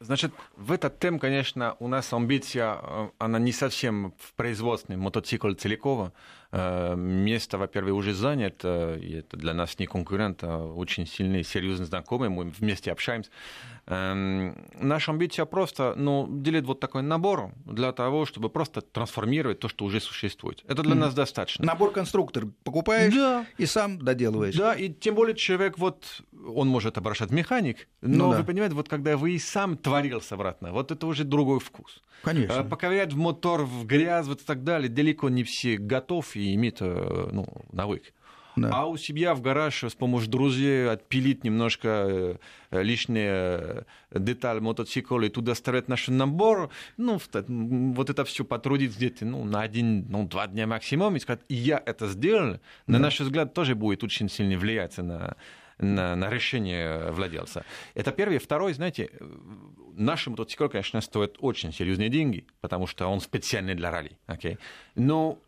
Значит, 0.01 0.33
в 0.57 0.71
этот 0.71 0.99
тем, 0.99 1.19
конечно, 1.19 1.75
у 1.79 1.87
нас 1.87 2.11
амбиция, 2.11 2.79
э, 2.81 3.09
она 3.19 3.37
не 3.37 3.51
совсем 3.51 4.15
в 4.17 4.33
производственный 4.33 4.97
мотоцикл 4.97 5.53
целиком. 5.53 6.11
Э, 6.53 6.95
место, 6.97 7.57
во-первых, 7.57 7.95
уже 7.95 8.13
занято, 8.13 8.97
и 9.01 9.13
это 9.13 9.37
для 9.37 9.53
нас 9.53 9.79
не 9.79 9.85
конкурент, 9.85 10.43
а 10.43 10.65
очень 10.65 11.07
сильный, 11.07 11.45
серьезный 11.45 11.85
знакомый, 11.85 12.27
мы 12.27 12.43
вместе 12.49 12.91
общаемся. 12.91 13.29
Эм, 13.87 14.57
наша 14.73 15.11
амбиция 15.11 15.45
просто 15.45 15.93
ну, 15.95 16.27
делить 16.29 16.65
вот 16.65 16.81
такой 16.81 17.03
набор 17.03 17.51
для 17.65 17.93
того, 17.93 18.25
чтобы 18.25 18.49
просто 18.49 18.81
трансформировать 18.81 19.59
то, 19.59 19.69
что 19.69 19.85
уже 19.85 20.01
существует. 20.01 20.61
Это 20.67 20.83
для 20.83 20.95
mm. 20.95 20.99
нас 20.99 21.13
достаточно. 21.13 21.65
Набор 21.65 21.93
конструктор 21.93 22.45
покупаешь 22.65 23.13
да. 23.13 23.45
и 23.57 23.65
сам 23.65 23.97
доделываешь. 23.99 24.55
Да, 24.55 24.73
и 24.73 24.89
тем 24.89 25.15
более 25.15 25.37
человек, 25.37 25.77
вот, 25.77 26.21
он 26.45 26.67
может 26.67 26.97
обращать 26.97 27.31
механик, 27.31 27.87
но 28.01 28.25
ну, 28.25 28.31
да. 28.31 28.39
вы 28.39 28.43
понимаете, 28.43 28.75
вот 28.75 28.89
когда 28.89 29.15
вы 29.15 29.31
и 29.31 29.39
сам 29.39 29.77
творился 29.77 30.35
обратно, 30.35 30.73
вот 30.73 30.91
это 30.91 31.07
уже 31.07 31.23
другой 31.23 31.61
вкус. 31.61 32.01
Конечно. 32.23 32.53
Э, 32.53 32.63
поковырять 32.63 33.13
в 33.13 33.17
мотор, 33.17 33.63
в 33.63 33.85
грязь, 33.85 34.27
вот 34.27 34.41
и 34.41 34.43
так 34.43 34.63
далее, 34.63 34.89
далеко 34.89 35.29
не 35.29 35.43
все 35.43 35.77
готов 35.77 36.35
и 36.41 36.55
имеют 36.55 36.77
э, 36.81 37.29
ну, 37.31 37.45
навык. 37.71 38.13
Да. 38.55 38.69
А 38.73 38.85
у 38.85 38.97
себя 38.97 39.33
в 39.33 39.41
гараж 39.41 39.83
с 39.83 39.95
помощью 39.95 40.29
друзей 40.29 40.89
отпилить 40.89 41.43
немножко 41.43 42.37
э, 42.71 42.83
лишние 42.83 43.85
детали 44.11 44.59
мотоцикла 44.59 45.21
и 45.21 45.29
туда 45.29 45.55
ставить 45.55 45.87
наш 45.87 46.09
набор, 46.09 46.69
ну, 46.97 47.19
вот 47.47 48.09
это 48.09 48.25
все 48.25 48.43
потрудиться 48.43 48.97
где-то 48.97 49.25
ну, 49.25 49.43
на 49.45 49.61
один, 49.61 50.05
ну, 50.09 50.27
два 50.27 50.47
дня 50.47 50.67
максимум, 50.67 51.15
и 51.15 51.19
сказать, 51.19 51.41
я 51.47 51.81
это 51.85 52.07
сделал, 52.07 52.53
да. 52.53 52.59
на 52.87 52.99
наш 52.99 53.19
взгляд, 53.19 53.53
тоже 53.53 53.75
будет 53.75 54.03
очень 54.03 54.29
сильно 54.29 54.57
влиять 54.57 54.97
на, 54.97 55.35
на, 55.77 56.15
на 56.15 56.29
решение 56.29 57.11
владельца. 57.11 57.63
Это 57.93 58.11
первый. 58.11 58.39
Второй, 58.39 58.73
знаете, 58.73 59.11
наш 59.95 60.27
мотоцикл, 60.27 60.67
конечно, 60.67 60.99
стоит 60.99 61.37
очень 61.39 61.71
серьезные 61.71 62.09
деньги, 62.09 62.45
потому 62.59 62.85
что 62.87 63.07
он 63.07 63.21
специальный 63.21 63.75
для 63.75 63.91
ралли. 63.91 64.17
Okay? 64.27 64.57
Но 64.95 65.39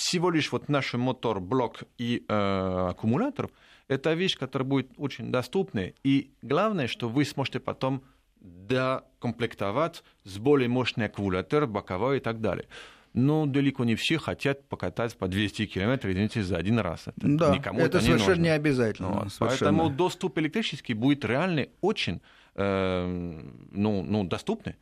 всего 0.00 0.30
лишь 0.30 0.50
вот 0.50 0.68
наш 0.68 0.94
мотор, 0.94 1.40
блок 1.40 1.82
и 1.98 2.24
э, 2.26 2.86
аккумулятор, 2.90 3.50
это 3.86 4.14
вещь, 4.14 4.38
которая 4.38 4.66
будет 4.66 4.90
очень 4.96 5.30
доступной. 5.30 5.94
И 6.02 6.30
главное, 6.42 6.86
что 6.86 7.08
вы 7.08 7.24
сможете 7.24 7.60
потом 7.60 8.02
докомплектовать 8.40 10.02
с 10.24 10.38
более 10.38 10.68
мощный 10.68 11.06
аккумулятор, 11.06 11.66
боковой 11.66 12.16
и 12.16 12.20
так 12.20 12.40
далее 12.40 12.66
но 13.12 13.46
далеко 13.46 13.84
не 13.84 13.96
все 13.96 14.18
хотят 14.18 14.68
покатать 14.68 15.16
по 15.16 15.26
200 15.26 15.66
километров, 15.66 16.12
извините, 16.12 16.42
за 16.42 16.56
один 16.56 16.78
раз. 16.78 17.08
Это 17.08 17.14
да, 17.20 17.56
никому 17.56 17.80
это, 17.80 17.98
это 17.98 18.06
совершенно 18.06 18.36
не, 18.36 18.42
не 18.42 18.48
обязательно. 18.50 19.08
Вот. 19.08 19.32
Совершенно. 19.32 19.48
Поэтому 19.48 19.90
доступ 19.90 20.38
электрический 20.38 20.94
будет 20.94 21.24
реально 21.24 21.66
очень 21.80 22.20
э, 22.54 23.42
ну, 23.72 24.02
ну, 24.02 24.24
доступный. 24.24 24.76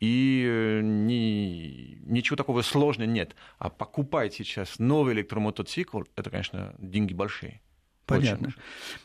И 0.00 0.44
э, 0.46 0.80
ни, 0.82 1.98
ничего 2.04 2.36
такого 2.36 2.62
сложного 2.62 3.08
нет. 3.08 3.34
А 3.58 3.68
покупать 3.68 4.34
сейчас 4.34 4.78
новый 4.78 5.14
электромотоцикл, 5.14 6.02
это, 6.14 6.30
конечно, 6.30 6.74
деньги 6.78 7.12
большие. 7.12 7.60
Понятно. 8.06 8.54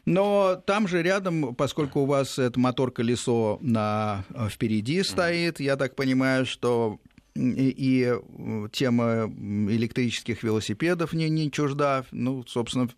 Но 0.06 0.62
там 0.66 0.88
же 0.88 1.04
рядом, 1.04 1.56
поскольку 1.56 2.02
у 2.02 2.06
вас 2.06 2.40
это 2.40 2.60
мотор-колесо 2.60 3.58
на, 3.62 4.24
э, 4.34 4.48
впереди 4.50 5.04
стоит, 5.04 5.60
я 5.60 5.76
так 5.76 5.96
понимаю, 5.96 6.46
что 6.46 7.00
и, 7.36 8.14
э, 8.14 8.68
тема 8.72 9.26
электрических 9.26 10.44
велосипедов 10.44 11.14
не, 11.14 11.30
не 11.30 11.52
чужда. 11.52 12.06
Ну, 12.12 12.46
собственно, 12.48 12.90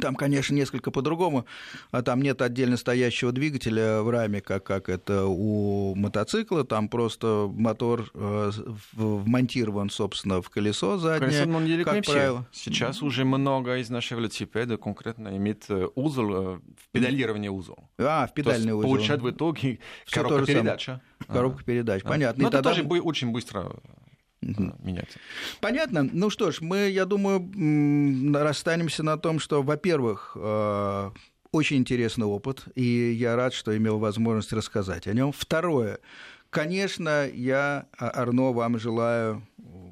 там, 0.00 0.14
конечно, 0.14 0.54
несколько 0.54 0.90
по-другому. 0.90 1.46
А 1.90 2.02
там 2.02 2.20
нет 2.20 2.42
отдельно 2.42 2.76
стоящего 2.76 3.32
двигателя 3.32 4.02
в 4.02 4.10
раме, 4.10 4.40
как, 4.40 4.64
как 4.64 4.88
это 4.88 5.24
у 5.24 5.94
мотоцикла. 5.94 6.64
Там 6.64 6.88
просто 6.88 7.50
мотор 7.50 8.10
э, 8.14 8.50
вмонтирован, 8.92 9.88
собственно, 9.88 10.42
в 10.42 10.50
колесо 10.50 10.98
заднее, 10.98 11.46
Конечно, 11.46 11.84
как 11.84 12.04
правило. 12.04 12.46
Сейчас 12.52 13.02
уже 13.02 13.24
много 13.24 13.78
из 13.78 13.88
наших 13.88 14.18
велосипедов 14.18 14.80
конкретно 14.80 15.34
имеет 15.36 15.64
э, 15.70 15.88
узел, 15.94 16.34
э, 16.34 16.58
в 16.58 16.88
педалирование 16.92 17.50
узел. 17.50 17.78
А, 17.98 18.26
в 18.26 18.34
педальный 18.34 18.74
узел. 18.74 18.88
Получает 18.90 19.22
в 19.22 19.30
итоге 19.30 19.78
коробка 20.10 20.44
передача. 20.44 21.00
Коробка 21.26 21.64
передач, 21.64 22.02
понятно. 22.02 22.42
Но 22.42 22.48
это 22.48 22.58
тогда... 22.58 22.74
тоже 22.74 22.86
очень 22.86 23.30
быстро 23.30 23.72
угу. 24.42 24.74
меняться. 24.82 25.18
Понятно. 25.60 26.08
Ну 26.12 26.30
что 26.30 26.50
ж, 26.50 26.60
мы, 26.60 26.88
я 26.88 27.04
думаю, 27.04 27.50
расстанемся 28.34 29.02
на 29.02 29.16
том, 29.16 29.38
что, 29.40 29.62
во-первых, 29.62 30.36
э, 30.36 31.10
очень 31.52 31.78
интересный 31.78 32.26
опыт, 32.26 32.64
и 32.74 33.12
я 33.12 33.36
рад, 33.36 33.54
что 33.54 33.76
имел 33.76 33.98
возможность 33.98 34.52
рассказать 34.52 35.06
о 35.06 35.12
нем. 35.12 35.32
Второе, 35.32 35.98
конечно, 36.50 37.26
я, 37.26 37.86
а, 37.96 38.10
Арно, 38.10 38.52
вам 38.52 38.78
желаю 38.78 39.46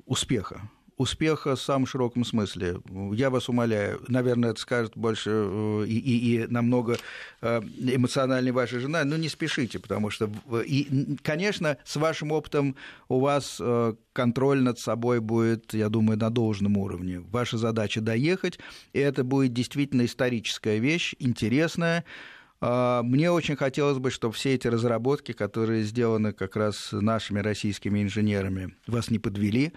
успеха 0.06 0.70
успеха 0.96 1.56
в 1.56 1.60
самом 1.60 1.86
широком 1.86 2.24
смысле. 2.24 2.80
Я 3.12 3.30
вас 3.30 3.48
умоляю, 3.48 4.02
наверное, 4.08 4.50
это 4.50 4.60
скажет 4.60 4.92
больше 4.96 5.30
э, 5.30 5.84
и, 5.86 5.98
и, 5.98 6.42
и 6.42 6.46
намного 6.46 6.96
э, 7.42 7.60
эмоциональнее 7.80 8.52
ваша 8.52 8.80
жена, 8.80 9.04
но 9.04 9.16
не 9.16 9.28
спешите, 9.28 9.78
потому 9.78 10.10
что, 10.10 10.30
и, 10.64 11.16
конечно, 11.22 11.76
с 11.84 11.96
вашим 11.96 12.32
опытом 12.32 12.76
у 13.08 13.20
вас 13.20 13.58
э, 13.60 13.94
контроль 14.12 14.62
над 14.62 14.78
собой 14.78 15.20
будет, 15.20 15.74
я 15.74 15.90
думаю, 15.90 16.18
на 16.18 16.30
должном 16.30 16.78
уровне. 16.78 17.20
Ваша 17.20 17.58
задача 17.58 18.00
доехать, 18.00 18.58
и 18.94 18.98
это 18.98 19.22
будет 19.22 19.52
действительно 19.52 20.06
историческая 20.06 20.78
вещь, 20.78 21.14
интересная. 21.18 22.04
Мне 22.58 23.30
очень 23.30 23.54
хотелось 23.54 23.98
бы, 23.98 24.10
чтобы 24.10 24.32
все 24.32 24.54
эти 24.54 24.66
разработки, 24.66 25.32
которые 25.32 25.82
сделаны 25.82 26.32
как 26.32 26.56
раз 26.56 26.88
нашими 26.90 27.40
российскими 27.40 28.02
инженерами, 28.02 28.74
вас 28.86 29.10
не 29.10 29.18
подвели, 29.18 29.74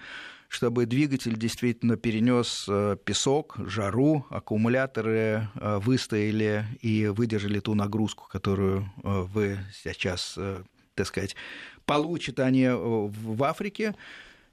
чтобы 0.50 0.88
двигатель 0.88 1.38
действительно 1.38 1.96
перенес 1.96 2.66
э, 2.68 2.98
песок, 3.06 3.56
жару, 3.66 4.26
аккумуляторы 4.32 5.48
э, 5.54 5.78
выстояли 5.78 6.66
и 6.82 7.06
выдержали 7.06 7.60
ту 7.60 7.76
нагрузку, 7.76 8.28
которую 8.28 8.92
э, 9.04 9.26
вы 9.32 9.60
сейчас, 9.72 10.38
так 10.96 11.08
сказать, 11.08 11.36
получат 11.86 12.40
они 12.40 12.68
в 12.68 13.44
Африке. 13.44 13.96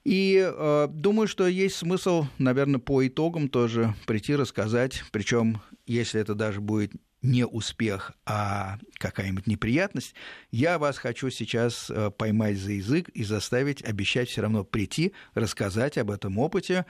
И 0.05 0.38
э, 0.40 0.88
думаю, 0.88 1.26
что 1.26 1.49
есть 1.49 1.76
смысл, 1.76 2.26
наверное, 2.38 2.78
по 2.78 3.05
итогам 3.05 3.49
тоже 3.49 3.92
прийти 4.07 4.36
рассказать, 4.36 5.03
причем, 5.11 5.61
если 5.86 6.20
это 6.20 6.36
даже 6.36 6.61
будет 6.61 6.92
не 7.22 7.46
успех, 7.46 8.12
а 8.24 8.78
какая-нибудь 8.98 9.46
неприятность, 9.46 10.14
я 10.50 10.78
вас 10.78 10.98
хочу 10.98 11.30
сейчас 11.30 11.90
э, 11.90 12.10
поймать 12.10 12.56
за 12.56 12.72
язык 12.72 13.08
и 13.10 13.24
заставить 13.24 13.82
обещать 13.82 14.28
все 14.28 14.42
равно 14.42 14.64
прийти, 14.64 15.12
рассказать 15.34 15.98
об 15.98 16.10
этом 16.10 16.38
опыте, 16.38 16.86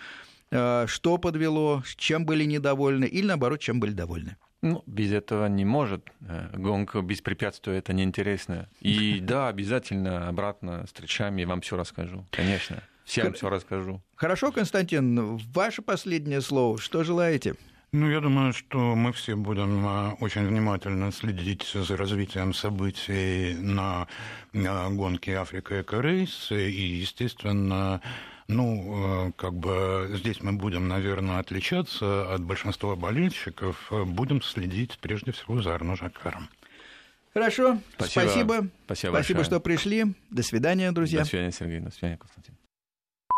э, 0.51 0.87
что 0.89 1.19
подвело, 1.19 1.83
чем 1.97 2.27
были 2.27 2.45
недовольны 2.45 3.07
или, 3.07 3.27
наоборот, 3.27 3.61
чем 3.61 3.81
были 3.81 3.93
довольны. 3.93 4.37
Ну, 4.63 4.83
без 4.87 5.13
этого 5.13 5.47
не 5.47 5.65
может. 5.65 6.11
Э, 6.21 6.51
гонка 6.55 7.01
без 7.01 7.21
препятствий 7.21 7.75
это 7.75 7.93
неинтересно. 7.93 8.69
И 8.81 9.21
да, 9.23 9.49
обязательно 9.49 10.29
обратно 10.29 10.85
встречами 10.87 11.45
вам 11.45 11.61
все 11.61 11.77
расскажу, 11.77 12.27
конечно. 12.31 12.83
Всем 13.05 13.33
все 13.35 13.49
расскажу. 13.49 14.03
Хорошо, 14.17 14.51
Константин, 14.51 15.37
ваше 15.37 15.81
последнее 15.81 16.41
слово. 16.41 16.79
Что 16.79 17.05
желаете? 17.05 17.55
Ну, 17.99 18.11
я 18.11 18.21
думаю, 18.21 18.53
что 18.53 18.95
мы 18.95 19.11
все 19.15 19.37
будем 19.37 19.87
а, 19.87 20.17
очень 20.21 20.47
внимательно 20.47 21.11
следить 21.13 21.67
за 21.73 21.97
развитием 21.97 22.53
событий 22.53 23.55
на 23.55 24.07
гонке 24.53 25.39
Африка 25.39 25.81
Эко-рейс. 25.81 26.53
И, 26.53 26.99
естественно, 27.01 28.03
ну, 28.49 29.29
э, 29.29 29.33
как 29.37 29.55
бы 29.55 30.11
здесь 30.13 30.43
мы 30.43 30.53
будем, 30.53 30.89
наверное, 30.89 31.39
отличаться 31.39 32.35
от 32.35 32.43
большинства 32.43 32.97
болельщиков. 32.97 33.91
Будем 33.91 34.43
следить 34.43 34.99
прежде 35.01 35.33
всего 35.33 35.63
за 35.63 35.75
Арно 35.75 35.97
Жакаром. 35.97 36.51
Хорошо, 37.33 37.79
спасибо. 37.95 38.21
Спасибо, 38.21 38.69
спасибо, 38.85 39.13
спасибо 39.15 39.45
что 39.45 39.59
пришли. 39.59 40.05
До 40.29 40.43
свидания, 40.43 40.93
друзья. 40.93 41.21
До 41.21 41.25
свидания, 41.25 41.53
Сергей. 41.53 41.81
До 41.81 41.91
свидания, 41.91 42.19
Константин. 42.19 42.56